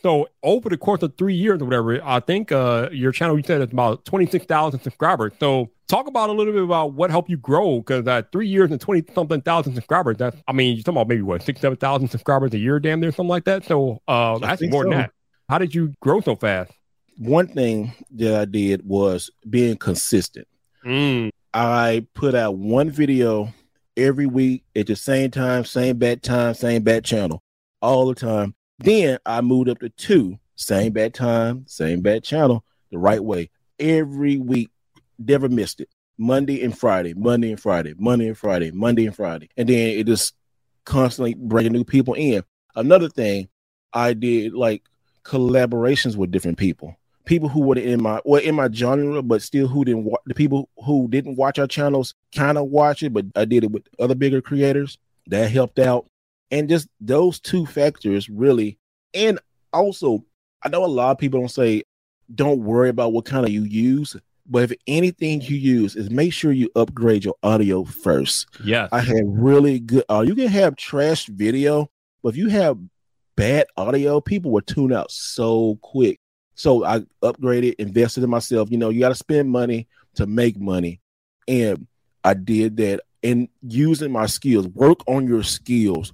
So 0.04 0.28
over 0.44 0.70
the 0.70 0.78
course 0.78 1.02
of 1.02 1.18
three 1.18 1.34
years 1.34 1.62
or 1.62 1.66
whatever, 1.66 2.04
I 2.04 2.20
think 2.20 2.52
uh, 2.52 2.90
your 2.92 3.12
channel 3.12 3.36
you 3.36 3.44
said 3.44 3.62
it's 3.62 3.74
about 3.74 4.06
twenty 4.06 4.28
six 4.28 4.46
thousand 4.46 4.82
subscribers. 4.82 5.34
So 5.40 5.72
talk 5.88 6.08
about 6.08 6.30
a 6.30 6.34
little 6.34 6.54
bit 6.54 6.64
about 6.64 6.94
what 6.94 7.10
helped 7.10 7.30
you 7.30 7.38
grow 7.38 7.80
because 7.80 8.08
at 8.08 8.32
three 8.32 8.48
years 8.48 8.70
and 8.70 8.80
twenty 8.80 9.04
something 9.16 9.42
thousand 9.42 9.74
subscribers, 9.74 10.18
that's 10.18 10.38
I 10.48 10.52
mean 10.52 10.76
you're 10.76 10.84
talking 10.84 10.98
about 10.98 11.08
maybe 11.08 11.24
what 11.24 11.42
six 11.42 11.62
seven 11.62 11.78
thousand 11.78 12.10
subscribers 12.10 12.54
a 12.54 12.60
year, 12.60 12.80
damn 12.80 13.00
near 13.00 13.12
something 13.12 13.30
like 13.30 13.46
that. 13.46 13.66
So 13.66 14.02
uh, 14.08 14.38
that's 14.38 14.62
more 14.62 14.84
so. 14.84 14.90
than 14.90 15.00
that. 15.00 15.12
How 15.50 15.58
did 15.58 15.74
you 15.74 15.94
grow 16.00 16.22
so 16.22 16.36
fast? 16.36 16.72
One 17.18 17.48
thing 17.48 17.94
that 18.12 18.40
I 18.40 18.46
did 18.46 18.88
was 18.88 19.32
being 19.50 19.78
consistent. 19.78 20.48
Mm. 20.86 21.32
I 21.58 22.06
put 22.13 22.36
out 22.36 22.56
one 22.56 22.91
video 22.91 23.52
every 23.98 24.28
week 24.28 24.63
at 24.76 24.86
the 24.86 24.96
same 24.96 25.32
time, 25.32 25.65
same 25.65 25.98
bad 25.98 26.22
time, 26.22 26.54
same 26.54 26.84
bad 26.84 27.04
channel, 27.04 27.41
all 27.82 28.06
the 28.06 28.13
time. 28.13 28.54
Then 28.78 29.17
I 29.26 29.41
moved 29.41 29.67
up 29.67 29.80
to 29.80 29.89
two, 29.89 30.38
same 30.56 30.93
bad 30.93 31.15
time, 31.15 31.65
same 31.67 32.02
bad 32.02 32.24
channel, 32.24 32.63
the 32.91 33.00
right 33.00 33.24
way. 33.24 33.50
Every 33.80 34.38
week, 34.38 34.70
never 35.17 35.50
missed 35.50 35.82
it. 35.82 35.89
Monday 36.20 36.63
and 36.63 36.78
Friday, 36.78 37.15
Monday 37.15 37.50
and 37.50 37.60
Friday, 37.60 37.96
Monday 37.98 38.28
and 38.28 38.38
Friday, 38.38 38.70
Monday 38.70 39.08
and 39.08 39.15
Friday. 39.15 39.50
And 39.58 39.67
then 39.67 39.98
it 39.98 40.06
just 40.06 40.36
constantly 40.86 41.34
bringing 41.34 41.74
new 41.74 41.84
people 41.84 42.13
in. 42.13 42.43
Another 42.76 43.10
thing 43.10 43.50
I 43.93 44.13
did 44.13 44.54
like 44.54 44.84
collaborations 45.24 46.17
with 46.17 46.30
different 46.30 46.60
people 46.60 46.96
people 47.28 47.50
who 47.50 47.62
were 47.62 47.78
in 47.78 48.02
my 48.02 48.20
well 48.26 48.42
in 48.42 48.56
my 48.56 48.70
genre, 48.72 49.22
but 49.22 49.42
still 49.42 49.68
who 49.68 49.86
didn't 49.86 50.06
wa- 50.06 50.18
the 50.26 50.34
people 50.34 50.70
who 50.84 51.08
didn't 51.10 51.36
watch 51.36 51.60
our 51.60 51.68
channels 51.68 52.16
kind 52.34 52.58
of 52.58 52.70
watch 52.70 53.04
it, 53.04 53.13
but 53.13 53.26
I 53.36 53.46
did 53.46 53.66
it 53.66 53.72
with 53.72 53.84
other 54.00 54.16
bigger 54.16 54.42
creators 54.42 54.98
that 55.28 55.52
helped 55.52 55.78
out, 55.78 56.08
and 56.50 56.68
just 56.68 56.88
those 57.00 57.40
two 57.40 57.66
factors 57.66 58.30
really, 58.30 58.80
and 59.13 59.40
also 59.72 60.26
I 60.63 60.70
know 60.70 60.84
a 60.84 60.88
lot 60.88 61.12
of 61.12 61.18
people 61.20 61.40
don't 61.40 61.50
say 61.50 61.84
don't 62.34 62.63
worry 62.63 62.90
about 62.90 63.13
what 63.13 63.26
kind 63.26 63.46
of 63.46 63.52
you 63.52 63.63
use. 63.63 64.16
But 64.50 64.72
if 64.72 64.78
anything 64.88 65.42
you 65.42 65.58
use 65.58 65.98
is 65.98 66.10
make 66.10 66.32
sure 66.32 66.54
you 66.54 66.70
upgrade 66.74 67.26
your 67.26 67.36
audio 67.44 67.84
first. 67.84 68.48
Yeah. 68.63 68.88
I 68.94 69.02
had 69.02 69.24
really 69.26 69.80
good 69.80 70.06
uh, 70.10 70.24
you 70.26 70.36
can 70.36 70.48
have 70.48 70.78
trash 70.78 71.26
video, 71.26 71.92
but 72.24 72.30
if 72.30 72.38
you 72.38 72.48
have 72.48 72.78
bad 73.36 73.68
audio, 73.76 74.22
people 74.22 74.52
will 74.52 74.62
tune 74.62 74.94
out 74.94 75.12
so 75.12 75.78
quick. 75.82 76.20
So 76.58 76.84
I 76.84 77.02
upgraded, 77.24 77.76
invested 77.78 78.24
in 78.24 78.30
myself. 78.32 78.70
You 78.72 78.78
know, 78.78 78.89
you 78.89 79.00
got 79.00 79.10
to 79.10 79.15
spend 79.15 79.50
money 79.50 79.88
to 80.15 80.26
make 80.26 80.60
money. 80.60 81.00
And 81.48 81.88
I 82.24 82.34
did 82.34 82.78
that 82.78 83.02
and 83.24 83.48
using 83.62 84.12
my 84.12 84.26
skills, 84.26 84.67
work 84.67 85.00
on 85.08 85.28
your 85.28 85.43
skills. 85.43 86.12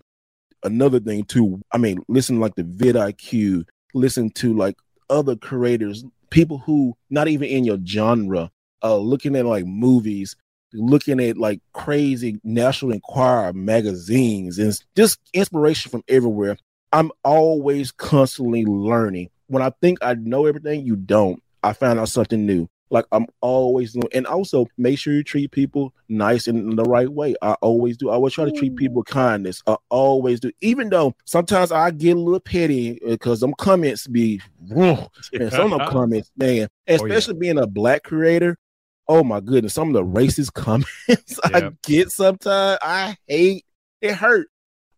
Another 0.64 1.00
thing 1.00 1.24
too, 1.24 1.62
I 1.72 1.78
mean, 1.78 2.04
listen 2.08 2.40
like 2.40 2.56
the 2.56 2.64
vidIQ, 2.64 3.66
listen 3.94 4.30
to 4.32 4.54
like 4.54 4.76
other 5.10 5.36
creators, 5.36 6.04
people 6.30 6.58
who 6.60 6.96
not 7.10 7.28
even 7.28 7.48
in 7.48 7.64
your 7.64 7.78
genre, 7.86 8.52
uh, 8.84 8.98
looking 8.98 9.36
at 9.36 9.46
like 9.46 9.66
movies, 9.66 10.36
looking 10.74 11.20
at 11.22 11.38
like 11.38 11.62
crazy 11.74 12.40
National 12.44 12.92
Enquirer 12.92 13.54
magazines 13.54 14.60
and 14.60 14.78
just 14.96 15.20
inspiration 15.34 15.90
from 15.90 16.04
everywhere. 16.08 16.58
I'm 16.92 17.12
always 17.24 17.92
constantly 17.92 18.66
learning 18.66 19.30
when 19.54 19.64
I 19.64 19.72
think 19.82 20.00
I 20.02 20.16
know 20.16 20.46
everything, 20.46 20.86
you 20.86 20.96
don't. 20.96 21.42
I 21.64 21.74
found 21.74 22.00
out 22.00 22.10
something 22.10 22.46
new. 22.46 22.68
Like 22.90 23.06
I'm 23.12 23.26
always 23.42 23.94
doing, 23.94 24.08
and 24.14 24.28
also 24.28 24.68
make 24.78 25.00
sure 25.00 25.14
you 25.14 25.24
treat 25.24 25.52
people 25.52 25.96
nice 26.10 26.48
and 26.48 26.60
in 26.72 26.76
the 26.76 26.84
right 26.84 27.10
way. 27.10 27.34
I 27.42 27.54
always 27.54 27.98
do. 27.98 28.12
I 28.12 28.14
always 28.14 28.34
try 28.34 28.46
to 28.46 28.52
treat 28.52 28.74
mm. 28.74 28.78
people 28.78 28.98
with 28.98 29.08
kindness. 29.08 29.64
I 29.66 29.78
always 29.90 30.40
do, 30.40 30.52
even 30.62 30.90
though 30.90 31.16
sometimes 31.26 31.72
I 31.72 31.90
get 31.90 32.18
a 32.18 32.20
little 32.20 32.40
petty 32.40 33.02
uh, 33.04 33.12
because 33.12 33.40
some 33.40 33.56
comments 33.58 34.06
be, 34.06 34.42
and 34.70 35.10
some 35.52 35.74
of 35.74 35.80
them 35.80 35.90
comments, 35.90 36.30
man, 36.38 36.68
especially 36.88 37.34
oh, 37.34 37.38
yeah. 37.38 37.40
being 37.40 37.58
a 37.58 37.66
black 37.66 38.04
creator. 38.04 38.58
Oh 39.08 39.24
my 39.24 39.40
goodness, 39.40 39.74
some 39.74 39.88
of 39.88 39.94
the 39.94 40.06
racist 40.06 40.54
comments 40.54 41.40
I 41.44 41.72
get 41.84 42.12
sometimes 42.12 42.78
I 42.82 43.18
hate. 43.28 43.66
It 44.02 44.14
hurt, 44.14 44.50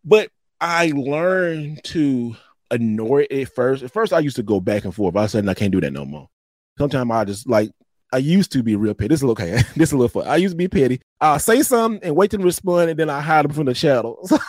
but 0.04 0.30
I 0.60 0.92
learned 0.94 1.82
to 1.84 2.36
annoyed 2.70 3.30
at 3.30 3.52
first. 3.54 3.82
At 3.82 3.92
first, 3.92 4.12
I 4.12 4.20
used 4.20 4.36
to 4.36 4.42
go 4.42 4.60
back 4.60 4.84
and 4.84 4.94
forth. 4.94 5.16
I 5.16 5.26
said, 5.26 5.48
I 5.48 5.54
can't 5.54 5.72
do 5.72 5.80
that 5.80 5.92
no 5.92 6.04
more. 6.04 6.28
Sometimes 6.78 7.10
I 7.10 7.24
just 7.24 7.48
like 7.48 7.70
I 8.12 8.18
used 8.18 8.52
to 8.52 8.62
be 8.62 8.76
real 8.76 8.94
petty. 8.94 9.08
This 9.08 9.22
is 9.22 9.28
okay. 9.30 9.62
this 9.76 9.88
is 9.88 9.92
a 9.92 9.96
little 9.96 10.08
fun. 10.08 10.28
I 10.28 10.36
used 10.36 10.52
to 10.52 10.56
be 10.56 10.68
petty. 10.68 11.00
I'll 11.20 11.38
say 11.38 11.62
something 11.62 12.02
and 12.02 12.16
wait 12.16 12.30
to 12.32 12.38
respond, 12.38 12.90
and 12.90 12.98
then 12.98 13.10
I 13.10 13.20
hide 13.20 13.44
them 13.44 13.52
from 13.52 13.66
the 13.66 13.74
shadows. 13.74 14.32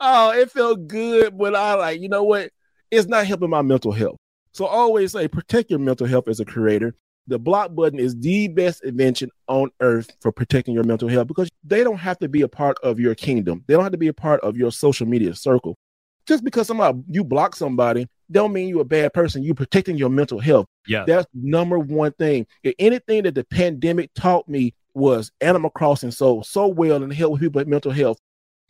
oh, 0.00 0.30
it 0.32 0.50
felt 0.50 0.86
good, 0.86 1.36
but 1.36 1.54
I 1.54 1.74
like, 1.74 2.00
you 2.00 2.08
know 2.08 2.22
what? 2.24 2.50
it's 2.92 3.08
not 3.08 3.26
helping 3.26 3.50
my 3.50 3.62
mental 3.62 3.90
health. 3.90 4.18
So 4.52 4.66
I 4.66 4.74
always 4.74 5.12
say 5.12 5.26
protect 5.26 5.70
your 5.70 5.80
mental 5.80 6.06
health 6.06 6.28
as 6.28 6.38
a 6.38 6.44
creator. 6.44 6.94
The 7.28 7.38
block 7.38 7.74
button 7.74 8.00
is 8.00 8.16
the 8.18 8.48
best 8.48 8.82
invention 8.84 9.30
on 9.46 9.70
earth 9.80 10.10
for 10.20 10.32
protecting 10.32 10.74
your 10.74 10.84
mental 10.84 11.08
health 11.08 11.28
because 11.28 11.48
they 11.62 11.84
don't 11.84 11.98
have 11.98 12.18
to 12.18 12.28
be 12.28 12.42
a 12.42 12.48
part 12.48 12.76
of 12.82 12.98
your 12.98 13.14
kingdom. 13.14 13.64
They 13.66 13.74
don't 13.74 13.84
have 13.84 13.92
to 13.92 13.98
be 13.98 14.08
a 14.08 14.14
part 14.14 14.40
of 14.40 14.56
your 14.56 14.72
social 14.72 15.06
media 15.06 15.34
circle. 15.34 15.76
Just 16.26 16.44
because 16.44 16.66
somebody 16.66 17.00
you 17.08 17.24
block 17.24 17.54
somebody 17.56 18.08
don't 18.30 18.52
mean 18.52 18.68
you're 18.68 18.82
a 18.82 18.84
bad 18.84 19.12
person. 19.12 19.42
You're 19.42 19.54
protecting 19.54 19.96
your 19.96 20.08
mental 20.08 20.40
health. 20.40 20.66
Yeah. 20.86 21.04
That's 21.06 21.26
number 21.34 21.78
one 21.78 22.12
thing. 22.12 22.46
If 22.62 22.74
anything 22.78 23.24
that 23.24 23.34
the 23.34 23.44
pandemic 23.44 24.12
taught 24.14 24.48
me 24.48 24.74
was 24.94 25.30
Animal 25.40 25.70
Crossing 25.70 26.10
so 26.10 26.42
so 26.42 26.66
well 26.66 27.02
and 27.02 27.12
help 27.12 27.32
with 27.32 27.40
people 27.40 27.60
with 27.60 27.68
mental 27.68 27.92
health. 27.92 28.18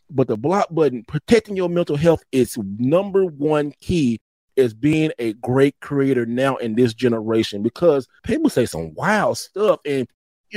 But 0.09 0.27
the 0.27 0.37
block 0.37 0.67
button, 0.69 1.03
protecting 1.07 1.55
your 1.55 1.69
mental 1.69 1.95
health 1.95 2.23
is 2.31 2.57
number 2.77 3.25
one 3.25 3.73
key 3.81 4.19
is 4.55 4.73
being 4.73 5.11
a 5.19 5.33
great 5.33 5.79
creator 5.79 6.25
now 6.25 6.55
in 6.57 6.75
this 6.75 6.93
generation 6.93 7.63
because 7.63 8.07
people 8.23 8.49
say 8.49 8.65
some 8.65 8.93
wild 8.93 9.37
stuff. 9.37 9.79
And 9.85 10.07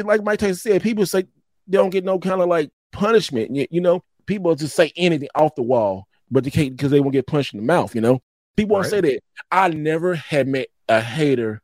like 0.04 0.22
Mike 0.22 0.38
Tyson 0.38 0.56
said, 0.56 0.82
people 0.82 1.06
say 1.06 1.24
they 1.66 1.78
don't 1.78 1.90
get 1.90 2.04
no 2.04 2.18
kind 2.18 2.40
of 2.40 2.48
like 2.48 2.70
punishment. 2.92 3.54
You, 3.54 3.66
you 3.70 3.80
know, 3.80 4.02
people 4.26 4.54
just 4.54 4.76
say 4.76 4.92
anything 4.96 5.28
off 5.34 5.54
the 5.54 5.62
wall, 5.62 6.06
but 6.30 6.44
they 6.44 6.50
can't 6.50 6.76
because 6.76 6.90
they 6.90 7.00
won't 7.00 7.12
get 7.12 7.26
punched 7.26 7.54
in 7.54 7.60
the 7.60 7.66
mouth, 7.66 7.94
you 7.94 8.00
know. 8.00 8.20
People 8.56 8.76
right. 8.76 8.82
want 8.82 8.84
to 8.84 8.90
say 8.90 9.00
that. 9.00 9.20
I 9.50 9.68
never 9.68 10.14
had 10.14 10.48
met 10.48 10.68
a 10.88 11.00
hater 11.00 11.60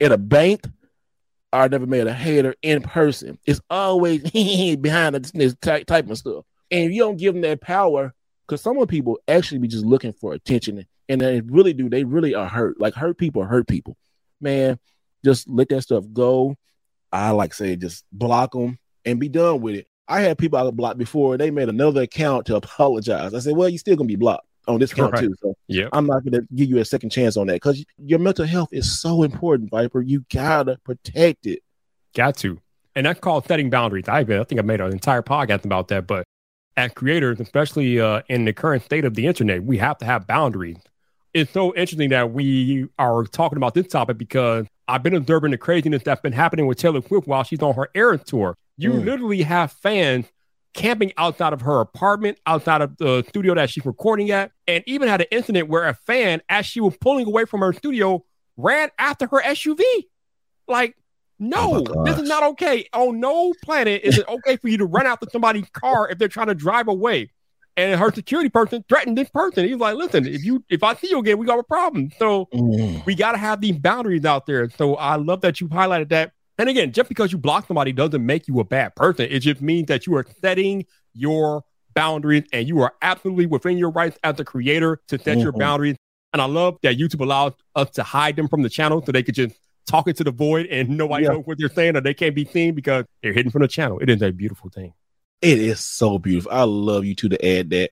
at 0.00 0.12
a 0.12 0.18
bank. 0.18 0.66
I 1.52 1.68
never 1.68 1.86
met 1.86 2.06
a 2.06 2.12
hater 2.12 2.54
in 2.62 2.82
person. 2.82 3.38
It's 3.46 3.60
always 3.70 4.22
behind 4.76 5.14
this 5.14 5.54
type, 5.56 5.86
type 5.86 6.10
of 6.10 6.18
stuff. 6.18 6.44
And 6.70 6.84
if 6.84 6.92
you 6.92 7.00
don't 7.00 7.16
give 7.16 7.34
them 7.34 7.42
that 7.42 7.60
power, 7.60 8.12
because 8.46 8.60
some 8.60 8.76
of 8.76 8.80
the 8.80 8.90
people 8.90 9.18
actually 9.28 9.58
be 9.58 9.68
just 9.68 9.84
looking 9.84 10.12
for 10.12 10.34
attention 10.34 10.84
and 11.08 11.20
they 11.20 11.40
really 11.40 11.72
do. 11.72 11.88
They 11.88 12.04
really 12.04 12.34
are 12.34 12.48
hurt. 12.48 12.80
Like 12.80 12.94
hurt 12.94 13.18
people 13.18 13.44
hurt 13.44 13.66
people. 13.68 13.96
Man, 14.40 14.78
just 15.24 15.48
let 15.48 15.68
that 15.70 15.82
stuff 15.82 16.04
go. 16.12 16.56
I 17.12 17.30
like 17.30 17.54
say 17.54 17.76
just 17.76 18.04
block 18.12 18.52
them 18.52 18.78
and 19.04 19.20
be 19.20 19.28
done 19.28 19.60
with 19.60 19.76
it. 19.76 19.86
I 20.08 20.20
had 20.20 20.36
people 20.36 20.58
I 20.58 20.70
blocked 20.70 20.98
before. 20.98 21.36
They 21.36 21.50
made 21.50 21.68
another 21.68 22.02
account 22.02 22.46
to 22.46 22.56
apologize. 22.56 23.34
I 23.34 23.38
said, 23.38 23.56
"Well, 23.56 23.68
you're 23.68 23.78
still 23.78 23.96
gonna 23.96 24.08
be 24.08 24.16
blocked 24.16 24.46
on 24.66 24.80
this 24.80 24.92
account 24.92 25.12
right. 25.12 25.22
too." 25.22 25.34
So 25.40 25.54
yeah, 25.68 25.88
I'm 25.92 26.06
not 26.06 26.24
gonna 26.24 26.42
give 26.54 26.68
you 26.68 26.78
a 26.78 26.84
second 26.84 27.10
chance 27.10 27.36
on 27.36 27.46
that 27.46 27.54
because 27.54 27.84
your 27.98 28.18
mental 28.18 28.44
health 28.44 28.70
is 28.72 29.00
so 29.00 29.22
important, 29.22 29.70
Vyyyper. 29.70 30.02
You 30.06 30.24
gotta 30.32 30.78
protect 30.84 31.46
it. 31.46 31.60
Got 32.14 32.36
to, 32.38 32.60
and 32.94 33.06
that's 33.06 33.20
called 33.20 33.46
setting 33.46 33.70
boundaries. 33.70 34.08
I, 34.08 34.20
I 34.20 34.24
think 34.24 34.58
I 34.58 34.62
made 34.62 34.80
an 34.80 34.92
entire 34.92 35.22
podcast 35.22 35.64
about 35.64 35.88
that. 35.88 36.06
But 36.06 36.24
as 36.76 36.92
creators, 36.92 37.40
especially 37.40 38.00
uh, 38.00 38.22
in 38.28 38.44
the 38.44 38.52
current 38.52 38.82
state 38.82 39.04
of 39.04 39.14
the 39.14 39.26
internet, 39.26 39.64
we 39.64 39.78
have 39.78 39.98
to 39.98 40.04
have 40.04 40.26
boundaries 40.26 40.78
it's 41.34 41.52
so 41.52 41.74
interesting 41.74 42.10
that 42.10 42.32
we 42.32 42.86
are 42.98 43.24
talking 43.24 43.56
about 43.56 43.74
this 43.74 43.88
topic 43.88 44.16
because 44.16 44.66
I've 44.86 45.02
been 45.02 45.14
observing 45.14 45.50
the 45.50 45.58
craziness 45.58 46.04
that's 46.04 46.20
been 46.20 46.32
happening 46.32 46.66
with 46.66 46.78
Taylor 46.78 47.02
Swift 47.02 47.26
while 47.26 47.42
she's 47.42 47.60
on 47.60 47.74
her 47.74 47.90
Eras 47.94 48.22
tour. 48.24 48.56
You 48.76 48.92
mm. 48.92 49.04
literally 49.04 49.42
have 49.42 49.72
fans 49.72 50.26
camping 50.74 51.12
outside 51.16 51.52
of 51.52 51.60
her 51.62 51.80
apartment, 51.80 52.38
outside 52.46 52.82
of 52.82 52.96
the 52.98 53.24
studio 53.28 53.54
that 53.54 53.70
she's 53.70 53.84
recording 53.84 54.30
at, 54.30 54.52
and 54.68 54.84
even 54.86 55.08
had 55.08 55.22
an 55.22 55.26
incident 55.32 55.68
where 55.68 55.88
a 55.88 55.94
fan, 55.94 56.40
as 56.48 56.66
she 56.66 56.80
was 56.80 56.96
pulling 56.96 57.26
away 57.26 57.44
from 57.44 57.60
her 57.60 57.72
studio, 57.72 58.24
ran 58.56 58.90
after 58.98 59.26
her 59.26 59.42
SUV. 59.42 59.82
Like, 60.68 60.96
no, 61.40 61.84
oh 61.88 62.04
this 62.04 62.18
is 62.18 62.28
not 62.28 62.44
okay. 62.44 62.88
On 62.92 63.18
no 63.18 63.52
planet 63.64 64.02
is 64.04 64.18
it 64.18 64.28
okay 64.28 64.56
for 64.56 64.68
you 64.68 64.78
to 64.78 64.86
run 64.86 65.06
after 65.06 65.26
somebody's 65.30 65.68
car 65.70 66.08
if 66.08 66.18
they're 66.18 66.28
trying 66.28 66.46
to 66.46 66.54
drive 66.54 66.86
away 66.86 67.30
and 67.76 67.98
her 67.98 68.12
security 68.12 68.48
person 68.48 68.84
threatened 68.88 69.18
this 69.18 69.30
person. 69.30 69.66
He's 69.66 69.76
like, 69.76 69.96
"Listen, 69.96 70.26
if 70.26 70.44
you 70.44 70.64
if 70.68 70.82
I 70.82 70.94
see 70.94 71.08
you 71.10 71.18
again, 71.18 71.38
we 71.38 71.46
got 71.46 71.58
a 71.58 71.64
problem." 71.64 72.10
So 72.18 72.46
mm. 72.54 73.04
we 73.06 73.14
got 73.14 73.32
to 73.32 73.38
have 73.38 73.60
these 73.60 73.76
boundaries 73.78 74.24
out 74.24 74.46
there. 74.46 74.68
So 74.70 74.96
I 74.96 75.16
love 75.16 75.40
that 75.42 75.60
you 75.60 75.68
highlighted 75.68 76.08
that. 76.10 76.32
And 76.58 76.68
again, 76.68 76.92
just 76.92 77.08
because 77.08 77.32
you 77.32 77.38
block 77.38 77.66
somebody 77.66 77.92
doesn't 77.92 78.24
make 78.24 78.46
you 78.46 78.60
a 78.60 78.64
bad 78.64 78.94
person. 78.94 79.26
It 79.28 79.40
just 79.40 79.60
means 79.60 79.88
that 79.88 80.06
you 80.06 80.14
are 80.16 80.24
setting 80.40 80.86
your 81.12 81.64
boundaries 81.94 82.44
and 82.52 82.68
you 82.68 82.80
are 82.80 82.94
absolutely 83.02 83.46
within 83.46 83.76
your 83.78 83.90
rights 83.90 84.18
as 84.22 84.38
a 84.38 84.44
creator 84.44 85.00
to 85.08 85.18
set 85.18 85.26
mm-hmm. 85.26 85.40
your 85.40 85.52
boundaries. 85.52 85.96
And 86.32 86.42
I 86.42 86.46
love 86.46 86.78
that 86.82 86.96
YouTube 86.96 87.20
allows 87.20 87.52
us 87.74 87.90
to 87.90 88.02
hide 88.02 88.36
them 88.36 88.48
from 88.48 88.62
the 88.62 88.68
channel 88.68 89.02
so 89.04 89.12
they 89.12 89.22
could 89.22 89.34
just 89.34 89.58
talk 89.86 90.08
into 90.08 90.24
the 90.24 90.30
void 90.30 90.66
and 90.66 90.88
nobody 90.90 91.24
yeah. 91.24 91.30
knows 91.30 91.44
what 91.44 91.58
they're 91.58 91.68
saying 91.68 91.96
or 91.96 92.00
they 92.00 92.14
can't 92.14 92.34
be 92.34 92.44
seen 92.44 92.74
because 92.74 93.04
they're 93.22 93.32
hidden 93.32 93.50
from 93.50 93.62
the 93.62 93.68
channel. 93.68 93.98
It 94.00 94.10
is 94.10 94.22
a 94.22 94.30
beautiful 94.30 94.70
thing. 94.70 94.94
It 95.44 95.58
is 95.58 95.80
so 95.80 96.18
beautiful. 96.18 96.52
I 96.52 96.62
love 96.62 97.04
you 97.04 97.14
two 97.14 97.28
to 97.28 97.46
add 97.46 97.68
that. 97.68 97.90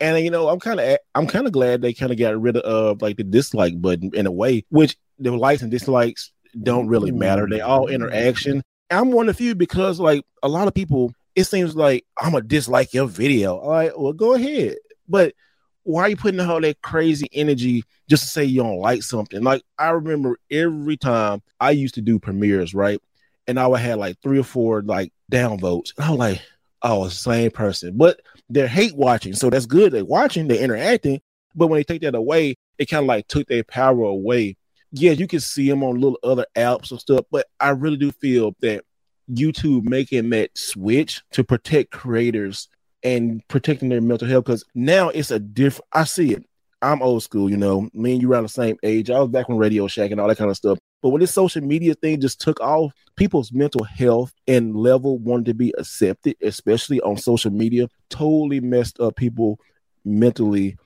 And 0.00 0.24
you 0.24 0.30
know, 0.30 0.48
I'm 0.48 0.58
kind 0.58 0.80
of 0.80 0.98
I'm 1.14 1.26
kind 1.26 1.46
of 1.46 1.52
glad 1.52 1.82
they 1.82 1.92
kind 1.92 2.10
of 2.10 2.18
got 2.18 2.40
rid 2.40 2.56
of 2.56 3.02
like 3.02 3.18
the 3.18 3.24
dislike 3.24 3.80
button 3.80 4.10
in 4.14 4.26
a 4.26 4.32
way, 4.32 4.64
which 4.70 4.96
the 5.18 5.30
likes 5.30 5.60
and 5.60 5.70
dislikes 5.70 6.32
don't 6.62 6.88
really 6.88 7.10
matter. 7.10 7.46
They 7.46 7.60
all 7.60 7.88
interaction. 7.88 8.62
I'm 8.90 9.12
one 9.12 9.28
of 9.28 9.36
the 9.36 9.44
few 9.44 9.54
because 9.54 10.00
like 10.00 10.24
a 10.42 10.48
lot 10.48 10.66
of 10.66 10.72
people, 10.72 11.12
it 11.36 11.44
seems 11.44 11.76
like 11.76 12.06
I'm 12.18 12.34
a 12.34 12.40
dislike 12.40 12.94
your 12.94 13.06
video. 13.06 13.58
All 13.58 13.70
right, 13.70 13.98
well, 13.98 14.14
go 14.14 14.32
ahead. 14.32 14.76
But 15.06 15.34
why 15.82 16.04
are 16.04 16.08
you 16.08 16.16
putting 16.16 16.40
all 16.40 16.60
that 16.62 16.80
crazy 16.80 17.28
energy 17.34 17.84
just 18.08 18.22
to 18.22 18.28
say 18.30 18.44
you 18.44 18.62
don't 18.62 18.78
like 18.78 19.02
something? 19.02 19.42
Like 19.42 19.62
I 19.78 19.90
remember 19.90 20.38
every 20.50 20.96
time 20.96 21.42
I 21.60 21.72
used 21.72 21.96
to 21.96 22.00
do 22.00 22.18
premieres, 22.18 22.72
right? 22.72 22.98
And 23.46 23.60
I 23.60 23.66
would 23.66 23.80
have 23.80 23.98
like 23.98 24.16
three 24.22 24.38
or 24.38 24.44
four 24.44 24.80
like 24.80 25.12
downvotes. 25.30 25.92
And 25.98 26.06
I 26.06 26.10
was 26.10 26.18
like, 26.18 26.42
oh, 26.84 27.08
same 27.08 27.50
person. 27.50 27.96
But 27.96 28.20
they're 28.48 28.68
hate 28.68 28.94
watching. 28.94 29.34
So 29.34 29.50
that's 29.50 29.66
good. 29.66 29.92
They're 29.92 30.04
watching, 30.04 30.46
they're 30.46 30.62
interacting. 30.62 31.20
But 31.56 31.68
when 31.68 31.78
they 31.78 31.84
take 31.84 32.02
that 32.02 32.14
away, 32.14 32.56
it 32.78 32.86
kind 32.86 33.02
of 33.02 33.08
like 33.08 33.26
took 33.26 33.48
their 33.48 33.64
power 33.64 34.04
away. 34.04 34.56
Yeah, 34.92 35.12
you 35.12 35.26
can 35.26 35.40
see 35.40 35.68
them 35.68 35.82
on 35.82 36.00
little 36.00 36.18
other 36.22 36.46
apps 36.56 36.92
and 36.92 37.00
stuff, 37.00 37.24
but 37.30 37.46
I 37.58 37.70
really 37.70 37.96
do 37.96 38.12
feel 38.12 38.54
that 38.60 38.84
YouTube 39.28 39.84
making 39.84 40.30
that 40.30 40.50
switch 40.56 41.22
to 41.32 41.42
protect 41.42 41.90
creators 41.90 42.68
and 43.02 43.46
protecting 43.48 43.88
their 43.88 44.00
mental 44.00 44.28
health 44.28 44.44
because 44.44 44.64
now 44.74 45.08
it's 45.08 45.30
a 45.30 45.38
different. 45.38 45.86
I 45.92 46.04
see 46.04 46.32
it. 46.32 46.44
I'm 46.82 47.02
old 47.02 47.22
school, 47.22 47.50
you 47.50 47.56
know. 47.56 47.88
Me 47.94 48.12
and 48.12 48.22
you 48.22 48.30
around 48.30 48.44
the 48.44 48.48
same 48.50 48.76
age. 48.82 49.10
I 49.10 49.18
was 49.18 49.30
back 49.30 49.48
when 49.48 49.58
Radio 49.58 49.86
Shack 49.86 50.10
and 50.10 50.20
all 50.20 50.28
that 50.28 50.38
kind 50.38 50.50
of 50.50 50.56
stuff. 50.56 50.78
But 51.04 51.10
when 51.10 51.20
this 51.20 51.34
social 51.34 51.60
media 51.60 51.92
thing 51.92 52.18
just 52.18 52.40
took 52.40 52.58
off, 52.60 52.94
people's 53.16 53.52
mental 53.52 53.84
health 53.84 54.32
and 54.48 54.74
level 54.74 55.18
wanted 55.18 55.44
to 55.44 55.52
be 55.52 55.74
accepted, 55.76 56.34
especially 56.40 56.98
on 57.02 57.18
social 57.18 57.50
media, 57.50 57.90
totally 58.08 58.58
messed 58.60 58.98
up 59.00 59.14
people 59.14 59.60
mentally 60.06 60.78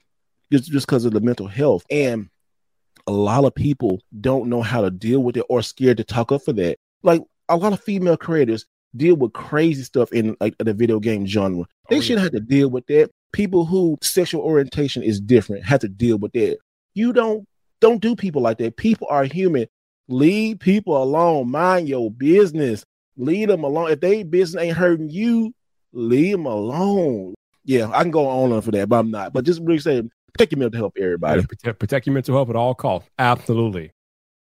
just 0.50 0.72
just 0.72 0.88
because 0.88 1.04
of 1.04 1.12
the 1.12 1.20
mental 1.20 1.46
health. 1.46 1.84
And 1.88 2.28
a 3.06 3.12
lot 3.12 3.44
of 3.44 3.54
people 3.54 4.00
don't 4.20 4.48
know 4.48 4.60
how 4.60 4.80
to 4.80 4.90
deal 4.90 5.20
with 5.20 5.36
it 5.36 5.46
or 5.48 5.62
scared 5.62 5.98
to 5.98 6.04
talk 6.04 6.32
up 6.32 6.42
for 6.42 6.52
that. 6.54 6.78
Like 7.04 7.22
a 7.48 7.56
lot 7.56 7.72
of 7.72 7.80
female 7.80 8.16
creators 8.16 8.66
deal 8.96 9.14
with 9.14 9.34
crazy 9.34 9.84
stuff 9.84 10.12
in 10.12 10.36
like 10.40 10.56
the 10.58 10.74
video 10.74 10.98
game 10.98 11.28
genre. 11.28 11.64
They 11.90 11.98
oh, 11.98 12.00
shouldn't 12.00 12.24
have 12.24 12.32
to 12.32 12.40
deal 12.40 12.70
with 12.70 12.88
that 12.88 13.12
people 13.32 13.66
who 13.66 13.96
sexual 14.02 14.42
orientation 14.42 15.04
is 15.04 15.20
different 15.20 15.64
have 15.64 15.78
to 15.78 15.88
deal 15.88 16.18
with 16.18 16.32
that. 16.32 16.58
You 16.94 17.12
don't 17.12 17.46
don't 17.80 18.02
do 18.02 18.16
people 18.16 18.42
like 18.42 18.58
that. 18.58 18.76
People 18.76 19.06
are 19.10 19.22
human. 19.22 19.68
Leave 20.08 20.58
people 20.58 21.00
alone. 21.00 21.50
Mind 21.50 21.88
your 21.88 22.10
business. 22.10 22.84
Leave 23.16 23.48
them 23.48 23.64
alone. 23.64 23.90
If 23.90 24.00
they 24.00 24.22
business 24.22 24.62
ain't 24.62 24.76
hurting 24.76 25.10
you, 25.10 25.54
leave 25.92 26.32
them 26.32 26.46
alone. 26.46 27.34
Yeah, 27.64 27.90
I 27.92 28.02
can 28.02 28.10
go 28.10 28.26
on 28.26 28.60
for 28.62 28.70
that, 28.70 28.88
but 28.88 28.98
I'm 29.00 29.10
not. 29.10 29.32
But 29.32 29.44
just 29.44 29.60
really 29.60 29.78
saying, 29.78 30.10
protect 30.32 30.52
your 30.52 30.60
mental 30.60 30.80
health, 30.80 30.92
everybody. 30.98 31.44
Protect, 31.44 31.78
protect 31.78 32.06
your 32.06 32.14
mental 32.14 32.34
health 32.34 32.48
at 32.48 32.56
all 32.56 32.74
costs. 32.74 33.10
Absolutely. 33.18 33.90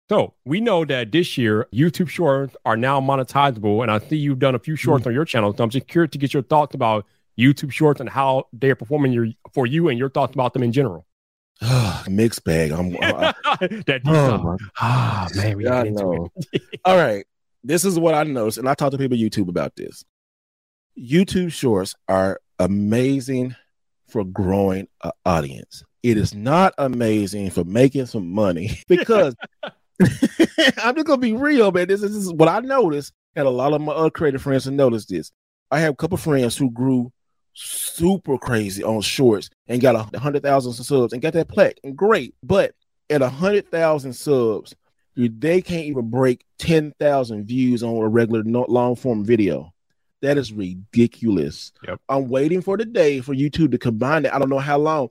So 0.08 0.34
we 0.44 0.60
know 0.60 0.84
that 0.84 1.10
this 1.10 1.36
year 1.36 1.66
YouTube 1.72 2.08
Shorts 2.08 2.54
are 2.64 2.76
now 2.76 3.00
monetizable, 3.00 3.82
and 3.82 3.90
I 3.90 3.98
see 3.98 4.16
you've 4.16 4.38
done 4.38 4.54
a 4.54 4.58
few 4.58 4.76
shorts 4.76 5.02
mm-hmm. 5.02 5.08
on 5.08 5.14
your 5.14 5.24
channel. 5.24 5.54
So 5.56 5.64
I'm 5.64 5.70
just 5.70 5.88
curious 5.88 6.10
to 6.12 6.18
get 6.18 6.34
your 6.34 6.42
thoughts 6.42 6.74
about 6.74 7.06
YouTube 7.38 7.72
Shorts 7.72 8.00
and 8.00 8.08
how 8.08 8.46
they're 8.52 8.76
performing 8.76 9.12
your, 9.12 9.28
for 9.52 9.66
you 9.66 9.88
and 9.88 9.98
your 9.98 10.10
thoughts 10.10 10.34
about 10.34 10.52
them 10.52 10.62
in 10.62 10.72
general. 10.72 11.06
Mixed 12.08 12.44
bag. 12.44 12.72
I'm 12.72 12.96
uh, 13.02 13.32
that 13.86 14.02
oh, 14.06 14.56
ah 14.78 15.28
man, 15.34 15.56
we 15.56 15.64
got 15.64 15.86
know. 15.88 16.28
All 16.84 16.96
right, 16.96 17.24
this 17.64 17.84
is 17.84 17.98
what 17.98 18.14
I 18.14 18.24
noticed, 18.24 18.58
and 18.58 18.68
I 18.68 18.74
talked 18.74 18.92
to 18.92 18.98
people 18.98 19.16
YouTube 19.16 19.48
about 19.48 19.74
this. 19.76 20.04
YouTube 20.98 21.52
Shorts 21.52 21.94
are 22.08 22.40
amazing 22.58 23.54
for 24.06 24.24
growing 24.24 24.88
an 25.02 25.12
audience. 25.24 25.82
It 26.02 26.16
is 26.16 26.34
not 26.34 26.74
amazing 26.78 27.50
for 27.50 27.64
making 27.64 28.06
some 28.06 28.30
money 28.30 28.78
because 28.88 29.34
I'm 30.02 30.94
just 30.94 31.06
gonna 31.06 31.16
be 31.16 31.32
real, 31.32 31.72
man. 31.72 31.88
This 31.88 32.02
is, 32.02 32.14
this 32.14 32.24
is 32.24 32.32
what 32.32 32.48
I 32.48 32.60
noticed, 32.60 33.12
and 33.34 33.46
a 33.46 33.50
lot 33.50 33.72
of 33.72 33.80
my 33.80 33.92
other 33.92 34.10
creative 34.10 34.42
friends 34.42 34.66
have 34.66 34.74
noticed 34.74 35.08
this. 35.08 35.32
I 35.70 35.80
have 35.80 35.94
a 35.94 35.96
couple 35.96 36.18
friends 36.18 36.56
who 36.56 36.70
grew 36.70 37.12
super 37.56 38.36
crazy 38.36 38.84
on 38.84 39.00
shorts 39.00 39.48
and 39.66 39.80
got 39.80 39.94
a 40.14 40.18
hundred 40.18 40.42
thousand 40.42 40.72
subs 40.74 41.12
and 41.12 41.22
got 41.22 41.32
that 41.32 41.48
plaque 41.48 41.78
and 41.82 41.96
great. 41.96 42.34
But 42.42 42.74
at 43.10 43.22
a 43.22 43.28
hundred 43.28 43.70
thousand 43.70 44.12
subs, 44.12 44.74
they 45.16 45.62
can't 45.62 45.86
even 45.86 46.10
break 46.10 46.44
ten 46.58 46.92
thousand 47.00 47.46
views 47.46 47.82
on 47.82 47.96
a 47.96 48.08
regular 48.08 48.42
long 48.44 48.94
form 48.96 49.24
video. 49.24 49.72
That 50.22 50.38
is 50.38 50.52
ridiculous. 50.52 51.72
Yep. 51.86 52.00
I'm 52.08 52.28
waiting 52.28 52.60
for 52.60 52.76
the 52.76 52.84
day 52.84 53.20
for 53.20 53.34
YouTube 53.34 53.72
to 53.72 53.78
combine 53.78 54.24
it. 54.24 54.32
I 54.32 54.38
don't 54.38 54.50
know 54.50 54.58
how 54.58 54.78
long. 54.78 55.08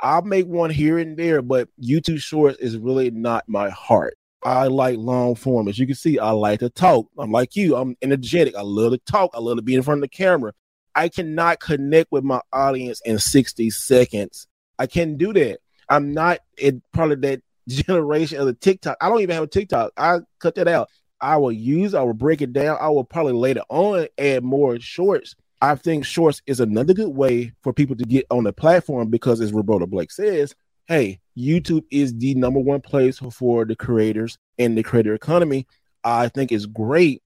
I'll 0.00 0.22
make 0.22 0.46
one 0.46 0.70
here 0.70 0.98
and 0.98 1.16
there, 1.16 1.42
but 1.42 1.68
YouTube 1.82 2.20
Shorts 2.20 2.58
is 2.58 2.76
really 2.76 3.10
not 3.10 3.48
my 3.48 3.70
heart. 3.70 4.16
I 4.44 4.68
like 4.68 4.96
long 4.98 5.34
form. 5.34 5.66
As 5.66 5.78
you 5.78 5.86
can 5.86 5.96
see, 5.96 6.18
I 6.20 6.30
like 6.30 6.60
to 6.60 6.70
talk. 6.70 7.08
I'm 7.18 7.32
like 7.32 7.56
you. 7.56 7.74
I'm 7.74 7.96
energetic. 8.02 8.54
I 8.54 8.62
love 8.62 8.92
to 8.92 8.98
talk. 8.98 9.30
I 9.34 9.40
love 9.40 9.56
to 9.56 9.62
be 9.62 9.74
in 9.74 9.82
front 9.82 9.98
of 9.98 10.02
the 10.02 10.16
camera. 10.16 10.52
I 10.98 11.08
cannot 11.08 11.60
connect 11.60 12.10
with 12.10 12.24
my 12.24 12.40
audience 12.52 13.00
in 13.04 13.20
60 13.20 13.70
seconds. 13.70 14.48
I 14.80 14.88
can't 14.88 15.16
do 15.16 15.32
that. 15.32 15.60
I'm 15.88 16.12
not 16.12 16.40
in 16.58 16.82
probably 16.92 17.14
that 17.16 17.40
generation 17.68 18.40
of 18.40 18.46
the 18.46 18.54
TikTok. 18.54 18.96
I 19.00 19.08
don't 19.08 19.20
even 19.20 19.34
have 19.34 19.44
a 19.44 19.48
TikTok. 19.48 19.92
I 19.96 20.18
cut 20.40 20.56
that 20.56 20.66
out. 20.66 20.88
I 21.20 21.36
will 21.36 21.52
use, 21.52 21.94
I 21.94 22.02
will 22.02 22.14
break 22.14 22.42
it 22.42 22.52
down. 22.52 22.78
I 22.80 22.88
will 22.88 23.04
probably 23.04 23.34
later 23.34 23.62
on 23.68 24.08
add 24.18 24.42
more 24.42 24.80
shorts. 24.80 25.36
I 25.62 25.76
think 25.76 26.04
shorts 26.04 26.42
is 26.48 26.58
another 26.58 26.94
good 26.94 27.14
way 27.14 27.52
for 27.62 27.72
people 27.72 27.94
to 27.94 28.04
get 28.04 28.26
on 28.32 28.42
the 28.42 28.52
platform 28.52 29.08
because, 29.08 29.40
as 29.40 29.52
Roberto 29.52 29.86
Blake 29.86 30.10
says, 30.10 30.56
hey, 30.88 31.20
YouTube 31.36 31.84
is 31.92 32.12
the 32.12 32.34
number 32.34 32.58
one 32.58 32.80
place 32.80 33.18
for 33.18 33.64
the 33.64 33.76
creators 33.76 34.36
and 34.58 34.76
the 34.76 34.82
creator 34.82 35.14
economy. 35.14 35.68
I 36.02 36.26
think 36.26 36.50
is 36.50 36.66
great. 36.66 37.22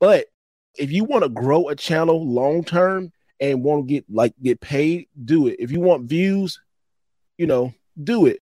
But 0.00 0.26
if 0.78 0.92
you 0.92 1.04
want 1.04 1.24
to 1.24 1.28
grow 1.28 1.68
a 1.68 1.76
channel 1.76 2.26
long 2.26 2.64
term 2.64 3.12
and 3.40 3.62
want 3.62 3.88
to 3.88 3.94
get 3.94 4.04
like 4.10 4.34
get 4.42 4.60
paid, 4.60 5.08
do 5.24 5.46
it. 5.48 5.56
If 5.58 5.70
you 5.72 5.80
want 5.80 6.08
views, 6.08 6.60
you 7.38 7.46
know, 7.46 7.72
do 8.02 8.26
it 8.26 8.40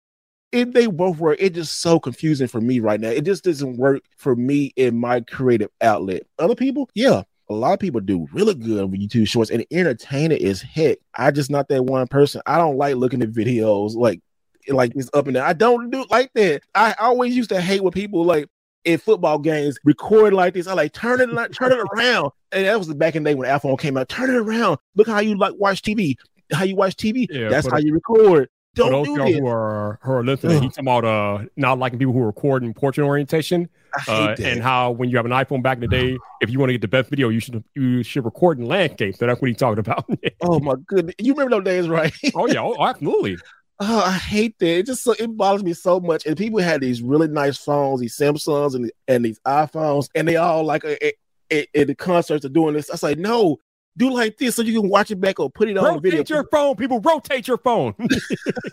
If 0.53 0.73
they 0.73 0.87
both 0.87 1.19
work. 1.19 1.39
It's 1.41 1.57
just 1.57 1.81
so 1.81 2.01
confusing 2.01 2.49
for 2.49 2.61
me 2.61 2.81
right 2.81 3.01
now. 3.01 3.11
It 3.11 3.25
just 3.25 3.45
doesn't 3.45 3.77
work 3.77 4.03
for 4.17 4.35
me 4.37 4.73
in 4.77 4.99
my 4.99 5.21
creative 5.21 5.71
outlet. 5.81 6.25
Other 6.39 6.55
people, 6.55 6.89
yeah, 6.95 7.23
a 7.51 7.55
lot 7.55 7.75
of 7.75 7.81
people 7.81 8.01
do 8.01 8.29
really 8.33 8.55
good 8.55 8.91
with 8.91 9.01
YouTube 9.01 9.29
Shorts 9.29 9.51
and 9.51 9.65
entertain 9.71 10.33
it 10.33 10.43
as 10.43 10.63
heck. 10.63 10.99
I 11.15 11.31
just 11.31 11.51
not 11.51 11.69
that 11.69 11.85
one 11.85 12.07
person. 12.09 12.43
I 12.47 12.59
don't 12.59 12.79
like 12.79 12.97
looking 12.97 13.23
at 13.23 13.33
videos 13.33 13.95
like 13.95 14.21
like 14.69 14.93
this 14.95 15.11
up 15.15 15.27
and 15.27 15.35
down. 15.35 15.47
I 15.47 15.55
don't 15.55 15.91
do 15.91 16.05
like 16.11 16.33
that. 16.35 16.63
I 16.75 16.95
always 16.99 17.37
used 17.37 17.51
to 17.51 17.61
hate 17.61 17.83
when 17.83 17.93
people 17.93 18.25
like 18.25 18.49
in 18.89 18.99
football 18.99 19.39
games 19.39 19.79
record 19.85 20.33
like 20.33 20.55
this. 20.55 20.67
I 20.67 20.73
like 20.73 20.93
turn 20.93 21.21
it 21.21 21.53
turn 21.53 21.73
it 21.73 21.79
around. 21.93 22.33
And 22.53 22.65
that 22.65 22.79
was 22.79 22.93
back 22.95 23.15
in 23.15 23.23
the 23.23 23.31
day 23.31 23.35
when 23.35 23.49
iPhone 23.49 23.79
came 23.79 23.97
out. 23.99 24.09
Turn 24.09 24.31
it 24.31 24.37
around. 24.37 24.79
Look 24.97 25.07
how 25.07 25.21
you 25.21 25.37
like 25.37 25.55
watch 25.57 25.83
TV. 25.83 26.17
How 26.53 26.65
you 26.65 26.75
watch 26.75 26.97
TV. 26.97 27.27
Yeah, 27.31 27.51
That's 27.51 27.71
how 27.71 27.77
you 27.79 27.93
record. 27.93 28.49
Don't 28.75 28.91
For 28.91 29.19
those 29.19 29.33
do 29.33 29.41
who 29.41 29.47
are 29.47 29.99
who 30.03 30.13
are 30.13 30.25
listening, 30.25 30.63
he's 30.63 30.73
talking 30.73 30.85
about 30.87 31.05
uh 31.05 31.45
not 31.57 31.79
liking 31.79 31.99
people 31.99 32.15
who 32.15 32.21
record 32.21 32.63
in 32.63 32.73
portrait 32.73 33.05
orientation. 33.05 33.69
Uh, 34.07 34.37
and 34.43 34.63
how 34.63 34.91
when 34.91 35.09
you 35.09 35.17
have 35.17 35.27
an 35.27 35.33
iPhone 35.33 35.63
back 35.63 35.77
in 35.77 35.81
the 35.81 35.89
day, 35.89 36.17
if 36.41 36.51
you 36.51 36.59
want 36.59 36.69
to 36.69 36.75
get 36.75 36.81
the 36.81 36.89
best 36.89 37.11
video, 37.11 37.29
you 37.29 37.41
should 37.41 37.63
you 37.75 38.03
should 38.03 38.25
record 38.25 38.59
in 38.59 38.67
landscape. 38.67 39.17
So 39.17 39.27
that's 39.27 39.41
what 39.41 39.49
he's 39.49 39.57
talking 39.59 39.81
about. 39.81 40.09
oh 40.41 40.61
my 40.61 40.75
goodness, 40.87 41.15
you 41.19 41.35
remember 41.35 41.57
those 41.57 41.65
days, 41.65 41.89
right? 41.89 42.15
oh 42.35 42.47
yeah, 42.47 42.63
oh, 42.63 42.77
absolutely. 42.87 43.37
Oh, 43.81 44.01
I 44.01 44.13
hate 44.13 44.59
that. 44.59 44.79
It 44.79 44.87
just 44.87 45.05
so 45.05 45.13
it 45.13 45.37
bothers 45.37 45.63
me 45.63 45.73
so 45.73 46.01
much. 46.01 46.27
And 46.27 46.37
people 46.37 46.59
had 46.59 46.81
these 46.81 47.01
really 47.01 47.29
nice 47.29 47.57
phones, 47.57 48.01
these 48.01 48.17
Samsungs 48.17 48.75
and 48.75 48.91
and 49.07 49.25
these 49.25 49.39
iPhones, 49.41 50.09
and 50.15 50.27
they 50.27 50.37
all 50.37 50.65
like 50.65 50.85
at, 50.85 51.15
at 51.51 51.87
the 51.87 51.95
concerts 51.95 52.45
are 52.45 52.51
doing 52.51 52.75
this. 52.75 52.91
I 52.91 52.95
was 52.95 53.03
like, 53.03 53.19
no, 53.19 53.59
do 53.99 54.11
like 54.11 54.39
this 54.39 54.57
so 54.57 54.63
you 54.63 54.81
can 54.81 54.89
watch 54.89 55.11
it 55.11 55.21
back 55.21 55.41
or 55.41 55.51
put 55.51 55.69
it 55.69 55.77
on 55.77 55.85
rotate 55.85 56.03
video. 56.03 56.25
your 56.29 56.45
phone, 56.51 56.77
people. 56.77 57.01
Rotate 57.01 57.47
your 57.47 57.59
phone. 57.59 57.95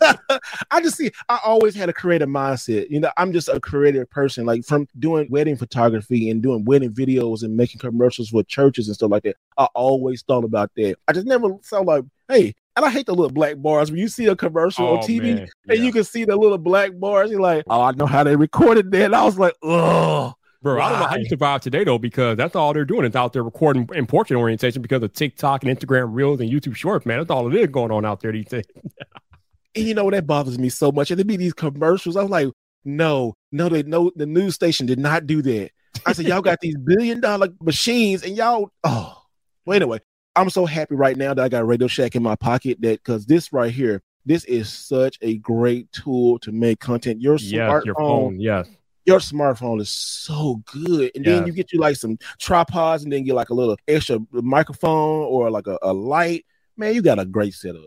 I 0.70 0.80
just 0.80 0.96
see. 0.96 1.10
I 1.28 1.40
always 1.44 1.74
had 1.74 1.88
a 1.88 1.92
creative 1.92 2.28
mindset. 2.28 2.88
You 2.90 3.00
know, 3.00 3.10
I'm 3.16 3.32
just 3.32 3.48
a 3.48 3.60
creative 3.60 4.08
person. 4.08 4.46
Like 4.46 4.64
from 4.64 4.86
doing 4.98 5.26
wedding 5.30 5.56
photography 5.56 6.30
and 6.30 6.42
doing 6.42 6.64
wedding 6.64 6.92
videos 6.92 7.42
and 7.42 7.56
making 7.56 7.80
commercials 7.80 8.30
for 8.30 8.42
churches 8.44 8.88
and 8.88 8.94
stuff 8.94 9.10
like 9.10 9.24
that. 9.24 9.36
I 9.58 9.66
always 9.74 10.22
thought 10.22 10.44
about 10.44 10.70
that. 10.76 10.96
I 11.08 11.12
just 11.12 11.26
never 11.26 11.50
saw 11.62 11.80
like, 11.80 12.04
hey, 12.28 12.54
and 12.76 12.84
I 12.84 12.90
hate 12.90 13.06
the 13.06 13.14
little 13.14 13.32
black 13.32 13.56
bars 13.56 13.90
when 13.90 13.98
you 13.98 14.08
see 14.08 14.26
a 14.26 14.36
commercial 14.36 14.86
oh, 14.86 14.96
on 14.98 15.02
TV 15.02 15.48
and 15.68 15.78
you 15.78 15.90
can 15.92 16.04
see 16.04 16.24
the 16.24 16.36
little 16.36 16.58
black 16.58 16.90
bars. 16.94 17.30
You're 17.30 17.40
like, 17.40 17.64
oh, 17.68 17.80
I 17.80 17.92
know 17.92 18.06
how 18.06 18.22
they 18.22 18.36
recorded 18.36 18.90
that. 18.92 19.06
And 19.06 19.16
I 19.16 19.24
was 19.24 19.38
like, 19.38 19.54
oh. 19.62 20.34
Bro? 20.62 20.80
I 20.80 20.90
don't 20.90 21.00
know 21.00 21.06
how 21.06 21.16
you 21.16 21.26
survive 21.26 21.60
today 21.60 21.84
though, 21.84 21.98
because 21.98 22.36
that's 22.36 22.56
all 22.56 22.72
they're 22.72 22.84
doing 22.84 23.04
is 23.04 23.14
out 23.14 23.32
there 23.32 23.42
recording 23.42 23.88
in 23.94 24.06
portrait 24.06 24.36
orientation 24.36 24.82
because 24.82 25.02
of 25.02 25.12
TikTok 25.12 25.64
and 25.64 25.78
Instagram 25.78 26.08
Reels 26.10 26.40
and 26.40 26.50
YouTube 26.50 26.74
Shorts, 26.74 27.06
man. 27.06 27.18
That's 27.18 27.30
all 27.30 27.46
it 27.46 27.58
is 27.58 27.68
going 27.68 27.92
on 27.92 28.04
out 28.04 28.20
there 28.20 28.32
these 28.32 28.48
days. 28.48 28.64
and 29.76 29.84
you 29.86 29.94
know 29.94 30.10
that 30.10 30.26
bothers 30.26 30.58
me 30.58 30.68
so 30.68 30.90
much. 30.90 31.10
And 31.10 31.18
there'd 31.18 31.26
be 31.26 31.36
these 31.36 31.54
commercials. 31.54 32.16
I'm 32.16 32.28
like, 32.28 32.48
no, 32.84 33.34
no, 33.52 33.68
they 33.68 33.84
no, 33.84 34.10
the 34.16 34.26
news 34.26 34.54
station 34.54 34.86
did 34.86 34.98
not 34.98 35.26
do 35.26 35.40
that. 35.42 35.70
I 36.04 36.12
said, 36.12 36.26
y'all 36.26 36.42
got 36.42 36.60
these 36.60 36.76
billion 36.76 37.20
dollar 37.20 37.48
machines, 37.60 38.22
and 38.22 38.36
y'all, 38.36 38.70
oh, 38.84 39.22
well, 39.64 39.76
anyway, 39.76 40.00
I'm 40.36 40.50
so 40.50 40.66
happy 40.66 40.94
right 40.94 41.16
now 41.16 41.34
that 41.34 41.42
I 41.42 41.48
got 41.48 41.66
Radio 41.66 41.88
Shack 41.88 42.14
in 42.14 42.22
my 42.22 42.36
pocket. 42.36 42.80
That 42.80 43.02
because 43.02 43.26
this 43.26 43.52
right 43.52 43.72
here, 43.72 44.02
this 44.24 44.44
is 44.44 44.72
such 44.72 45.18
a 45.22 45.38
great 45.38 45.90
tool 45.92 46.38
to 46.40 46.52
make 46.52 46.78
content. 46.78 47.20
Your 47.20 47.36
yes, 47.36 47.52
smartphone, 47.52 47.84
your 47.84 47.94
phone, 47.94 48.40
yes 48.40 48.68
your 49.06 49.20
smartphone 49.20 49.80
is 49.80 49.88
so 49.88 50.60
good. 50.66 51.12
And 51.14 51.24
then 51.24 51.46
you 51.46 51.52
get 51.52 51.72
you 51.72 51.78
like 51.78 51.96
some 51.96 52.18
tripods 52.38 53.04
and 53.04 53.12
then 53.12 53.22
get 53.22 53.34
like 53.34 53.50
a 53.50 53.54
little 53.54 53.76
extra 53.86 54.18
microphone 54.32 55.26
or 55.26 55.48
like 55.48 55.68
a, 55.68 55.78
a 55.80 55.92
light. 55.92 56.44
Man, 56.76 56.92
you 56.92 57.02
got 57.02 57.20
a 57.20 57.24
great 57.24 57.54
setup. 57.54 57.84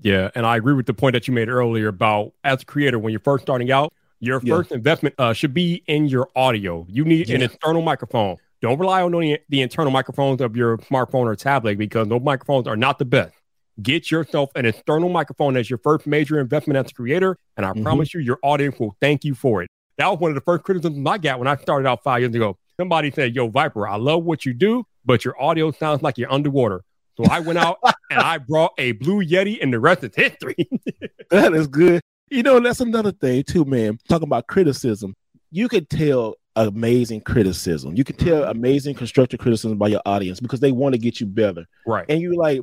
Yeah. 0.00 0.30
And 0.34 0.46
I 0.46 0.56
agree 0.56 0.74
with 0.74 0.86
the 0.86 0.94
point 0.94 1.14
that 1.14 1.26
you 1.26 1.34
made 1.34 1.48
earlier 1.48 1.88
about 1.88 2.32
as 2.44 2.62
a 2.62 2.64
creator, 2.64 2.98
when 2.98 3.10
you're 3.10 3.20
first 3.20 3.42
starting 3.42 3.72
out, 3.72 3.92
your 4.20 4.40
first 4.40 4.70
yeah. 4.70 4.76
investment 4.76 5.16
uh, 5.18 5.32
should 5.32 5.52
be 5.52 5.82
in 5.88 6.06
your 6.06 6.30
audio. 6.36 6.86
You 6.88 7.04
need 7.04 7.28
yeah. 7.28 7.36
an 7.36 7.42
external 7.42 7.82
microphone. 7.82 8.36
Don't 8.64 8.78
rely 8.78 9.02
on 9.02 9.12
the, 9.12 9.38
the 9.50 9.60
internal 9.60 9.92
microphones 9.92 10.40
of 10.40 10.56
your 10.56 10.78
smartphone 10.78 11.26
or 11.26 11.36
tablet 11.36 11.76
because 11.76 12.08
those 12.08 12.22
microphones 12.22 12.66
are 12.66 12.78
not 12.78 12.98
the 12.98 13.04
best. 13.04 13.34
Get 13.82 14.10
yourself 14.10 14.48
an 14.54 14.64
external 14.64 15.10
microphone 15.10 15.58
as 15.58 15.68
your 15.68 15.78
first 15.84 16.06
major 16.06 16.40
investment 16.40 16.78
as 16.78 16.90
a 16.90 16.94
creator, 16.94 17.36
and 17.58 17.66
I 17.66 17.72
mm-hmm. 17.72 17.82
promise 17.82 18.14
you, 18.14 18.20
your 18.20 18.38
audience 18.42 18.80
will 18.80 18.96
thank 19.02 19.22
you 19.22 19.34
for 19.34 19.62
it. 19.62 19.68
That 19.98 20.08
was 20.08 20.18
one 20.18 20.30
of 20.30 20.34
the 20.34 20.40
first 20.40 20.64
criticisms 20.64 21.06
I 21.06 21.18
got 21.18 21.38
when 21.40 21.46
I 21.46 21.56
started 21.56 21.86
out 21.86 22.02
five 22.02 22.22
years 22.22 22.34
ago. 22.34 22.56
Somebody 22.80 23.10
said, 23.10 23.36
Yo, 23.36 23.50
Vyyyper, 23.50 23.86
I 23.86 23.96
love 23.96 24.24
what 24.24 24.46
you 24.46 24.54
do, 24.54 24.86
but 25.04 25.26
your 25.26 25.38
audio 25.38 25.70
sounds 25.70 26.00
like 26.00 26.16
you're 26.16 26.32
underwater. 26.32 26.84
So 27.18 27.24
I 27.30 27.40
went 27.40 27.58
out 27.58 27.80
and 28.10 28.18
I 28.18 28.38
brought 28.38 28.72
a 28.78 28.92
Blue 28.92 29.22
Yeti, 29.22 29.62
and 29.62 29.74
the 29.74 29.78
rest 29.78 30.04
is 30.04 30.16
history. 30.16 30.56
that 31.30 31.52
is 31.52 31.66
good. 31.66 32.00
You 32.30 32.42
know, 32.42 32.58
that's 32.60 32.80
another 32.80 33.12
thing, 33.12 33.42
too, 33.42 33.66
man. 33.66 33.98
Talking 34.08 34.28
about 34.28 34.46
criticism, 34.46 35.14
you 35.50 35.68
could 35.68 35.90
tell 35.90 36.36
amazing 36.56 37.20
criticism. 37.20 37.96
You 37.96 38.04
can 38.04 38.16
tell 38.16 38.42
mm-hmm. 38.42 38.50
amazing 38.50 38.94
constructive 38.94 39.40
criticism 39.40 39.78
by 39.78 39.88
your 39.88 40.02
audience 40.06 40.40
because 40.40 40.60
they 40.60 40.72
want 40.72 40.94
to 40.94 40.98
get 40.98 41.20
you 41.20 41.26
better. 41.26 41.66
Right. 41.86 42.06
And 42.08 42.20
you're 42.20 42.34
like, 42.34 42.62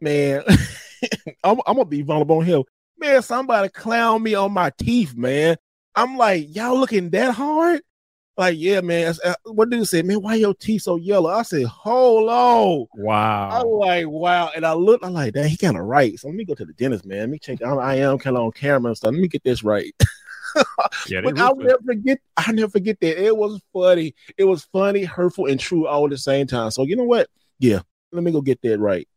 man, 0.00 0.42
I'm, 1.44 1.60
I'm, 1.66 1.76
gonna 1.76 1.84
be 1.84 2.02
vulnerable 2.02 2.38
on 2.38 2.44
here. 2.44 2.62
Man, 2.98 3.22
somebody 3.22 3.68
clown 3.68 4.22
me 4.22 4.34
on 4.34 4.52
my 4.52 4.70
teeth, 4.78 5.14
man. 5.14 5.56
I'm 5.94 6.16
like, 6.16 6.54
y'all 6.54 6.78
looking 6.78 7.10
that 7.10 7.34
hard? 7.34 7.82
Like, 8.36 8.56
yeah, 8.58 8.82
man. 8.82 9.14
Uh, 9.24 9.34
what 9.44 9.70
dude 9.70 9.88
say, 9.88 10.02
man? 10.02 10.20
Why 10.20 10.34
your 10.34 10.52
teeth 10.52 10.82
so 10.82 10.96
yellow? 10.96 11.30
I 11.30 11.42
said, 11.42 11.64
hold 11.64 12.28
on. 12.28 12.86
Wow. 12.94 13.48
I'm 13.50 13.66
like, 13.66 14.08
wow. 14.08 14.50
And 14.54 14.66
I 14.66 14.74
look, 14.74 15.02
I'm 15.02 15.14
like, 15.14 15.32
dang, 15.32 15.48
he 15.48 15.56
kind 15.56 15.76
of 15.76 15.84
right. 15.84 16.18
So 16.18 16.28
let 16.28 16.36
me 16.36 16.44
go 16.44 16.54
to 16.54 16.64
the 16.64 16.74
dentist, 16.74 17.06
man. 17.06 17.20
Let 17.20 17.28
me 17.30 17.38
check. 17.38 17.62
I'm, 17.62 17.78
I 17.78 17.96
am 17.96 18.18
kind 18.18 18.36
of 18.36 18.42
on 18.42 18.52
camera 18.52 18.90
and 18.90 18.96
stuff. 18.96 19.12
Let 19.12 19.20
me 19.20 19.28
get 19.28 19.42
this 19.42 19.64
right. 19.64 19.94
yeah, 21.08 21.20
but 21.22 21.38
I'll 21.38 21.56
never 21.56 21.78
forget. 21.84 22.18
I 22.36 22.52
never 22.52 22.70
forget 22.70 22.98
that. 23.00 23.24
It 23.24 23.36
was 23.36 23.60
funny. 23.72 24.14
It 24.36 24.44
was 24.44 24.64
funny, 24.64 25.04
hurtful, 25.04 25.46
and 25.46 25.60
true 25.60 25.86
all 25.86 26.04
at 26.04 26.10
the 26.10 26.18
same 26.18 26.46
time. 26.46 26.70
So 26.70 26.84
you 26.84 26.96
know 26.96 27.04
what? 27.04 27.28
Yeah, 27.58 27.80
let 28.12 28.22
me 28.22 28.32
go 28.32 28.40
get 28.40 28.60
that 28.62 28.78
right. 28.78 29.08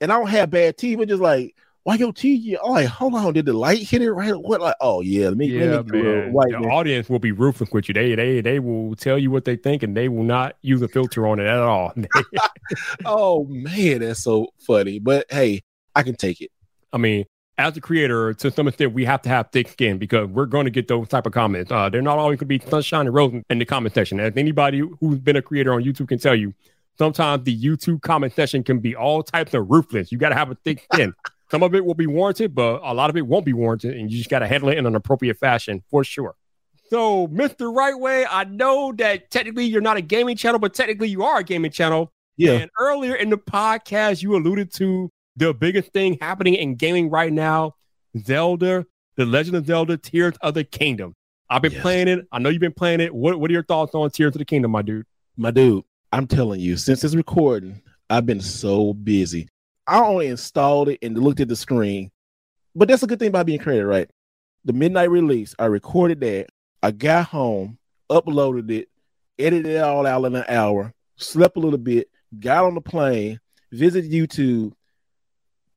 And 0.00 0.12
I 0.12 0.18
don't 0.18 0.28
have 0.28 0.50
bad 0.50 0.76
teeth, 0.76 0.98
but 0.98 1.08
just 1.08 1.22
like 1.22 1.54
why 1.82 1.94
your 1.94 2.12
TV? 2.12 2.56
Oh, 2.60 2.72
like, 2.72 2.86
hold 2.86 3.14
on, 3.14 3.32
did 3.32 3.46
the 3.46 3.54
light 3.54 3.78
hit 3.78 4.02
it 4.02 4.12
right? 4.12 4.34
What? 4.34 4.60
Like, 4.60 4.76
oh 4.80 5.00
yeah, 5.00 5.28
let 5.28 5.38
me. 5.38 5.46
Yeah, 5.46 5.76
let 5.76 5.86
me 5.86 6.02
man. 6.02 6.32
White, 6.32 6.52
the 6.52 6.60
man. 6.60 6.70
audience 6.70 7.08
will 7.08 7.18
be 7.18 7.32
ruthless 7.32 7.70
with 7.72 7.88
you. 7.88 7.94
They 7.94 8.14
they 8.14 8.40
they 8.40 8.58
will 8.58 8.94
tell 8.96 9.18
you 9.18 9.30
what 9.30 9.44
they 9.44 9.56
think, 9.56 9.82
and 9.82 9.96
they 9.96 10.08
will 10.08 10.22
not 10.22 10.56
use 10.60 10.82
a 10.82 10.88
filter 10.88 11.26
on 11.26 11.40
it 11.40 11.46
at 11.46 11.58
all. 11.58 11.94
oh 13.04 13.44
man, 13.44 14.00
that's 14.00 14.22
so 14.22 14.48
funny. 14.66 14.98
But 14.98 15.26
hey, 15.30 15.62
I 15.94 16.02
can 16.02 16.16
take 16.16 16.42
it. 16.42 16.50
I 16.92 16.98
mean, 16.98 17.24
as 17.60 17.76
a 17.76 17.80
creator, 17.80 18.32
to 18.34 18.50
some 18.50 18.66
extent, 18.66 18.92
we 18.92 19.04
have 19.04 19.22
to 19.22 19.28
have 19.28 19.50
thick 19.52 19.68
skin 19.68 19.98
because 19.98 20.28
we're 20.28 20.46
going 20.46 20.64
to 20.64 20.70
get 20.70 20.88
those 20.88 21.08
type 21.08 21.26
of 21.26 21.32
comments. 21.32 21.70
Uh, 21.70 21.88
they're 21.88 22.02
not 22.02 22.18
always 22.18 22.38
going 22.38 22.48
to 22.48 22.58
be 22.58 22.70
sunshine 22.70 23.06
and 23.06 23.14
roses 23.14 23.42
in 23.50 23.58
the 23.58 23.64
comment 23.64 23.94
section. 23.94 24.18
As 24.18 24.36
anybody 24.36 24.82
who's 25.00 25.18
been 25.18 25.36
a 25.36 25.42
creator 25.42 25.72
on 25.72 25.82
YouTube 25.82 26.08
can 26.08 26.18
tell 26.18 26.34
you, 26.34 26.54
sometimes 26.96 27.44
the 27.44 27.56
YouTube 27.56 28.02
comment 28.02 28.32
section 28.34 28.64
can 28.64 28.78
be 28.78 28.96
all 28.96 29.22
types 29.22 29.54
of 29.54 29.70
ruthless. 29.70 30.10
You 30.10 30.18
got 30.18 30.30
to 30.30 30.34
have 30.34 30.50
a 30.50 30.54
thick 30.56 30.86
skin. 30.92 31.14
Some 31.50 31.62
of 31.62 31.74
it 31.74 31.84
will 31.84 31.94
be 31.94 32.06
warranted, 32.06 32.54
but 32.54 32.80
a 32.84 32.94
lot 32.94 33.10
of 33.10 33.16
it 33.16 33.26
won't 33.26 33.44
be 33.44 33.52
warranted, 33.52 33.96
and 33.96 34.10
you 34.10 34.18
just 34.18 34.30
got 34.30 34.38
to 34.38 34.46
handle 34.46 34.68
it 34.68 34.78
in 34.78 34.86
an 34.86 34.94
appropriate 34.94 35.36
fashion 35.36 35.82
for 35.90 36.04
sure. 36.04 36.36
So, 36.90 37.26
Mr. 37.28 37.74
Wright 37.74 37.98
Way, 37.98 38.24
I 38.24 38.44
know 38.44 38.92
that 38.98 39.30
technically 39.30 39.64
you're 39.64 39.80
not 39.80 39.96
a 39.96 40.00
gaming 40.00 40.36
channel, 40.36 40.60
but 40.60 40.74
technically 40.74 41.08
you 41.08 41.24
are 41.24 41.38
a 41.38 41.44
gaming 41.44 41.72
channel. 41.72 42.12
Yeah. 42.36 42.52
And 42.52 42.70
earlier 42.78 43.16
in 43.16 43.30
the 43.30 43.36
podcast, 43.36 44.22
you 44.22 44.36
alluded 44.36 44.72
to 44.74 45.10
the 45.40 45.54
biggest 45.54 45.92
thing 45.92 46.18
happening 46.20 46.54
in 46.54 46.74
gaming 46.74 47.08
right 47.08 47.32
now 47.32 47.74
Zelda, 48.18 48.86
The 49.16 49.24
Legend 49.24 49.56
of 49.56 49.66
Zelda, 49.66 49.96
Tears 49.96 50.34
of 50.42 50.52
the 50.54 50.64
Kingdom. 50.64 51.14
I've 51.48 51.62
been 51.62 51.72
yes. 51.72 51.80
playing 51.80 52.08
it. 52.08 52.28
I 52.30 52.38
know 52.38 52.50
you've 52.50 52.60
been 52.60 52.74
playing 52.74 53.00
it. 53.00 53.14
What, 53.14 53.40
what 53.40 53.50
are 53.50 53.52
your 53.52 53.64
thoughts 53.64 53.94
on 53.94 54.10
Tears 54.10 54.34
of 54.34 54.38
the 54.38 54.44
Kingdom, 54.44 54.70
my 54.70 54.82
dude? 54.82 55.06
My 55.36 55.50
dude, 55.50 55.84
I'm 56.12 56.26
telling 56.26 56.60
you, 56.60 56.76
since 56.76 57.02
it's 57.02 57.14
recording, 57.14 57.80
I've 58.10 58.26
been 58.26 58.42
so 58.42 58.92
busy. 58.92 59.48
I 59.86 60.00
only 60.00 60.26
installed 60.26 60.90
it 60.90 60.98
and 61.02 61.16
looked 61.16 61.40
at 61.40 61.48
the 61.48 61.56
screen. 61.56 62.10
but 62.74 62.88
that's 62.88 63.02
a 63.02 63.06
good 63.06 63.18
thing 63.18 63.28
about 63.28 63.46
being 63.46 63.58
creative, 63.58 63.88
right? 63.88 64.10
The 64.66 64.74
midnight 64.74 65.10
release, 65.10 65.54
I 65.58 65.64
recorded 65.66 66.20
that. 66.20 66.48
I 66.82 66.90
got 66.90 67.26
home, 67.26 67.78
uploaded 68.10 68.70
it, 68.70 68.88
edited 69.38 69.72
it 69.72 69.82
all 69.82 70.06
out 70.06 70.24
in 70.26 70.36
an 70.36 70.44
hour, 70.48 70.92
slept 71.16 71.56
a 71.56 71.60
little 71.60 71.78
bit, 71.78 72.10
got 72.38 72.64
on 72.64 72.74
the 72.74 72.80
plane, 72.82 73.40
visited 73.72 74.10
YouTube, 74.10 74.72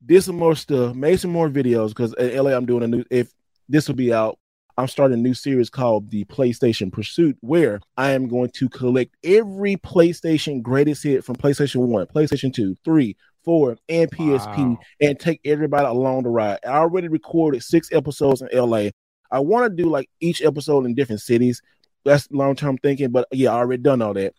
did 0.04 0.22
some 0.22 0.36
more 0.36 0.54
stuff, 0.54 0.94
made 0.94 1.20
some 1.20 1.30
more 1.30 1.48
videos 1.48 1.88
because 1.88 2.14
in 2.14 2.36
LA 2.36 2.50
I'm 2.50 2.66
doing 2.66 2.82
a 2.82 2.88
new. 2.88 3.04
If 3.10 3.32
this 3.68 3.88
will 3.88 3.94
be 3.94 4.12
out, 4.12 4.38
I'm 4.76 4.88
starting 4.88 5.18
a 5.18 5.22
new 5.22 5.34
series 5.34 5.70
called 5.70 6.10
the 6.10 6.24
PlayStation 6.24 6.92
Pursuit, 6.92 7.36
where 7.40 7.80
I 7.96 8.10
am 8.10 8.28
going 8.28 8.50
to 8.54 8.68
collect 8.68 9.14
every 9.22 9.76
PlayStation 9.76 10.62
greatest 10.62 11.02
hit 11.02 11.24
from 11.24 11.36
PlayStation 11.36 11.86
One, 11.86 12.06
PlayStation 12.06 12.52
Two, 12.52 12.76
Three, 12.84 13.16
Four, 13.44 13.76
and 13.88 14.10
PSP, 14.10 14.58
wow. 14.58 14.78
and 15.00 15.18
take 15.18 15.40
everybody 15.44 15.86
along 15.86 16.24
the 16.24 16.30
ride. 16.30 16.58
I 16.64 16.70
already 16.70 17.08
recorded 17.08 17.62
six 17.62 17.88
episodes 17.92 18.42
in 18.42 18.48
LA. 18.52 18.88
I 19.30 19.40
want 19.40 19.70
to 19.70 19.82
do 19.82 19.88
like 19.88 20.08
each 20.20 20.42
episode 20.42 20.86
in 20.86 20.94
different 20.94 21.20
cities. 21.20 21.62
That's 22.04 22.30
long 22.30 22.56
term 22.56 22.78
thinking, 22.78 23.10
but 23.10 23.28
yeah, 23.32 23.52
I 23.52 23.58
already 23.58 23.82
done 23.82 24.02
all 24.02 24.14
that. 24.14 24.34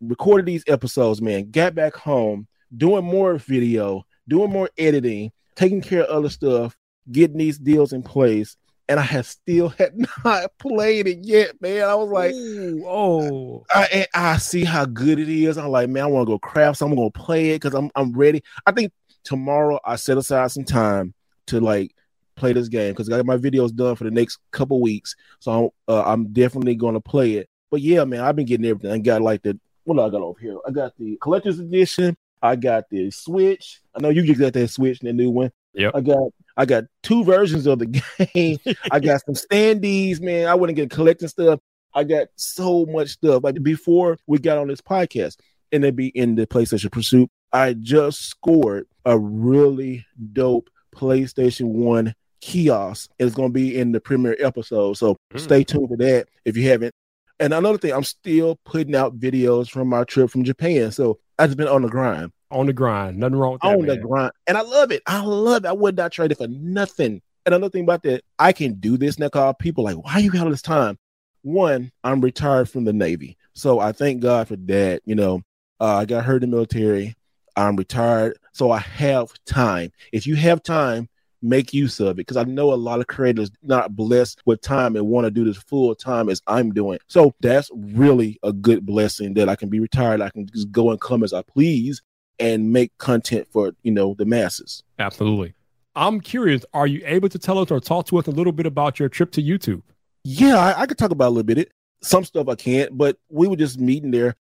Recorded 0.00 0.46
these 0.46 0.64
episodes, 0.66 1.22
man. 1.22 1.50
Got 1.50 1.74
back 1.74 1.94
home, 1.94 2.46
doing 2.76 3.04
more 3.04 3.36
video, 3.36 4.04
doing 4.28 4.50
more 4.50 4.70
editing, 4.78 5.32
taking 5.54 5.80
care 5.80 6.02
of 6.02 6.10
other 6.10 6.30
stuff, 6.30 6.76
getting 7.10 7.38
these 7.38 7.58
deals 7.58 7.92
in 7.92 8.02
place. 8.02 8.56
And 8.86 9.00
I 9.00 9.02
have 9.02 9.26
still 9.26 9.70
had 9.70 9.94
not 10.24 10.50
played 10.58 11.06
it 11.06 11.18
yet, 11.22 11.60
man. 11.60 11.84
I 11.84 11.94
was 11.94 12.10
like, 12.10 12.34
Ooh, 12.34 12.84
oh, 12.86 13.64
I, 13.70 14.06
I 14.12 14.36
see 14.36 14.64
how 14.64 14.84
good 14.84 15.18
it 15.18 15.28
is. 15.28 15.56
I'm 15.56 15.68
like, 15.68 15.88
man, 15.88 16.04
I 16.04 16.06
want 16.06 16.26
to 16.26 16.32
go 16.32 16.38
craft, 16.38 16.78
so 16.78 16.86
I'm 16.86 16.94
gonna 16.94 17.10
play 17.10 17.50
it 17.50 17.62
because 17.62 17.74
I'm 17.74 17.90
I'm 17.94 18.12
ready. 18.12 18.42
I 18.66 18.72
think 18.72 18.92
tomorrow 19.24 19.80
I 19.84 19.96
set 19.96 20.18
aside 20.18 20.50
some 20.50 20.64
time 20.64 21.14
to 21.46 21.60
like 21.60 21.94
play 22.36 22.52
this 22.52 22.68
game 22.68 22.92
because 22.92 23.10
I 23.10 23.16
got 23.16 23.26
my 23.26 23.36
videos 23.36 23.74
done 23.74 23.96
for 23.96 24.04
the 24.04 24.10
next 24.10 24.38
couple 24.50 24.80
weeks. 24.80 25.14
So 25.40 25.72
I'm, 25.88 25.94
uh, 25.94 26.02
I'm 26.04 26.32
definitely 26.32 26.74
going 26.74 26.94
to 26.94 27.00
play 27.00 27.34
it. 27.34 27.48
But 27.70 27.80
yeah, 27.80 28.04
man, 28.04 28.20
I've 28.20 28.36
been 28.36 28.46
getting 28.46 28.66
everything. 28.66 28.92
I 28.92 28.98
got 28.98 29.22
like 29.22 29.42
the 29.42 29.58
what 29.84 29.96
do 29.96 30.02
I 30.02 30.08
got 30.08 30.22
over 30.22 30.40
here? 30.40 30.58
I 30.66 30.70
got 30.70 30.96
the 30.98 31.16
collector's 31.20 31.58
edition. 31.58 32.16
I 32.40 32.56
got 32.56 32.88
the 32.90 33.10
Switch. 33.10 33.82
I 33.96 34.00
know 34.00 34.08
you 34.08 34.22
just 34.22 34.40
got 34.40 34.52
that 34.54 34.68
Switch, 34.68 35.00
and 35.00 35.08
the 35.08 35.12
new 35.12 35.30
one. 35.30 35.50
Yeah. 35.72 35.90
I 35.94 36.00
got 36.00 36.30
I 36.56 36.66
got 36.66 36.84
two 37.02 37.24
versions 37.24 37.66
of 37.66 37.78
the 37.78 37.86
game. 37.86 38.58
I 38.90 39.00
got 39.00 39.22
some 39.24 39.34
standees, 39.34 40.20
man. 40.20 40.46
I 40.46 40.54
wouldn't 40.54 40.76
get 40.76 40.90
collecting 40.90 41.28
stuff. 41.28 41.60
I 41.94 42.04
got 42.04 42.28
so 42.36 42.86
much 42.86 43.10
stuff. 43.10 43.44
Like 43.44 43.62
before 43.62 44.18
we 44.26 44.38
got 44.38 44.58
on 44.58 44.68
this 44.68 44.80
podcast, 44.80 45.36
and 45.72 45.82
they 45.82 45.90
be 45.90 46.08
in 46.08 46.36
the 46.36 46.46
PlayStation 46.46 46.90
Pursuit. 46.90 47.28
I 47.52 47.74
just 47.74 48.22
scored 48.22 48.86
a 49.04 49.18
really 49.18 50.06
dope 50.32 50.70
PlayStation 50.94 51.72
One 51.72 52.14
kiosk. 52.40 53.10
It's 53.18 53.34
going 53.34 53.50
to 53.50 53.52
be 53.52 53.76
in 53.76 53.92
the 53.92 54.00
premiere 54.00 54.36
episode, 54.40 54.94
so 54.94 55.16
mm. 55.32 55.40
stay 55.40 55.64
tuned 55.64 55.88
for 55.88 55.96
that 55.98 56.28
if 56.44 56.56
you 56.56 56.68
haven't. 56.68 56.94
And 57.40 57.52
another 57.52 57.78
thing, 57.78 57.92
I'm 57.92 58.04
still 58.04 58.58
putting 58.64 58.94
out 58.94 59.18
videos 59.18 59.68
from 59.68 59.88
my 59.88 60.04
trip 60.04 60.30
from 60.30 60.44
Japan, 60.44 60.92
so 60.92 61.18
I've 61.38 61.48
just 61.48 61.58
been 61.58 61.68
on 61.68 61.82
the 61.82 61.88
grind 61.88 62.32
on 62.54 62.66
the 62.66 62.72
grind. 62.72 63.18
Nothing 63.18 63.36
wrong 63.36 63.52
with 63.52 63.62
that. 63.62 63.76
On 63.76 63.86
the 63.86 63.96
grind. 63.96 64.32
And 64.46 64.56
I 64.56 64.62
love 64.62 64.92
it. 64.92 65.02
I 65.06 65.20
love 65.22 65.64
it. 65.64 65.68
I 65.68 65.72
would 65.72 65.96
not 65.96 66.12
trade 66.12 66.32
it 66.32 66.38
for 66.38 66.46
nothing. 66.46 67.20
And 67.44 67.54
another 67.54 67.70
thing 67.70 67.82
about 67.82 68.02
that, 68.04 68.22
I 68.38 68.52
can 68.52 68.74
do 68.74 68.96
this 68.96 69.18
now. 69.18 69.28
Call 69.28 69.52
people 69.54 69.84
like, 69.84 69.96
why 69.96 70.18
you 70.18 70.30
got 70.30 70.44
all 70.44 70.50
this 70.50 70.62
time? 70.62 70.98
One, 71.42 71.92
I'm 72.02 72.20
retired 72.20 72.70
from 72.70 72.84
the 72.84 72.92
Navy. 72.92 73.36
So 73.52 73.80
I 73.80 73.92
thank 73.92 74.22
God 74.22 74.48
for 74.48 74.56
that. 74.56 75.02
You 75.04 75.14
know, 75.14 75.42
uh, 75.80 75.96
I 75.96 76.04
got 76.06 76.24
hurt 76.24 76.42
in 76.42 76.50
the 76.50 76.56
military. 76.56 77.14
I'm 77.56 77.76
retired. 77.76 78.38
So 78.52 78.70
I 78.70 78.78
have 78.78 79.30
time. 79.44 79.92
If 80.12 80.26
you 80.26 80.36
have 80.36 80.62
time, 80.62 81.08
make 81.42 81.74
use 81.74 82.00
of 82.00 82.12
it 82.12 82.16
because 82.16 82.38
I 82.38 82.44
know 82.44 82.72
a 82.72 82.74
lot 82.74 83.00
of 83.00 83.06
creators 83.06 83.50
not 83.62 83.94
blessed 83.94 84.40
with 84.46 84.62
time 84.62 84.96
and 84.96 85.06
want 85.06 85.26
to 85.26 85.30
do 85.30 85.44
this 85.44 85.58
full 85.58 85.94
time 85.94 86.30
as 86.30 86.40
I'm 86.46 86.72
doing. 86.72 86.98
So 87.08 87.34
that's 87.40 87.70
really 87.74 88.38
a 88.42 88.52
good 88.52 88.86
blessing 88.86 89.34
that 89.34 89.50
I 89.50 89.54
can 89.54 89.68
be 89.68 89.78
retired. 89.78 90.22
I 90.22 90.30
can 90.30 90.46
just 90.46 90.72
go 90.72 90.90
and 90.90 91.00
come 91.00 91.22
as 91.22 91.34
I 91.34 91.42
please 91.42 92.00
and 92.38 92.72
make 92.72 92.96
content 92.98 93.48
for 93.50 93.72
you 93.82 93.92
know 93.92 94.14
the 94.14 94.24
masses. 94.24 94.82
Absolutely. 94.98 95.54
I'm 95.96 96.20
curious. 96.20 96.64
Are 96.74 96.86
you 96.86 97.02
able 97.04 97.28
to 97.28 97.38
tell 97.38 97.58
us 97.58 97.70
or 97.70 97.80
talk 97.80 98.06
to 98.06 98.18
us 98.18 98.26
a 98.26 98.32
little 98.32 98.52
bit 98.52 98.66
about 98.66 98.98
your 98.98 99.08
trip 99.08 99.30
to 99.32 99.42
YouTube? 99.42 99.82
Yeah, 100.24 100.56
I, 100.56 100.82
I 100.82 100.86
could 100.86 100.98
talk 100.98 101.12
about 101.12 101.28
a 101.28 101.30
little 101.30 101.44
bit. 101.44 101.58
It 101.58 101.72
some 102.02 102.24
stuff 102.24 102.48
I 102.48 102.54
can't, 102.54 102.96
but 102.96 103.16
we 103.28 103.48
were 103.48 103.56
just 103.56 103.78
meeting 103.78 104.10
there. 104.10 104.36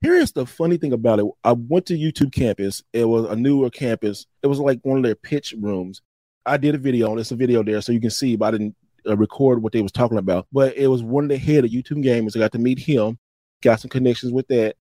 Here's 0.00 0.32
the 0.32 0.46
funny 0.46 0.76
thing 0.76 0.92
about 0.92 1.18
it. 1.18 1.26
I 1.42 1.52
went 1.52 1.86
to 1.86 1.94
YouTube 1.94 2.32
campus. 2.32 2.84
It 2.92 3.06
was 3.06 3.24
a 3.24 3.34
newer 3.34 3.70
campus. 3.70 4.26
It 4.42 4.46
was 4.46 4.60
like 4.60 4.78
one 4.82 4.98
of 4.98 5.02
their 5.02 5.16
pitch 5.16 5.54
rooms. 5.58 6.02
I 6.46 6.56
did 6.56 6.76
a 6.76 6.78
video 6.78 7.10
on 7.10 7.18
it's 7.18 7.32
a 7.32 7.36
video 7.36 7.62
there, 7.62 7.80
so 7.80 7.92
you 7.92 8.00
can 8.00 8.10
see, 8.10 8.36
but 8.36 8.46
I 8.46 8.50
didn't 8.52 8.76
uh, 9.06 9.16
record 9.16 9.62
what 9.62 9.72
they 9.72 9.82
was 9.82 9.92
talking 9.92 10.18
about. 10.18 10.46
But 10.52 10.76
it 10.76 10.86
was 10.86 11.02
one 11.02 11.24
of 11.24 11.30
the 11.30 11.38
head 11.38 11.64
of 11.64 11.70
YouTube 11.70 12.04
gamers. 12.04 12.36
I 12.36 12.38
got 12.38 12.52
to 12.52 12.58
meet 12.58 12.78
him, 12.78 13.18
got 13.62 13.80
some 13.80 13.88
connections 13.88 14.32
with 14.32 14.46
that, 14.48 14.76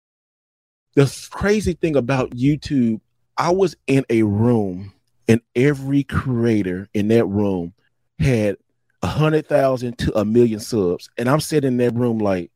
the 0.95 1.29
crazy 1.31 1.75
thing 1.75 1.97
about 1.97 2.31
YouTube, 2.31 3.01
I 3.37 3.51
was 3.51 3.77
in 3.87 4.05
a 4.11 4.23
room 4.23 4.93
and 5.29 5.41
every 5.57 6.05
creator 6.05 6.89
in 6.95 7.09
that 7.09 7.25
room 7.27 7.73
had 8.19 8.57
a 9.03 9.07
hundred 9.07 9.49
thousand 9.49 9.99
to 9.99 10.19
a 10.19 10.25
million 10.25 10.61
subs. 10.61 11.11
And 11.19 11.29
I'm 11.29 11.41
sitting 11.41 11.69
in 11.69 11.77
that 11.79 11.95
room 11.95 12.19
like, 12.19 12.51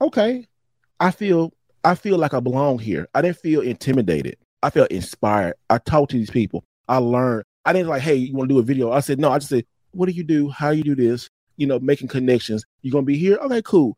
okay, 0.00 0.46
I 1.00 1.10
feel 1.10 1.52
I 1.84 1.94
feel 1.94 2.18
like 2.18 2.34
I 2.34 2.40
belong 2.40 2.78
here. 2.78 3.08
I 3.14 3.22
didn't 3.22 3.38
feel 3.38 3.60
intimidated. 3.60 4.36
I 4.62 4.70
felt 4.70 4.90
inspired. 4.90 5.54
I 5.70 5.78
talked 5.78 6.10
to 6.10 6.18
these 6.18 6.30
people. 6.30 6.64
I 6.88 6.98
learned. 6.98 7.44
I 7.64 7.72
didn't 7.72 7.88
like, 7.88 8.02
hey, 8.02 8.16
you 8.16 8.34
want 8.34 8.48
to 8.48 8.54
do 8.54 8.58
a 8.58 8.64
video? 8.64 8.90
I 8.90 9.00
said, 9.00 9.18
no, 9.18 9.30
I 9.30 9.38
just 9.38 9.50
said, 9.50 9.64
what 9.92 10.06
do 10.06 10.12
you 10.12 10.24
do? 10.24 10.48
How 10.50 10.70
you 10.70 10.82
do 10.82 10.94
this? 10.94 11.30
You 11.56 11.66
know, 11.66 11.78
making 11.78 12.08
connections. 12.08 12.64
You're 12.82 12.92
gonna 12.92 13.04
be 13.04 13.16
here? 13.16 13.36
Okay, 13.36 13.62
cool. 13.62 13.96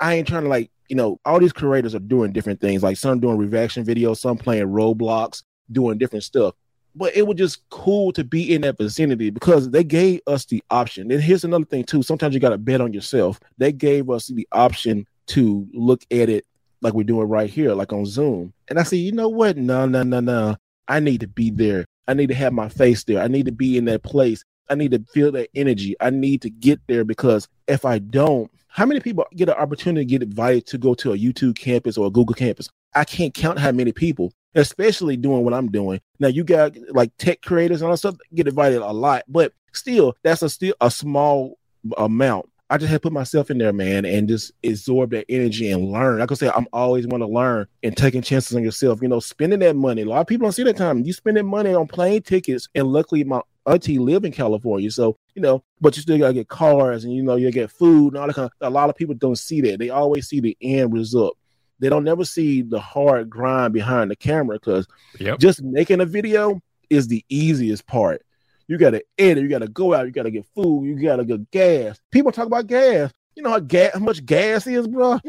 I 0.00 0.14
ain't 0.14 0.28
trying 0.28 0.42
to 0.42 0.48
like 0.48 0.70
you 0.88 0.96
know, 0.96 1.18
all 1.24 1.38
these 1.38 1.52
creators 1.52 1.94
are 1.94 2.00
doing 2.00 2.32
different 2.32 2.60
things. 2.60 2.82
Like 2.82 2.96
some 2.96 3.20
doing 3.20 3.38
reaction 3.38 3.84
videos, 3.84 4.18
some 4.18 4.36
playing 4.36 4.68
Roblox, 4.68 5.42
doing 5.70 5.98
different 5.98 6.24
stuff. 6.24 6.54
But 6.94 7.14
it 7.14 7.26
was 7.26 7.36
just 7.36 7.68
cool 7.68 8.12
to 8.12 8.24
be 8.24 8.54
in 8.54 8.62
that 8.62 8.78
vicinity 8.78 9.30
because 9.30 9.70
they 9.70 9.84
gave 9.84 10.20
us 10.26 10.46
the 10.46 10.62
option. 10.70 11.10
And 11.12 11.22
here's 11.22 11.44
another 11.44 11.66
thing 11.66 11.84
too. 11.84 12.02
Sometimes 12.02 12.32
you 12.32 12.40
got 12.40 12.50
to 12.50 12.58
bet 12.58 12.80
on 12.80 12.92
yourself. 12.94 13.38
They 13.58 13.72
gave 13.72 14.08
us 14.08 14.28
the 14.28 14.48
option 14.52 15.06
to 15.28 15.66
look 15.74 16.02
at 16.10 16.30
it 16.30 16.46
like 16.80 16.94
we're 16.94 17.04
doing 17.04 17.28
right 17.28 17.50
here, 17.50 17.74
like 17.74 17.92
on 17.92 18.06
Zoom. 18.06 18.52
And 18.68 18.78
I 18.78 18.82
said, 18.82 18.96
you 18.96 19.12
know 19.12 19.28
what? 19.28 19.56
No, 19.56 19.86
no, 19.86 20.02
no, 20.04 20.20
no. 20.20 20.56
I 20.88 21.00
need 21.00 21.20
to 21.20 21.28
be 21.28 21.50
there. 21.50 21.84
I 22.08 22.14
need 22.14 22.28
to 22.28 22.34
have 22.34 22.52
my 22.52 22.68
face 22.68 23.04
there. 23.04 23.20
I 23.20 23.28
need 23.28 23.46
to 23.46 23.52
be 23.52 23.76
in 23.76 23.86
that 23.86 24.02
place. 24.02 24.44
I 24.68 24.74
need 24.74 24.90
to 24.92 25.04
feel 25.12 25.32
that 25.32 25.48
energy. 25.54 25.94
I 26.00 26.10
need 26.10 26.42
to 26.42 26.50
get 26.50 26.80
there 26.86 27.04
because 27.04 27.48
if 27.66 27.84
I 27.84 27.98
don't, 27.98 28.50
how 28.68 28.84
many 28.84 29.00
people 29.00 29.26
get 29.34 29.48
an 29.48 29.54
opportunity 29.54 30.04
to 30.04 30.10
get 30.10 30.22
invited 30.22 30.66
to 30.66 30.78
go 30.78 30.94
to 30.94 31.12
a 31.12 31.18
YouTube 31.18 31.56
campus 31.56 31.96
or 31.96 32.06
a 32.06 32.10
Google 32.10 32.34
campus? 32.34 32.68
I 32.94 33.04
can't 33.04 33.32
count 33.32 33.58
how 33.58 33.72
many 33.72 33.92
people, 33.92 34.32
especially 34.54 35.16
doing 35.16 35.44
what 35.44 35.54
I'm 35.54 35.70
doing. 35.70 36.00
Now 36.18 36.28
you 36.28 36.44
got 36.44 36.76
like 36.90 37.10
tech 37.18 37.42
creators 37.42 37.80
and 37.80 37.86
all 37.86 37.92
that 37.92 37.98
stuff 37.98 38.16
get 38.34 38.48
invited 38.48 38.82
a 38.82 38.92
lot, 38.92 39.24
but 39.28 39.52
still 39.72 40.14
that's 40.22 40.42
a 40.42 40.50
still 40.50 40.74
a 40.80 40.90
small 40.90 41.58
amount. 41.96 42.50
I 42.68 42.78
just 42.78 42.90
had 42.90 43.02
put 43.02 43.12
myself 43.12 43.50
in 43.50 43.58
there, 43.58 43.72
man, 43.72 44.04
and 44.04 44.28
just 44.28 44.50
absorb 44.64 45.10
that 45.10 45.26
energy 45.28 45.70
and 45.70 45.92
learn. 45.92 46.18
Like 46.18 46.32
I 46.32 46.34
say, 46.34 46.50
I'm 46.54 46.66
always 46.72 47.06
want 47.06 47.22
to 47.22 47.28
learn 47.28 47.68
and 47.84 47.96
taking 47.96 48.22
chances 48.22 48.56
on 48.56 48.64
yourself. 48.64 49.00
You 49.00 49.08
know, 49.08 49.20
spending 49.20 49.60
that 49.60 49.76
money. 49.76 50.02
A 50.02 50.06
lot 50.06 50.20
of 50.20 50.26
people 50.26 50.46
don't 50.46 50.52
see 50.52 50.64
that 50.64 50.76
time. 50.76 51.04
You 51.04 51.12
spending 51.12 51.46
money 51.46 51.72
on 51.72 51.86
plane 51.86 52.22
tickets, 52.22 52.68
and 52.74 52.88
luckily 52.88 53.22
my 53.22 53.40
auntie 53.66 53.98
live 53.98 54.24
in 54.24 54.32
California, 54.32 54.90
so 54.90 55.16
you 55.34 55.42
know, 55.42 55.62
but 55.80 55.96
you 55.96 56.02
still 56.02 56.18
gotta 56.18 56.34
get 56.34 56.48
cars 56.48 57.04
and 57.04 57.12
you 57.12 57.22
know 57.22 57.36
you 57.36 57.50
get 57.50 57.70
food 57.70 58.08
and 58.08 58.18
all 58.18 58.26
that 58.26 58.34
kind 58.34 58.50
of. 58.60 58.68
A 58.68 58.70
lot 58.70 58.90
of 58.90 58.96
people 58.96 59.14
don't 59.14 59.38
see 59.38 59.60
that. 59.62 59.78
They 59.78 59.90
always 59.90 60.28
see 60.28 60.40
the 60.40 60.56
end 60.60 60.92
result. 60.92 61.36
They 61.78 61.88
don't 61.88 62.04
never 62.04 62.24
see 62.24 62.62
the 62.62 62.80
hard 62.80 63.28
grind 63.28 63.72
behind 63.72 64.10
the 64.10 64.16
camera 64.16 64.58
because 64.58 64.86
yep. 65.18 65.38
just 65.38 65.62
making 65.62 66.00
a 66.00 66.06
video 66.06 66.60
is 66.88 67.08
the 67.08 67.24
easiest 67.28 67.86
part. 67.86 68.22
You 68.68 68.78
gotta 68.78 69.02
edit, 69.18 69.42
you 69.42 69.48
gotta 69.48 69.68
go 69.68 69.94
out, 69.94 70.06
you 70.06 70.12
gotta 70.12 70.30
get 70.30 70.46
food, 70.54 70.86
you 70.86 71.00
gotta 71.00 71.24
get 71.24 71.50
gas. 71.50 72.00
People 72.10 72.32
talk 72.32 72.46
about 72.46 72.66
gas. 72.66 73.12
You 73.34 73.42
know 73.42 73.50
how 73.50 73.60
gas, 73.60 73.92
how 73.92 74.00
much 74.00 74.24
gas 74.24 74.66
is, 74.66 74.88
bro? 74.88 75.20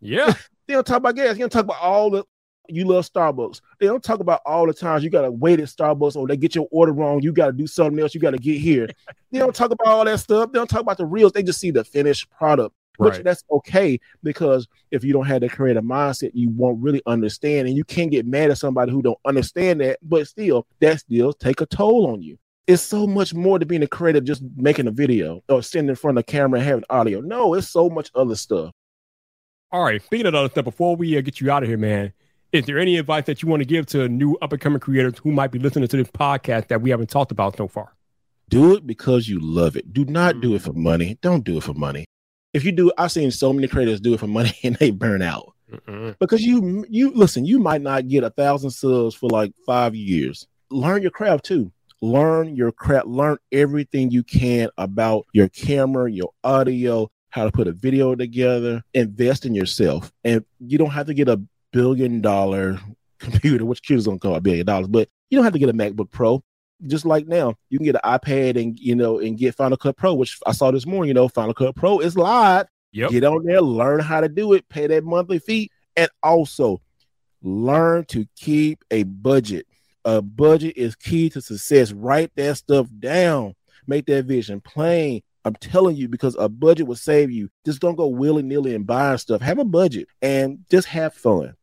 yeah. 0.00 0.34
they 0.66 0.74
don't 0.74 0.86
talk 0.86 0.98
about 0.98 1.16
gas. 1.16 1.36
You 1.36 1.40
don't 1.40 1.52
talk 1.52 1.64
about 1.64 1.80
all 1.80 2.10
the 2.10 2.24
you 2.68 2.84
love 2.84 3.10
Starbucks. 3.10 3.60
They 3.80 3.86
don't 3.86 4.02
talk 4.02 4.20
about 4.20 4.40
all 4.44 4.66
the 4.66 4.74
times 4.74 5.02
you 5.02 5.10
gotta 5.10 5.30
wait 5.30 5.60
at 5.60 5.66
Starbucks 5.68 6.16
or 6.16 6.26
they 6.26 6.36
get 6.36 6.54
your 6.54 6.68
order 6.70 6.92
wrong. 6.92 7.22
You 7.22 7.32
gotta 7.32 7.52
do 7.52 7.66
something 7.66 7.98
else. 8.00 8.14
You 8.14 8.20
gotta 8.20 8.38
get 8.38 8.58
here. 8.58 8.88
they 9.32 9.38
don't 9.38 9.54
talk 9.54 9.70
about 9.70 9.86
all 9.86 10.04
that 10.04 10.20
stuff. 10.20 10.52
They 10.52 10.58
don't 10.58 10.68
talk 10.68 10.80
about 10.80 10.98
the 10.98 11.06
reels. 11.06 11.32
They 11.32 11.42
just 11.42 11.60
see 11.60 11.70
the 11.70 11.84
finished 11.84 12.30
product. 12.30 12.74
Right. 12.98 13.12
Which 13.12 13.22
that's 13.22 13.44
okay 13.50 14.00
because 14.24 14.66
if 14.90 15.04
you 15.04 15.12
don't 15.12 15.26
have 15.26 15.42
the 15.42 15.48
creative 15.48 15.84
mindset, 15.84 16.32
you 16.34 16.50
won't 16.50 16.82
really 16.82 17.00
understand, 17.06 17.68
and 17.68 17.76
you 17.76 17.84
can't 17.84 18.10
get 18.10 18.26
mad 18.26 18.50
at 18.50 18.58
somebody 18.58 18.90
who 18.90 19.02
don't 19.02 19.18
understand 19.24 19.80
that. 19.80 19.98
But 20.02 20.26
still, 20.26 20.66
that 20.80 20.98
still 20.98 21.32
take 21.32 21.60
a 21.60 21.66
toll 21.66 22.08
on 22.08 22.22
you. 22.22 22.38
It's 22.66 22.82
so 22.82 23.06
much 23.06 23.32
more 23.32 23.58
to 23.58 23.64
being 23.64 23.84
a 23.84 23.86
creative, 23.86 24.24
just 24.24 24.42
making 24.56 24.88
a 24.88 24.90
video 24.90 25.42
or 25.48 25.62
sitting 25.62 25.88
in 25.88 25.94
front 25.94 26.18
of 26.18 26.26
the 26.26 26.30
camera 26.30 26.58
and 26.58 26.68
having 26.68 26.84
audio. 26.90 27.20
No, 27.20 27.54
it's 27.54 27.68
so 27.68 27.88
much 27.88 28.10
other 28.16 28.34
stuff. 28.34 28.72
All 29.70 29.84
right, 29.84 30.02
speaking 30.02 30.26
of 30.26 30.34
other 30.34 30.48
stuff, 30.48 30.64
before 30.64 30.96
we 30.96 31.16
uh, 31.16 31.20
get 31.20 31.40
you 31.40 31.50
out 31.50 31.62
of 31.62 31.68
here, 31.68 31.78
man, 31.78 32.12
is 32.52 32.64
there 32.64 32.78
any 32.78 32.96
advice 32.96 33.24
that 33.24 33.42
you 33.42 33.48
want 33.48 33.60
to 33.60 33.66
give 33.66 33.86
to 33.86 34.08
new 34.08 34.36
up 34.40 34.52
and 34.52 34.60
coming 34.60 34.80
creators 34.80 35.18
who 35.18 35.32
might 35.32 35.50
be 35.50 35.58
listening 35.58 35.88
to 35.88 35.96
this 35.96 36.08
podcast 36.08 36.68
that 36.68 36.80
we 36.80 36.90
haven't 36.90 37.10
talked 37.10 37.30
about 37.30 37.56
so 37.56 37.68
far? 37.68 37.94
Do 38.48 38.74
it 38.74 38.86
because 38.86 39.28
you 39.28 39.38
love 39.40 39.76
it. 39.76 39.92
Do 39.92 40.04
not 40.06 40.40
do 40.40 40.54
it 40.54 40.62
mm-hmm. 40.62 40.72
for 40.72 40.72
money. 40.72 41.18
Don't 41.20 41.44
do 41.44 41.58
it 41.58 41.62
for 41.62 41.74
money. 41.74 42.06
If 42.54 42.64
you 42.64 42.72
do, 42.72 42.90
I've 42.96 43.12
seen 43.12 43.30
so 43.30 43.52
many 43.52 43.68
creators 43.68 44.00
do 44.00 44.14
it 44.14 44.20
for 44.20 44.26
money 44.26 44.52
and 44.62 44.76
they 44.76 44.90
burn 44.90 45.20
out 45.20 45.54
Mm-mm. 45.70 46.18
because 46.18 46.42
you 46.42 46.86
you 46.88 47.10
listen. 47.10 47.44
You 47.44 47.58
might 47.58 47.82
not 47.82 48.08
get 48.08 48.24
a 48.24 48.30
thousand 48.30 48.70
subs 48.70 49.14
for 49.14 49.28
like 49.28 49.52
five 49.66 49.94
years. 49.94 50.46
Learn 50.70 51.02
your 51.02 51.10
craft 51.10 51.44
too. 51.44 51.70
Learn 52.00 52.56
your 52.56 52.72
craft. 52.72 53.06
Learn 53.06 53.36
everything 53.52 54.10
you 54.10 54.22
can 54.22 54.70
about 54.78 55.26
your 55.32 55.48
camera, 55.48 56.10
your 56.10 56.30
audio, 56.44 57.10
how 57.28 57.44
to 57.44 57.52
put 57.52 57.68
a 57.68 57.72
video 57.72 58.14
together. 58.14 58.82
Invest 58.94 59.44
in 59.44 59.54
yourself, 59.54 60.10
and 60.24 60.44
you 60.58 60.78
don't 60.78 60.90
have 60.90 61.06
to 61.08 61.14
get 61.14 61.28
a 61.28 61.42
billion 61.72 62.20
dollar 62.20 62.78
computer, 63.18 63.64
which 63.64 63.82
computer's 63.82 64.06
don't 64.06 64.20
cost 64.20 64.38
a 64.38 64.40
billion 64.40 64.66
dollars, 64.66 64.88
but 64.88 65.08
you 65.30 65.36
don't 65.36 65.44
have 65.44 65.52
to 65.52 65.58
get 65.58 65.68
a 65.68 65.74
MacBook 65.74 66.10
Pro. 66.10 66.42
Just 66.86 67.04
like 67.04 67.26
now, 67.26 67.54
you 67.70 67.78
can 67.78 67.86
get 67.86 67.96
an 67.96 68.02
iPad 68.04 68.60
and 68.60 68.78
you 68.78 68.94
know 68.94 69.18
and 69.18 69.36
get 69.36 69.56
Final 69.56 69.76
Cut 69.76 69.96
Pro, 69.96 70.14
which 70.14 70.38
I 70.46 70.52
saw 70.52 70.70
this 70.70 70.86
morning. 70.86 71.08
You 71.08 71.14
know, 71.14 71.28
Final 71.28 71.54
Cut 71.54 71.74
Pro 71.74 71.98
is 71.98 72.16
live. 72.16 72.66
Yep. 72.92 73.10
Get 73.10 73.24
on 73.24 73.44
there, 73.44 73.60
learn 73.60 74.00
how 74.00 74.20
to 74.20 74.28
do 74.28 74.52
it, 74.54 74.68
pay 74.68 74.86
that 74.86 75.04
monthly 75.04 75.38
fee, 75.40 75.70
and 75.96 76.08
also 76.22 76.80
learn 77.42 78.04
to 78.06 78.26
keep 78.36 78.84
a 78.90 79.02
budget. 79.02 79.66
A 80.04 80.22
budget 80.22 80.76
is 80.76 80.94
key 80.94 81.28
to 81.30 81.40
success. 81.40 81.92
Write 81.92 82.30
that 82.36 82.56
stuff 82.56 82.86
down. 82.98 83.54
Make 83.86 84.06
that 84.06 84.24
vision 84.24 84.60
plain. 84.60 85.22
I'm 85.44 85.54
telling 85.54 85.96
you, 85.96 86.08
because 86.08 86.36
a 86.38 86.48
budget 86.48 86.86
will 86.86 86.96
save 86.96 87.30
you. 87.30 87.48
Just 87.64 87.80
don't 87.80 87.96
go 87.96 88.06
willy 88.06 88.42
nilly 88.42 88.74
and 88.74 88.86
buying 88.86 89.18
stuff. 89.18 89.40
Have 89.40 89.58
a 89.58 89.64
budget 89.64 90.08
and 90.20 90.64
just 90.70 90.88
have 90.88 91.14
fun. 91.14 91.54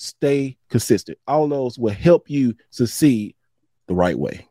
Stay 0.00 0.56
consistent. 0.70 1.18
All 1.26 1.46
those 1.46 1.78
will 1.78 1.92
help 1.92 2.30
you 2.30 2.54
succeed 2.70 3.34
the 3.86 3.94
right 3.94 4.18
way. 4.18 4.48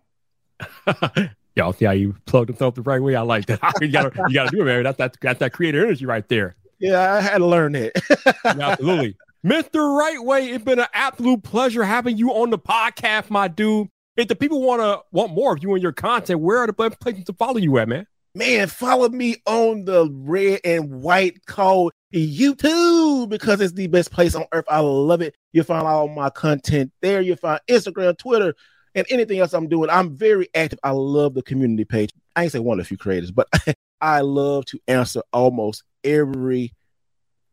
Y'all 1.56 1.74
see 1.74 1.86
how 1.86 1.91
you 1.91 2.16
plugged 2.28 2.52
yourself 2.52 2.76
the 2.76 2.84
right 2.84 3.02
way? 3.02 3.16
I 3.16 3.22
like 3.22 3.47
that. 3.47 3.60
you 3.82 3.88
gotta 3.88 4.12
you 4.28 4.36
gotta 4.36 4.52
do 4.52 4.62
it, 4.62 4.66
man. 4.66 4.84
That's 4.84 5.00
that, 5.00 5.18
that's 5.20 5.39
that 5.39 5.52
creative 5.52 5.84
energy 5.84 6.06
right 6.06 6.28
there. 6.30 6.56
Yeah, 6.78 7.16
I 7.16 7.20
had 7.20 7.39
to 7.39 7.47
learn 7.47 7.74
it. 7.74 8.00
Yeah, 8.45 8.70
absolutely. 8.70 9.18
Mr. 9.43 9.97
Wright 9.97 10.24
Way, 10.24 10.50
it's 10.50 10.64
been 10.64 10.80
an 10.80 10.88
absolute 10.93 11.41
pleasure 11.41 11.84
having 11.84 12.16
you 12.16 12.30
on 12.32 12.52
the 12.52 12.60
podcast, 12.60 13.32
my 13.32 13.47
dude. 13.47 13.88
If 14.18 14.28
the 14.28 14.36
people 14.36 14.62
want 14.62 14.82
to 14.82 15.02
want 15.12 15.34
more 15.34 15.54
of 15.54 15.64
you 15.64 15.74
and 15.74 15.82
your 15.82 15.93
content, 15.93 16.41
where 16.41 16.60
are 16.60 16.68
the 16.68 16.74
best 16.74 17.00
places 17.00 17.24
to 17.26 17.34
follow 17.34 17.58
you 17.58 17.80
at, 17.80 17.88
man? 17.88 18.06
man, 18.36 18.68
follow 18.68 19.10
me 19.10 19.38
on 19.45 19.86
the 19.86 20.10
red 20.12 20.62
and 20.64 21.02
white 21.02 21.45
code 21.45 21.91
YouTube 22.14 23.30
because 23.30 23.62
it's 23.62 23.74
the 23.74 23.88
best 23.88 24.12
place 24.12 24.36
on 24.36 24.45
earth. 24.51 24.66
I 24.70 24.80
love 24.80 25.22
it. 25.22 25.36
You'll 25.51 25.66
find 25.66 25.86
all 25.86 26.07
my 26.07 26.30
content 26.30 26.91
there. 27.01 27.22
You'll 27.22 27.38
find 27.38 27.60
Instagram, 27.70 28.18
Twitter, 28.18 28.55
and 28.95 29.05
anything 29.10 29.39
else 29.39 29.53
I'm 29.53 29.68
doing. 29.68 29.89
I'm 29.89 30.16
very 30.16 30.49
active. 30.55 30.80
I 30.84 30.91
love 30.91 31.34
the 31.34 31.43
community 31.43 31.86
page. 31.86 32.12
I 32.36 32.43
ain't 32.43 32.51
say 32.51 32.60
one 32.60 32.80
of 32.80 32.86
a 32.86 32.88
few 32.88 32.97
creators, 32.97 33.32
but 33.32 33.47
I 34.01 34.22
love 34.22 34.66
to 34.68 34.80
answer 34.88 35.22
almost 35.32 35.84
every 36.03 36.74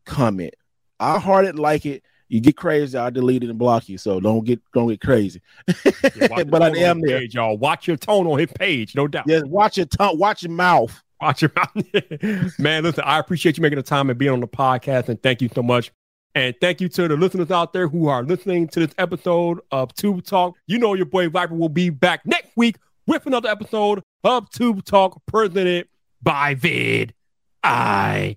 comment. 0.04 0.54
I 0.98 1.18
heart 1.18 1.44
it, 1.44 1.57
like 1.57 1.84
it. 1.84 2.02
You 2.28 2.40
get 2.40 2.57
crazy, 2.57 2.98
I 2.98 3.11
delete 3.11 3.44
it 3.44 3.50
and 3.50 3.59
block 3.59 3.88
you. 3.88 3.98
So 3.98 4.18
don't 4.18 4.44
get 4.44 4.61
don't 4.74 4.88
get 4.88 5.00
crazy. 5.00 5.40
Yeah, 5.68 6.44
but 6.44 6.62
I 6.62 6.70
the 6.70 6.80
am 6.80 7.00
there. 7.00 7.20
page, 7.20 7.34
y'all. 7.34 7.57
Watch 7.57 7.86
your 7.86 7.96
tone 7.96 8.26
on 8.26 8.38
his 8.38 8.48
page, 8.59 8.96
no 8.96 9.07
doubt. 9.07 9.28
Just 9.28 9.46
watch 9.46 9.76
your 9.76 9.86
tongue, 9.86 10.18
watch 10.18 10.42
your 10.42 10.50
mouth. 10.50 11.02
Watch 11.20 11.42
your 11.42 11.52
mouth. 11.56 12.58
Man, 12.58 12.82
listen, 12.82 13.04
I 13.04 13.18
appreciate 13.18 13.56
you 13.56 13.62
making 13.62 13.76
the 13.76 13.82
time 13.82 14.10
and 14.10 14.18
being 14.18 14.32
on 14.32 14.40
the 14.40 14.48
podcast, 14.48 15.08
and 15.08 15.22
thank 15.22 15.40
you 15.40 15.48
so 15.54 15.62
much. 15.62 15.92
And 16.34 16.54
thank 16.60 16.82
you 16.82 16.88
to 16.90 17.08
the 17.08 17.16
listeners 17.16 17.50
out 17.50 17.72
there 17.72 17.88
who 17.88 18.08
are 18.08 18.22
listening 18.22 18.68
to 18.68 18.80
this 18.80 18.94
episode 18.98 19.60
of 19.70 19.94
Tube 19.94 20.22
Talk. 20.24 20.56
You 20.66 20.78
know 20.78 20.92
your 20.92 21.06
boy 21.06 21.28
Vyyyper 21.28 21.56
will 21.56 21.70
be 21.70 21.88
back 21.88 22.26
next 22.26 22.50
week 22.56 22.76
with 23.06 23.24
another 23.24 23.48
episode 23.48 24.02
of 24.22 24.50
Tube 24.50 24.84
Talk 24.84 25.22
presented 25.26 25.88
by 26.22 26.54
Vid 26.54 27.14
IQ. 27.64 28.36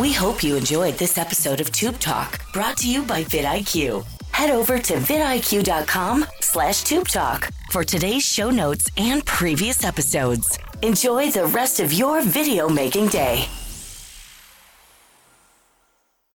We 0.00 0.12
hope 0.12 0.42
you 0.42 0.56
enjoyed 0.56 0.94
this 0.94 1.18
episode 1.18 1.60
of 1.60 1.70
Tube 1.70 1.98
Talk, 1.98 2.40
brought 2.52 2.78
to 2.78 2.90
you 2.90 3.02
by 3.02 3.24
vidIQ. 3.24 4.21
Head 4.32 4.50
over 4.50 4.78
to 4.78 4.94
vidIQ.com 4.94 6.26
slash 6.40 6.82
Tube 6.82 7.08
Talk 7.08 7.48
for 7.70 7.84
today's 7.84 8.24
show 8.24 8.50
notes 8.50 8.90
and 8.96 9.24
previous 9.24 9.84
episodes. 9.84 10.58
Enjoy 10.82 11.30
the 11.30 11.46
rest 11.46 11.80
of 11.80 11.92
your 11.92 12.22
video 12.22 12.68
making 12.68 13.08
day. 13.08 13.46